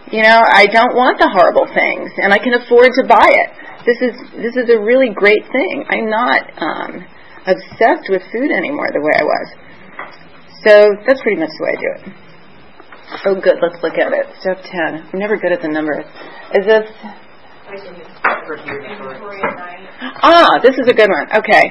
You 0.09 0.25
know, 0.25 0.41
I 0.41 0.65
don't 0.65 0.97
want 0.97 1.21
the 1.21 1.29
horrible 1.29 1.69
things, 1.69 2.09
and 2.17 2.33
I 2.33 2.41
can 2.41 2.57
afford 2.57 2.89
to 2.97 3.03
buy 3.05 3.29
it. 3.29 3.49
This 3.85 4.01
is 4.01 4.13
this 4.41 4.57
is 4.57 4.73
a 4.73 4.81
really 4.81 5.13
great 5.13 5.45
thing. 5.53 5.85
I'm 5.85 6.09
not 6.09 6.41
um, 6.57 6.91
obsessed 7.45 8.09
with 8.09 8.25
food 8.33 8.49
anymore 8.49 8.89
the 8.89 9.05
way 9.05 9.13
I 9.13 9.25
was. 9.25 9.47
So 10.65 10.73
that's 11.05 11.21
pretty 11.21 11.37
much 11.37 11.53
the 11.53 11.61
way 11.61 11.69
I 11.69 11.77
do 11.77 11.89
it. 11.93 12.03
Oh, 13.29 13.37
good. 13.37 13.61
Let's 13.61 13.77
look 13.85 14.01
at 14.01 14.09
it. 14.09 14.25
Step 14.41 14.65
ten. 14.65 15.05
I'm 15.13 15.19
never 15.21 15.37
good 15.37 15.53
at 15.53 15.61
the 15.61 15.69
numbers. 15.69 16.09
Is 16.57 16.65
this? 16.65 16.89
Ah, 20.21 20.61
this 20.61 20.77
is 20.77 20.85
a 20.87 20.93
good 20.93 21.09
one. 21.09 21.25
Okay. 21.33 21.65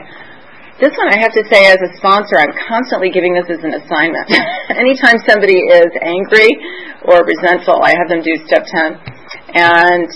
This 0.83 0.91
one 0.99 1.07
I 1.07 1.23
have 1.23 1.31
to 1.39 1.45
say 1.47 1.71
as 1.71 1.79
a 1.79 1.91
sponsor, 2.03 2.35
I'm 2.35 2.51
constantly 2.67 3.15
giving 3.15 3.31
this 3.31 3.47
as 3.47 3.63
an 3.63 3.79
assignment. 3.79 4.27
Anytime 4.75 5.23
somebody 5.23 5.55
is 5.55 5.87
angry 6.03 6.51
or 7.07 7.23
resentful, 7.23 7.79
I 7.79 7.95
have 7.95 8.11
them 8.11 8.27
do 8.27 8.35
step 8.43 8.67
10. 8.67 8.99
And, 9.55 10.11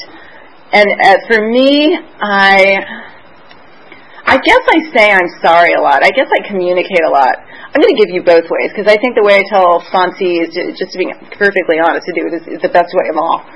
and 0.74 0.88
as 0.98 1.22
for 1.30 1.46
me, 1.46 1.94
I, 1.94 2.74
I 4.26 4.36
guess 4.42 4.62
I 4.66 4.78
say 4.90 5.14
I'm 5.14 5.30
sorry 5.46 5.78
a 5.78 5.80
lot. 5.80 6.02
I 6.02 6.10
guess 6.10 6.26
I 6.26 6.42
communicate 6.50 7.06
a 7.06 7.12
lot. 7.14 7.38
I'm 7.70 7.78
going 7.78 7.94
to 7.94 8.00
give 8.02 8.10
you 8.10 8.26
both 8.26 8.50
ways 8.50 8.74
because 8.74 8.90
I 8.90 8.98
think 8.98 9.14
the 9.14 9.22
way 9.22 9.38
I 9.38 9.44
tell 9.46 9.78
sponsees, 9.86 10.58
just 10.74 10.90
to 10.90 10.98
be 10.98 11.06
perfectly 11.38 11.78
honest, 11.78 12.02
to 12.10 12.14
do 12.18 12.26
it 12.26 12.34
is, 12.34 12.58
is 12.58 12.62
the 12.66 12.74
best 12.74 12.90
way 12.98 13.06
of 13.14 13.16
all. 13.16 13.46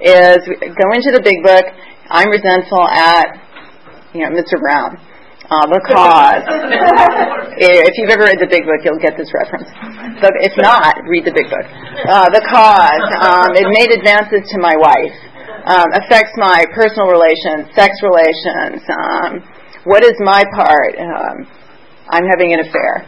Is 0.00 0.42
go 0.46 0.86
into 0.94 1.10
the 1.10 1.22
big 1.22 1.42
book. 1.42 1.64
I'm 2.08 2.30
resentful 2.30 2.86
at, 2.88 3.36
you 4.14 4.22
know, 4.22 4.30
Mr. 4.30 4.58
Brown 4.60 4.96
uh, 5.48 5.64
the 5.64 5.80
cause. 5.80 6.44
if 7.56 7.92
you've 7.96 8.12
ever 8.12 8.28
read 8.28 8.36
the 8.36 8.52
Big 8.52 8.68
Book, 8.68 8.84
you'll 8.84 9.00
get 9.00 9.16
this 9.16 9.32
reference. 9.32 9.68
But 10.20 10.36
if 10.44 10.52
not, 10.60 11.00
read 11.08 11.24
the 11.24 11.32
Big 11.32 11.48
Book. 11.48 11.64
Uh, 12.04 12.28
the 12.28 12.44
cause. 12.44 13.06
Um, 13.16 13.56
it 13.56 13.64
made 13.72 13.88
advances 13.88 14.44
to 14.52 14.56
my 14.60 14.76
wife. 14.76 15.16
Um, 15.64 15.88
affects 15.96 16.32
my 16.36 16.64
personal 16.76 17.08
relations, 17.08 17.72
sex 17.72 17.96
relations. 18.04 18.84
Um, 18.92 19.30
what 19.84 20.04
is 20.04 20.16
my 20.20 20.44
part? 20.52 20.96
Um, 21.00 21.48
I'm 22.12 22.24
having 22.28 22.52
an 22.52 22.68
affair. 22.68 23.04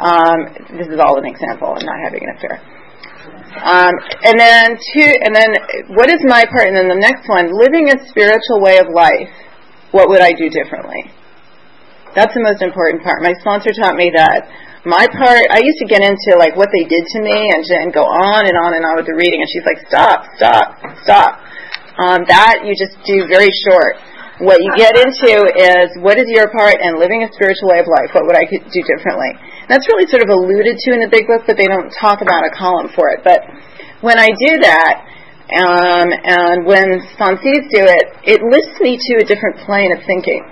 Um, 0.00 0.38
this 0.76 0.88
is 0.88 1.00
all 1.00 1.16
an 1.16 1.24
example. 1.24 1.76
I'm 1.76 1.84
not 1.84 2.00
having 2.04 2.24
an 2.28 2.36
affair. 2.36 2.60
Um, 3.50 3.94
and 4.22 4.38
then 4.38 4.78
two, 4.78 5.10
and 5.26 5.34
then 5.34 5.50
what 5.98 6.06
is 6.06 6.22
my 6.22 6.46
part? 6.46 6.70
And 6.70 6.76
then 6.76 6.86
the 6.86 7.02
next 7.02 7.26
one, 7.26 7.50
living 7.50 7.90
a 7.90 7.98
spiritual 8.06 8.62
way 8.62 8.78
of 8.78 8.86
life. 8.94 9.30
What 9.90 10.08
would 10.08 10.22
I 10.22 10.30
do 10.30 10.46
differently? 10.46 11.10
That's 12.14 12.30
the 12.30 12.42
most 12.42 12.62
important 12.62 13.02
part. 13.02 13.22
My 13.22 13.34
sponsor 13.42 13.74
taught 13.74 13.98
me 13.98 14.10
that 14.14 14.46
my 14.86 15.04
part, 15.18 15.44
I 15.50 15.60
used 15.60 15.78
to 15.82 15.88
get 15.90 16.00
into 16.00 16.38
like 16.38 16.56
what 16.56 16.70
they 16.72 16.86
did 16.86 17.04
to 17.04 17.18
me 17.20 17.36
and, 17.52 17.62
and 17.84 17.88
go 17.92 18.06
on 18.06 18.46
and 18.46 18.56
on 18.56 18.72
and 18.72 18.86
on 18.86 18.96
with 18.96 19.06
the 19.06 19.18
reading, 19.18 19.42
and 19.42 19.48
she's 19.50 19.66
like, 19.66 19.82
stop, 19.90 20.24
stop, 20.38 20.78
stop. 21.04 21.42
Um, 22.00 22.24
that 22.32 22.64
you 22.64 22.72
just 22.72 22.96
do 23.04 23.28
very 23.28 23.52
short. 23.66 24.00
What 24.40 24.56
you 24.64 24.72
get 24.72 24.96
into 24.96 25.52
is 25.52 25.92
what 26.00 26.16
is 26.16 26.24
your 26.32 26.48
part 26.48 26.80
in 26.80 26.96
living 26.96 27.20
a 27.20 27.28
spiritual 27.36 27.76
way 27.76 27.84
of 27.84 27.88
life? 27.92 28.08
What 28.16 28.24
would 28.24 28.40
I 28.40 28.48
do 28.48 28.80
differently? 28.88 29.36
That's 29.70 29.86
really 29.86 30.10
sort 30.10 30.26
of 30.26 30.34
alluded 30.34 30.74
to 30.74 30.88
in 30.90 31.00
the 31.00 31.08
big 31.08 31.30
book, 31.30 31.46
but 31.46 31.54
they 31.54 31.70
don't 31.70 31.88
talk 31.94 32.20
about 32.20 32.42
a 32.42 32.50
column 32.50 32.90
for 32.90 33.14
it. 33.14 33.22
But 33.22 33.46
when 34.02 34.18
I 34.18 34.34
do 34.34 34.52
that, 34.66 34.94
um, 35.54 36.10
and 36.10 36.66
when 36.66 36.98
sponsees 37.14 37.70
do 37.70 37.86
it, 37.86 38.04
it 38.26 38.42
lifts 38.42 38.82
me 38.82 38.98
to 38.98 39.12
a 39.22 39.24
different 39.24 39.62
plane 39.62 39.94
of 39.94 40.02
thinking 40.02 40.42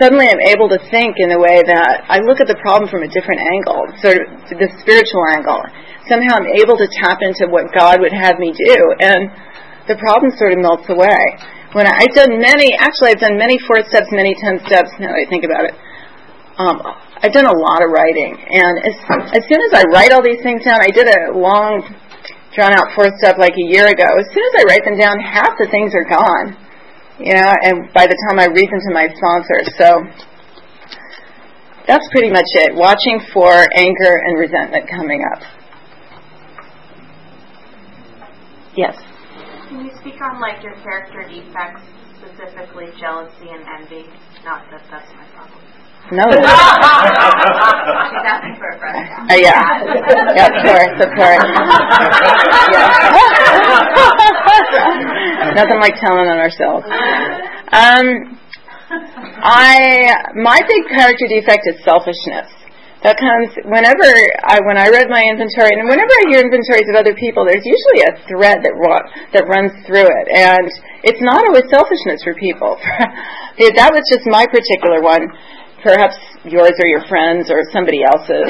suddenly 0.00 0.24
I'm 0.24 0.40
able 0.40 0.72
to 0.72 0.80
think 0.88 1.20
in 1.20 1.28
a 1.28 1.38
way 1.38 1.60
that 1.60 2.08
I 2.08 2.24
look 2.24 2.40
at 2.40 2.48
the 2.48 2.56
problem 2.64 2.88
from 2.88 3.04
a 3.04 3.10
different 3.12 3.44
angle, 3.44 3.84
sort 4.00 4.16
of 4.16 4.24
the 4.56 4.68
spiritual 4.80 5.24
angle. 5.28 5.60
Somehow 6.08 6.40
I'm 6.40 6.48
able 6.56 6.80
to 6.80 6.88
tap 6.88 7.20
into 7.20 7.52
what 7.52 7.68
God 7.76 8.00
would 8.00 8.16
have 8.16 8.40
me 8.40 8.56
do, 8.56 8.76
and 9.04 9.28
the 9.84 10.00
problem 10.00 10.32
sort 10.40 10.56
of 10.56 10.64
melts 10.64 10.88
away. 10.88 11.20
When 11.76 11.84
I, 11.84 12.08
I've 12.08 12.16
done 12.16 12.40
many, 12.40 12.72
actually 12.80 13.12
I've 13.12 13.22
done 13.22 13.36
many 13.36 13.60
four 13.68 13.84
steps, 13.84 14.08
many 14.10 14.32
ten 14.40 14.58
steps. 14.64 14.90
Now 14.96 15.12
that 15.12 15.20
I 15.20 15.28
think 15.28 15.44
about 15.44 15.68
it, 15.68 15.76
um, 16.56 16.80
I've 17.22 17.32
done 17.32 17.46
a 17.46 17.58
lot 17.58 17.84
of 17.84 17.92
writing, 17.92 18.32
and 18.32 18.74
as, 18.80 18.96
as 19.36 19.42
soon 19.44 19.60
as 19.60 19.72
I 19.76 19.84
write 19.92 20.12
all 20.12 20.24
these 20.24 20.40
things 20.42 20.64
down, 20.64 20.80
I 20.80 20.88
did 20.88 21.04
a 21.04 21.36
long, 21.36 21.84
drawn 22.56 22.72
out 22.72 22.96
four 22.96 23.12
step 23.20 23.36
like 23.36 23.52
a 23.52 23.66
year 23.68 23.86
ago. 23.88 24.08
As 24.08 24.28
soon 24.32 24.44
as 24.48 24.54
I 24.56 24.62
write 24.64 24.84
them 24.84 24.96
down, 24.96 25.20
half 25.20 25.52
the 25.60 25.68
things 25.70 25.92
are 25.92 26.08
gone 26.08 26.56
you 27.20 27.34
know, 27.34 27.52
and 27.62 27.92
by 27.92 28.06
the 28.08 28.16
time 28.28 28.40
I 28.40 28.48
read 28.48 28.68
them 28.72 28.80
to 28.88 28.92
my 28.96 29.06
sponsor. 29.12 29.60
So 29.76 29.88
that's 31.86 32.06
pretty 32.12 32.30
much 32.30 32.48
it. 32.64 32.74
Watching 32.74 33.20
for 33.32 33.52
anger 33.76 34.14
and 34.24 34.40
resentment 34.40 34.88
coming 34.88 35.20
up. 35.32 35.42
Yes. 38.76 38.96
Can 39.68 39.84
you 39.84 39.92
speak 40.00 40.16
on 40.22 40.40
like 40.40 40.62
your 40.64 40.74
character 40.80 41.28
defects, 41.28 41.84
specifically 42.16 42.88
jealousy 42.98 43.52
and 43.52 43.68
envy? 43.68 44.08
Not 44.44 44.64
that 44.72 44.82
that's 44.90 45.12
my. 45.12 45.29
No. 46.10 46.26
She's 46.34 46.42
asking 48.26 48.56
for 48.58 48.66
a 48.66 48.78
friend. 48.82 49.30
Uh, 49.30 49.38
yeah. 49.38 49.62
yeah, 50.34 50.50
of 50.50 50.58
course, 50.66 50.96
of 51.06 51.10
course. 51.14 51.44
yeah. 52.74 52.90
Nothing 55.54 55.78
like 55.78 55.94
telling 56.02 56.26
on 56.26 56.38
ourselves. 56.38 56.82
Um, 57.70 58.38
I 59.38 60.10
my 60.34 60.58
big 60.66 60.82
character 60.90 61.26
defect 61.30 61.62
is 61.70 61.78
selfishness. 61.84 62.50
That 63.06 63.16
comes 63.16 63.56
whenever 63.64 64.04
I 64.44 64.60
when 64.66 64.76
I 64.76 64.92
read 64.92 65.08
my 65.08 65.24
inventory, 65.24 65.72
and 65.72 65.88
whenever 65.88 66.10
I 66.10 66.22
hear 66.28 66.44
inventories 66.44 66.84
of 66.92 67.00
other 67.00 67.16
people, 67.16 67.48
there's 67.48 67.64
usually 67.64 68.02
a 68.04 68.12
thread 68.28 68.60
that 68.60 68.74
ru- 68.76 69.06
that 69.32 69.48
runs 69.48 69.72
through 69.88 70.04
it, 70.04 70.26
and 70.28 70.66
it's 71.06 71.22
not 71.24 71.40
always 71.48 71.64
selfishness 71.72 72.20
for 72.20 72.36
people. 72.36 72.76
that 73.78 73.90
was 73.94 74.04
just 74.10 74.28
my 74.28 74.44
particular 74.44 75.00
one 75.00 75.32
perhaps 75.82 76.16
yours 76.44 76.76
or 76.78 76.88
your 76.88 77.04
friends 77.08 77.50
or 77.50 77.60
somebody 77.72 78.04
else's 78.04 78.48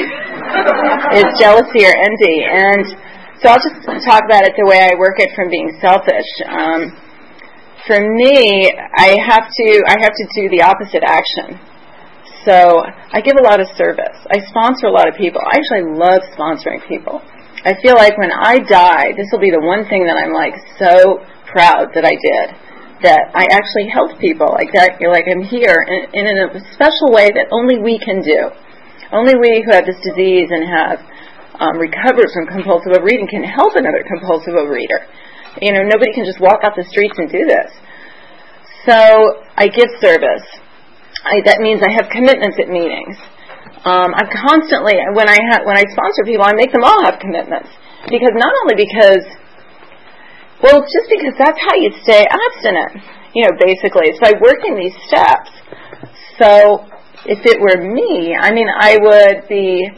is 1.19 1.27
jealousy 1.39 1.83
or 1.87 1.95
envy. 1.95 2.43
And 2.43 2.85
so 3.39 3.49
I'll 3.49 3.63
just 3.63 3.81
talk 4.05 4.23
about 4.25 4.45
it 4.45 4.53
the 4.55 4.67
way 4.67 4.79
I 4.79 4.93
work 4.99 5.19
it 5.19 5.31
from 5.35 5.49
being 5.49 5.73
selfish. 5.81 6.29
Um, 6.47 6.93
for 7.87 7.97
me, 7.97 8.69
I 8.69 9.17
have 9.17 9.49
to 9.49 9.67
I 9.87 9.97
have 9.99 10.13
to 10.13 10.25
do 10.37 10.49
the 10.53 10.61
opposite 10.61 11.03
action. 11.03 11.57
So 12.45 12.85
I 12.85 13.21
give 13.21 13.37
a 13.37 13.43
lot 13.43 13.59
of 13.59 13.67
service. 13.77 14.17
I 14.29 14.41
sponsor 14.49 14.87
a 14.87 14.93
lot 14.93 15.07
of 15.07 15.15
people. 15.15 15.41
I 15.41 15.57
actually 15.57 15.93
love 15.93 16.21
sponsoring 16.33 16.81
people. 16.87 17.21
I 17.65 17.77
feel 17.81 17.93
like 17.93 18.17
when 18.17 18.33
I 18.33 18.57
die, 18.57 19.13
this 19.13 19.29
will 19.31 19.41
be 19.41 19.53
the 19.53 19.61
one 19.61 19.85
thing 19.85 20.09
that 20.09 20.17
I'm 20.17 20.33
like 20.33 20.57
so 20.81 21.21
proud 21.45 21.93
that 21.93 22.05
I 22.05 22.17
did 22.17 22.70
that 23.01 23.33
I 23.33 23.49
actually 23.49 23.89
help 23.89 24.17
people 24.21 24.49
like 24.53 24.69
that. 24.73 25.01
You're 25.01 25.11
like, 25.11 25.25
I'm 25.25 25.41
here 25.41 25.85
in, 26.13 26.25
in 26.25 26.35
a 26.37 26.61
special 26.73 27.09
way 27.09 27.33
that 27.33 27.49
only 27.49 27.81
we 27.81 27.97
can 27.97 28.21
do. 28.21 28.53
Only 29.11 29.35
we 29.35 29.65
who 29.65 29.73
have 29.73 29.85
this 29.85 29.99
disease 30.05 30.49
and 30.53 30.63
have 30.69 30.97
um, 31.59 31.77
recovered 31.77 32.29
from 32.33 32.47
compulsive 32.47 32.93
overeating 32.93 33.27
can 33.27 33.43
help 33.43 33.75
another 33.75 34.05
compulsive 34.05 34.53
overeater. 34.53 35.05
You 35.59 35.73
know, 35.73 35.83
nobody 35.83 36.13
can 36.13 36.23
just 36.23 36.39
walk 36.39 36.63
out 36.63 36.77
the 36.77 36.87
streets 36.87 37.17
and 37.17 37.27
do 37.27 37.43
this. 37.43 37.69
So 38.87 38.97
I 39.57 39.67
give 39.67 39.89
service. 40.01 40.45
I, 41.21 41.43
that 41.45 41.61
means 41.61 41.85
I 41.85 41.91
have 41.93 42.09
commitments 42.09 42.57
at 42.57 42.69
meetings. 42.69 43.17
Um, 43.85 44.13
I'm 44.13 44.29
constantly 44.29 44.97
when 45.17 45.29
I 45.29 45.37
ha- 45.53 45.65
when 45.65 45.77
I 45.77 45.85
sponsor 45.89 46.21
people, 46.25 46.45
I 46.45 46.53
make 46.53 46.69
them 46.69 46.85
all 46.85 47.01
have 47.05 47.17
commitments 47.17 47.69
because 48.09 48.33
not 48.37 48.53
only 48.65 48.77
because 48.77 49.25
well, 50.61 50.85
just 50.85 51.07
because 51.09 51.33
that's 51.41 51.57
how 51.57 51.75
you 51.77 51.89
stay 52.05 52.21
abstinent. 52.21 53.01
You 53.33 53.49
know, 53.49 53.53
basically, 53.57 54.13
it's 54.13 54.21
by 54.21 54.37
working 54.37 54.77
these 54.77 54.93
steps. 55.09 55.49
So, 56.37 56.85
if 57.25 57.41
it 57.45 57.57
were 57.57 57.81
me, 57.81 58.37
I 58.37 58.53
mean, 58.53 58.69
I 58.69 58.97
would 59.01 59.49
be, 59.49 59.89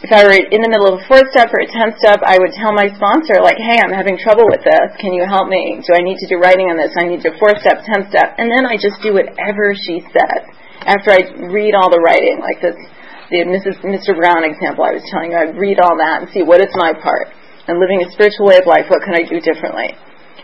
if 0.00 0.10
I 0.12 0.24
were 0.24 0.36
in 0.36 0.60
the 0.64 0.70
middle 0.72 0.88
of 0.92 1.00
a 1.00 1.04
fourth 1.04 1.28
step 1.36 1.52
or 1.52 1.60
a 1.60 1.68
tenth 1.68 2.00
step, 2.00 2.24
I 2.24 2.40
would 2.40 2.56
tell 2.56 2.72
my 2.72 2.88
sponsor, 2.96 3.44
like, 3.44 3.60
hey, 3.60 3.76
I'm 3.80 3.92
having 3.92 4.16
trouble 4.16 4.48
with 4.48 4.64
this. 4.64 4.88
Can 5.00 5.12
you 5.12 5.28
help 5.28 5.52
me? 5.52 5.80
Do 5.84 5.92
I 5.92 6.00
need 6.00 6.16
to 6.24 6.28
do 6.28 6.40
writing 6.40 6.72
on 6.72 6.80
this? 6.80 6.92
I 6.96 7.04
need 7.04 7.20
to 7.28 7.32
fourth 7.36 7.60
step, 7.60 7.84
tenth 7.84 8.08
step. 8.08 8.40
And 8.40 8.48
then 8.48 8.64
I 8.64 8.80
just 8.80 9.00
do 9.04 9.16
whatever 9.16 9.76
she 9.76 10.00
said 10.12 10.48
after 10.88 11.12
I 11.12 11.28
read 11.52 11.76
all 11.76 11.90
the 11.92 12.00
writing, 12.00 12.40
like 12.40 12.60
this, 12.64 12.76
the 13.28 13.44
Mrs. 13.44 13.76
Mr. 13.84 14.16
Brown 14.16 14.48
example 14.48 14.88
I 14.88 14.96
was 14.96 15.04
telling 15.12 15.32
you. 15.32 15.36
I'd 15.36 15.56
read 15.60 15.76
all 15.80 15.96
that 16.00 16.24
and 16.24 16.26
see 16.32 16.40
what 16.40 16.64
is 16.64 16.72
my 16.72 16.96
part 16.96 17.28
and 17.68 17.76
living 17.76 18.00
a 18.00 18.08
spiritual 18.10 18.48
way 18.48 18.56
of 18.56 18.64
life, 18.64 18.88
what 18.88 19.04
can 19.04 19.12
I 19.12 19.22
do 19.28 19.36
differently? 19.44 19.92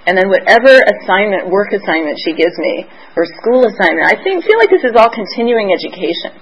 And 0.05 0.13
then 0.13 0.29
whatever 0.29 0.85
assignment, 0.85 1.49
work 1.49 1.73
assignment 1.73 2.21
she 2.21 2.37
gives 2.37 2.53
me, 2.61 2.85
or 3.17 3.25
school 3.41 3.65
assignment, 3.65 4.05
I 4.05 4.21
think 4.21 4.45
feel 4.45 4.61
like 4.61 4.69
this 4.69 4.85
is 4.85 4.93
all 4.93 5.09
continuing 5.09 5.73
education. 5.73 6.37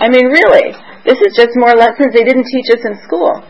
I 0.00 0.08
mean, 0.08 0.32
really, 0.32 0.72
this 1.04 1.20
is 1.20 1.36
just 1.36 1.52
more 1.60 1.76
lessons 1.76 2.16
they 2.16 2.24
didn't 2.24 2.48
teach 2.48 2.72
us 2.72 2.80
in 2.80 2.96
school, 3.04 3.44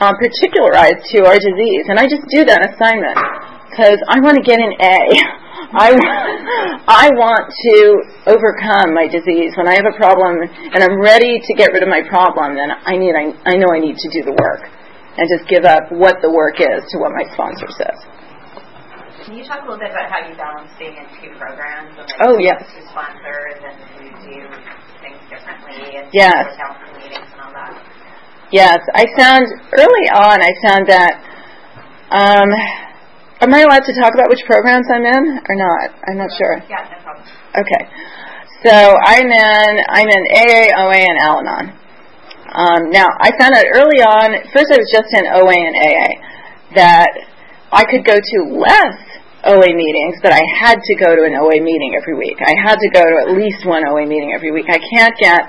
um, 0.00 0.16
particularized 0.16 1.12
to 1.12 1.28
our 1.28 1.36
disease. 1.36 1.92
And 1.92 2.00
I 2.00 2.08
just 2.08 2.24
do 2.32 2.48
that 2.48 2.64
assignment 2.72 3.20
because 3.68 4.00
I 4.08 4.16
want 4.24 4.40
to 4.40 4.44
get 4.44 4.64
an 4.64 4.72
A. 4.80 4.96
I, 5.70 5.92
I 6.88 7.06
want 7.20 7.52
to 7.52 7.76
overcome 8.32 8.96
my 8.96 9.06
disease. 9.12 9.52
When 9.60 9.68
I 9.68 9.76
have 9.76 9.84
a 9.84 9.94
problem 10.00 10.40
and 10.72 10.80
I'm 10.80 10.96
ready 10.98 11.36
to 11.36 11.52
get 11.52 11.68
rid 11.76 11.84
of 11.84 11.92
my 11.92 12.00
problem, 12.08 12.56
then 12.56 12.72
I 12.72 12.96
need 12.96 13.12
I, 13.12 13.28
I 13.44 13.54
know 13.60 13.68
I 13.68 13.78
need 13.78 14.00
to 14.00 14.08
do 14.08 14.24
the 14.24 14.32
work 14.40 14.79
and 15.20 15.28
just 15.28 15.44
give 15.52 15.68
up 15.68 15.92
what 15.92 16.16
the 16.24 16.32
work 16.32 16.56
is 16.64 16.80
to 16.88 16.96
what 16.96 17.12
my 17.12 17.28
sponsor 17.36 17.68
says. 17.76 17.98
Can 19.28 19.36
you 19.36 19.44
talk 19.44 19.60
a 19.60 19.68
little 19.68 19.76
bit 19.76 19.92
about 19.92 20.08
how 20.08 20.24
you 20.24 20.32
balance 20.32 20.72
being 20.80 20.96
in 20.96 21.04
two 21.20 21.28
programs? 21.36 21.92
And 21.92 22.08
like 22.08 22.24
oh 22.24 22.40
yes. 22.40 22.64
Two 22.72 22.88
sponsors 22.88 23.60
and 23.60 23.76
you 24.00 24.08
do 24.24 24.36
things 25.04 25.20
differently 25.28 26.00
and 26.00 26.08
yes. 26.16 26.56
council 26.56 26.88
meetings 26.96 27.28
and 27.36 27.40
all 27.44 27.52
that. 27.52 27.76
Yes, 28.48 28.80
I 28.96 29.04
found 29.14 29.44
early 29.76 30.06
on. 30.16 30.40
I 30.40 30.52
found 30.64 30.88
that. 30.88 31.14
Um, 32.10 32.48
Am 33.40 33.54
I 33.54 33.64
allowed 33.64 33.88
to 33.88 33.94
talk 33.96 34.12
about 34.12 34.28
which 34.28 34.44
programs 34.44 34.84
I'm 34.92 35.00
in 35.00 35.40
or 35.48 35.56
not? 35.56 35.96
I'm 36.04 36.18
not 36.18 36.28
sure. 36.36 36.60
Yeah, 36.68 36.84
no 36.92 37.00
problem. 37.00 37.24
Okay. 37.56 37.82
So 38.60 38.72
I'm 39.00 39.24
in 39.24 39.72
I'm 39.88 40.08
in 40.08 40.22
AA, 40.36 40.68
OA, 40.76 41.00
and 41.00 41.18
Al-Anon. 41.24 41.79
Um, 42.50 42.90
now 42.90 43.06
I 43.06 43.30
found 43.38 43.54
out 43.54 43.62
early 43.78 44.02
on. 44.02 44.34
First, 44.50 44.74
I 44.74 44.78
was 44.82 44.90
just 44.90 45.06
in 45.14 45.22
OA 45.30 45.54
and 45.54 45.76
AA 45.78 46.10
that 46.74 47.10
I 47.70 47.86
could 47.86 48.02
go 48.02 48.18
to 48.18 48.38
less 48.58 48.98
OA 49.46 49.70
meetings, 49.70 50.18
but 50.18 50.34
I 50.34 50.42
had 50.58 50.82
to 50.82 50.94
go 50.98 51.14
to 51.14 51.22
an 51.30 51.38
OA 51.38 51.62
meeting 51.62 51.94
every 51.94 52.18
week. 52.18 52.42
I 52.42 52.52
had 52.58 52.82
to 52.82 52.88
go 52.90 53.06
to 53.06 53.16
at 53.22 53.30
least 53.38 53.62
one 53.62 53.86
OA 53.86 54.02
meeting 54.02 54.34
every 54.34 54.50
week. 54.50 54.66
I 54.66 54.82
can't 54.82 55.14
get 55.14 55.40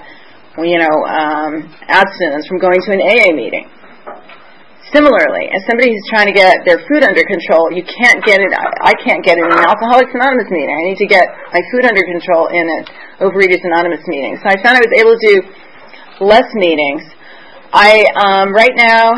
you 0.62 0.78
know 0.78 0.96
um, 1.10 1.74
abstinence 1.90 2.46
from 2.46 2.62
going 2.62 2.78
to 2.86 2.90
an 2.94 3.02
AA 3.02 3.34
meeting. 3.34 3.66
Similarly, 4.94 5.48
as 5.56 5.64
somebody 5.72 5.96
who's 5.96 6.08
trying 6.12 6.28
to 6.28 6.36
get 6.36 6.68
their 6.68 6.84
food 6.86 7.02
under 7.02 7.24
control, 7.24 7.72
you 7.72 7.82
can't 7.82 8.20
get 8.28 8.44
it. 8.44 8.52
I 8.84 8.92
can't 9.00 9.24
get 9.24 9.40
it 9.40 9.44
in 9.48 9.50
an 9.50 9.64
Alcoholics 9.64 10.12
Anonymous 10.12 10.52
meeting. 10.52 10.76
I 10.76 10.84
need 10.84 11.00
to 11.00 11.08
get 11.08 11.24
my 11.50 11.64
food 11.72 11.88
under 11.88 12.04
control 12.04 12.52
in 12.52 12.68
an 12.68 12.84
Overeaters 13.24 13.64
Anonymous 13.64 14.04
meeting. 14.12 14.36
So 14.44 14.52
I 14.52 14.60
found 14.60 14.76
I 14.76 14.84
was 14.84 14.94
able 15.00 15.16
to 15.16 15.24
do 15.24 15.36
less 16.22 16.46
meetings. 16.54 17.02
I 17.74 18.06
um, 18.16 18.54
right 18.54 18.76
now 18.76 19.12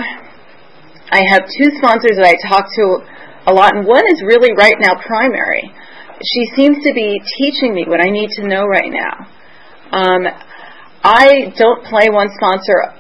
I 1.12 1.22
have 1.30 1.44
two 1.60 1.70
sponsors 1.78 2.16
that 2.16 2.26
I 2.26 2.36
talk 2.48 2.66
to 2.80 3.04
a 3.46 3.54
lot, 3.54 3.76
and 3.76 3.86
one 3.86 4.08
is 4.08 4.24
really 4.26 4.56
right 4.56 4.76
now 4.80 4.96
primary. 5.06 5.70
She 6.24 6.48
seems 6.56 6.78
to 6.84 6.94
be 6.94 7.20
teaching 7.38 7.76
me 7.76 7.86
what 7.86 8.00
I 8.00 8.10
need 8.10 8.30
to 8.40 8.48
know 8.48 8.66
right 8.66 8.90
now. 8.90 9.28
Um, 9.92 10.26
I 11.04 11.52
don't 11.58 11.84
play 11.84 12.08
one 12.10 12.30
sponsor 12.40 12.96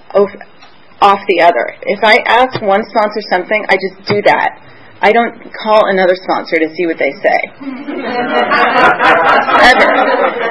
off 1.01 1.19
the 1.27 1.41
other. 1.41 1.73
If 1.83 2.03
I 2.03 2.19
ask 2.27 2.61
one 2.61 2.83
sponsor 2.91 3.21
something, 3.31 3.65
I 3.69 3.75
just 3.79 4.07
do 4.07 4.21
that. 4.27 4.59
I 5.03 5.11
don't 5.11 5.35
call 5.51 5.83
another 5.91 6.15
sponsor 6.15 6.63
to 6.63 6.71
see 6.71 6.87
what 6.87 6.95
they 6.95 7.11
say. 7.19 7.39
Ever. 9.67 9.91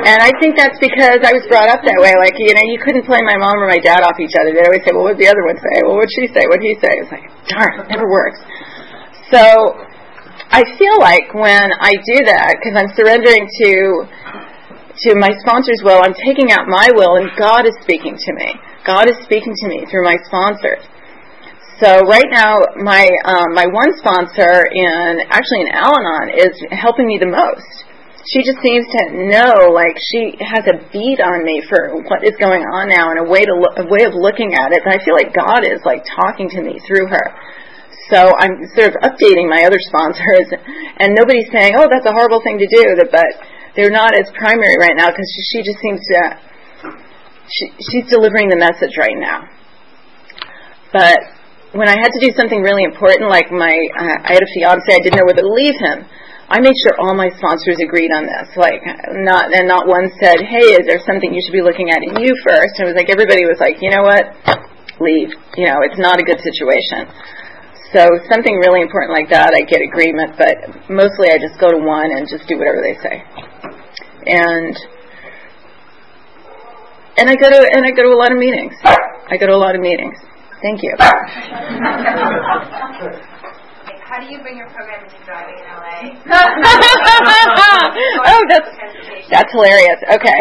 And 0.04 0.20
I 0.20 0.28
think 0.36 0.60
that's 0.60 0.76
because 0.76 1.24
I 1.24 1.32
was 1.32 1.40
brought 1.48 1.72
up 1.72 1.80
that 1.88 1.96
way. 1.96 2.12
Like, 2.20 2.36
you 2.36 2.52
know, 2.52 2.60
you 2.68 2.76
couldn't 2.84 3.08
play 3.08 3.24
my 3.24 3.40
mom 3.40 3.56
or 3.56 3.64
my 3.64 3.80
dad 3.80 4.04
off 4.04 4.20
each 4.20 4.36
other. 4.36 4.52
They'd 4.52 4.68
always 4.68 4.84
say, 4.84 4.92
well, 4.92 5.08
what'd 5.08 5.16
the 5.16 5.32
other 5.32 5.40
one 5.48 5.56
say? 5.56 5.80
Well, 5.88 5.96
what'd 5.96 6.12
she 6.12 6.28
say? 6.28 6.44
What'd 6.52 6.60
he 6.60 6.76
say? 6.84 6.92
It's 7.00 7.08
like, 7.08 7.24
darn, 7.48 7.80
it 7.80 7.88
never 7.88 8.04
works. 8.04 8.44
So 9.32 9.40
I 10.52 10.60
feel 10.76 11.00
like 11.00 11.32
when 11.32 11.72
I 11.72 11.96
do 12.04 12.20
that, 12.28 12.60
because 12.60 12.76
I'm 12.76 12.92
surrendering 12.92 13.48
to 13.48 14.04
to 15.08 15.16
my 15.16 15.32
sponsor's 15.40 15.80
will, 15.80 16.04
I'm 16.04 16.12
taking 16.12 16.52
out 16.52 16.68
my 16.68 16.92
will, 16.92 17.16
and 17.16 17.32
God 17.40 17.64
is 17.64 17.72
speaking 17.80 18.20
to 18.20 18.30
me. 18.36 18.52
God 18.84 19.08
is 19.08 19.16
speaking 19.24 19.56
to 19.56 19.66
me 19.66 19.88
through 19.88 20.04
my 20.04 20.20
sponsors. 20.28 20.84
So 21.82 21.98
right 22.06 22.30
now, 22.30 22.62
my 22.78 23.10
um, 23.26 23.58
my 23.58 23.66
one 23.66 23.90
sponsor 23.98 24.70
in 24.70 25.18
actually 25.26 25.66
in 25.66 25.74
Al-Anon 25.74 26.30
is 26.30 26.54
helping 26.70 27.10
me 27.10 27.18
the 27.18 27.26
most. 27.26 27.90
She 28.22 28.46
just 28.46 28.62
seems 28.62 28.86
to 28.86 29.26
know, 29.26 29.74
like 29.74 29.98
she 29.98 30.38
has 30.38 30.62
a 30.70 30.78
beat 30.94 31.18
on 31.18 31.42
me 31.42 31.58
for 31.66 31.98
what 32.06 32.22
is 32.22 32.38
going 32.38 32.62
on 32.62 32.86
now, 32.86 33.10
and 33.10 33.18
a 33.18 33.26
way 33.26 33.42
to 33.42 33.54
look, 33.58 33.82
a 33.82 33.86
way 33.90 34.06
of 34.06 34.14
looking 34.14 34.54
at 34.54 34.70
it. 34.70 34.86
And 34.86 34.94
I 34.94 35.02
feel 35.02 35.18
like 35.18 35.34
God 35.34 35.66
is 35.66 35.82
like 35.82 36.06
talking 36.06 36.46
to 36.54 36.62
me 36.62 36.78
through 36.86 37.10
her. 37.10 37.26
So 38.14 38.30
I'm 38.30 38.62
sort 38.78 38.94
of 38.94 39.02
updating 39.02 39.50
my 39.50 39.66
other 39.66 39.82
sponsors, 39.82 40.54
and 41.02 41.18
nobody's 41.18 41.50
saying, 41.50 41.74
"Oh, 41.74 41.90
that's 41.90 42.06
a 42.06 42.14
horrible 42.14 42.46
thing 42.46 42.62
to 42.62 42.70
do," 42.70 42.94
but 43.10 43.26
they're 43.74 43.90
not 43.90 44.14
as 44.14 44.30
primary 44.38 44.78
right 44.78 44.94
now 44.94 45.10
because 45.10 45.26
she 45.50 45.66
just 45.66 45.82
seems 45.82 45.98
to 45.98 46.38
she, 47.50 47.64
she's 47.90 48.06
delivering 48.06 48.54
the 48.54 48.60
message 48.62 48.94
right 48.94 49.18
now. 49.18 49.50
But 50.94 51.41
when 51.72 51.88
I 51.88 51.96
had 51.96 52.12
to 52.12 52.20
do 52.20 52.30
something 52.36 52.60
really 52.60 52.84
important, 52.84 53.32
like 53.32 53.48
my, 53.48 53.72
uh, 53.96 54.16
I 54.28 54.36
had 54.36 54.44
a 54.44 54.50
fiance, 54.52 54.92
I 54.92 55.00
didn't 55.00 55.16
know 55.16 55.28
whether 55.28 55.40
to 55.40 55.52
leave 55.52 55.76
him. 55.80 56.04
I 56.52 56.60
made 56.60 56.76
sure 56.84 57.00
all 57.00 57.16
my 57.16 57.32
sponsors 57.40 57.80
agreed 57.80 58.12
on 58.12 58.28
this. 58.28 58.52
Like, 58.60 58.84
not 59.24 59.48
and 59.56 59.64
not 59.64 59.88
one 59.88 60.12
said, 60.20 60.36
"Hey, 60.44 60.76
is 60.76 60.84
there 60.84 61.00
something 61.00 61.32
you 61.32 61.40
should 61.40 61.56
be 61.56 61.64
looking 61.64 61.88
at 61.88 62.04
in 62.04 62.12
you 62.20 62.28
first? 62.44 62.76
And 62.76 62.84
it 62.84 62.88
was 62.92 62.98
like 63.00 63.08
everybody 63.08 63.48
was 63.48 63.56
like, 63.56 63.80
"You 63.80 63.88
know 63.88 64.04
what? 64.04 64.36
Leave. 65.00 65.32
You 65.56 65.72
know, 65.72 65.80
it's 65.80 65.96
not 65.96 66.20
a 66.20 66.24
good 66.28 66.36
situation." 66.44 67.08
So 67.96 68.04
something 68.28 68.56
really 68.60 68.84
important 68.84 69.16
like 69.16 69.32
that, 69.32 69.56
I 69.56 69.64
get 69.64 69.80
agreement, 69.80 70.36
but 70.36 70.56
mostly 70.92 71.32
I 71.32 71.40
just 71.40 71.56
go 71.56 71.72
to 71.72 71.80
one 71.80 72.12
and 72.12 72.28
just 72.28 72.44
do 72.48 72.60
whatever 72.60 72.84
they 72.84 73.00
say. 73.00 73.24
And 74.28 74.76
and 77.16 77.32
I 77.32 77.36
go 77.36 77.48
to 77.48 77.60
and 77.64 77.80
I 77.84 77.96
go 77.96 78.04
to 78.04 78.12
a 78.12 78.20
lot 78.20 78.32
of 78.32 78.36
meetings. 78.36 78.76
I 78.84 79.40
go 79.40 79.46
to 79.46 79.56
a 79.56 79.62
lot 79.62 79.74
of 79.74 79.80
meetings. 79.80 80.20
Thank 80.62 80.78
you. 80.82 80.94
How 84.12 84.20
do 84.20 84.28
you 84.28 84.38
bring 84.44 84.60
your 84.60 84.68
program 84.70 85.02
into 85.02 85.16
driving 85.24 85.56
in 85.58 85.64
LA? 85.66 86.14
oh, 88.28 88.40
that's 88.46 88.70
that's 89.32 89.50
hilarious. 89.50 89.98
Okay, 90.06 90.40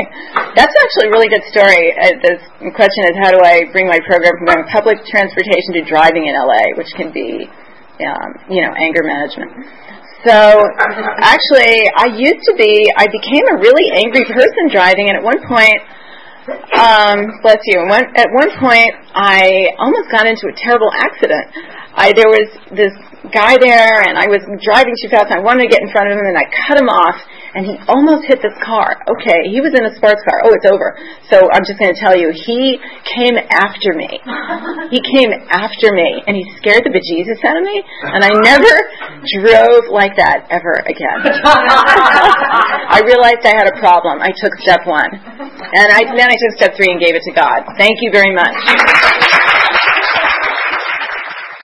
that's 0.53 0.75
actually 0.75 1.07
a 1.07 1.11
really 1.15 1.31
good 1.31 1.41
story. 1.49 1.95
Uh, 1.95 2.13
the 2.21 2.37
question 2.75 3.01
is, 3.09 3.15
how 3.17 3.31
do 3.31 3.39
I 3.41 3.65
bring 3.71 3.87
my 3.87 3.97
program 4.05 4.35
from 4.37 4.45
going 4.45 4.67
public 4.69 4.99
transportation 5.07 5.73
to 5.79 5.87
driving 5.87 6.27
in 6.27 6.35
LA, 6.35 6.75
which 6.75 6.91
can 6.99 7.09
be, 7.15 7.47
um, 8.03 8.29
you 8.51 8.61
know, 8.61 8.75
anger 8.75 9.07
management. 9.07 9.55
So 10.27 10.35
actually, 11.23 11.81
I 11.97 12.13
used 12.13 12.45
to 12.45 12.53
be. 12.59 12.91
I 12.93 13.07
became 13.09 13.47
a 13.55 13.57
really 13.57 13.87
angry 13.97 14.27
person 14.29 14.69
driving, 14.69 15.09
and 15.09 15.17
at 15.17 15.23
one 15.23 15.41
point 15.47 15.81
um, 16.49 17.37
bless 17.45 17.61
you. 17.69 17.85
One, 17.85 18.05
at 18.17 18.29
one 18.33 18.49
point, 18.57 18.89
I 19.13 19.69
almost 19.77 20.09
got 20.09 20.25
into 20.25 20.49
a 20.49 20.55
terrible 20.57 20.89
accident. 20.97 21.45
I 21.93 22.13
there 22.17 22.31
was 22.31 22.49
this 22.73 22.95
guy 23.29 23.61
there, 23.61 24.01
and 24.01 24.17
I 24.17 24.25
was 24.25 24.41
driving 24.65 24.95
too 24.97 25.09
fast. 25.13 25.29
And 25.29 25.37
I 25.37 25.43
wanted 25.43 25.69
to 25.69 25.71
get 25.71 25.85
in 25.85 25.93
front 25.93 26.09
of 26.09 26.17
him, 26.17 26.25
and 26.25 26.37
I 26.37 26.49
cut 26.65 26.81
him 26.81 26.89
off, 26.89 27.17
and 27.53 27.67
he 27.67 27.75
almost 27.91 28.27
hit 28.27 28.39
this 28.39 28.55
car. 28.63 29.03
Okay, 29.11 29.51
he 29.51 29.59
was 29.59 29.75
in 29.75 29.83
a 29.83 29.93
sports 29.99 30.23
car. 30.23 30.47
Oh, 30.47 30.55
it's 30.55 30.67
over. 30.67 30.95
So 31.27 31.51
I'm 31.51 31.67
just 31.67 31.75
going 31.79 31.91
to 31.91 31.99
tell 31.99 32.15
you, 32.15 32.31
he 32.31 32.79
came 33.03 33.35
after 33.51 33.91
me. 33.91 34.07
He 34.87 35.03
came 35.03 35.31
after 35.51 35.91
me, 35.91 36.23
and 36.27 36.35
he 36.35 36.43
scared 36.59 36.87
the 36.87 36.93
bejesus 36.93 37.39
out 37.43 37.59
of 37.59 37.65
me, 37.67 37.83
and 37.83 38.23
I 38.23 38.31
never 38.39 38.71
drove 39.39 39.91
like 39.91 40.15
that 40.15 40.47
ever 40.47 40.79
again. 40.87 41.19
I 42.91 43.03
realized 43.03 43.43
I 43.43 43.55
had 43.55 43.67
a 43.67 43.77
problem. 43.79 44.23
I 44.23 44.31
took 44.31 44.55
step 44.63 44.87
one, 44.87 45.11
and 45.11 45.87
I, 45.91 46.07
then 46.15 46.27
I 46.27 46.37
took 46.39 46.53
step 46.55 46.71
three 46.75 46.91
and 46.91 46.99
gave 46.99 47.15
it 47.15 47.23
to 47.27 47.33
God. 47.35 47.67
Thank 47.77 47.99
you 47.99 48.11
very 48.11 48.31
much. 48.35 48.55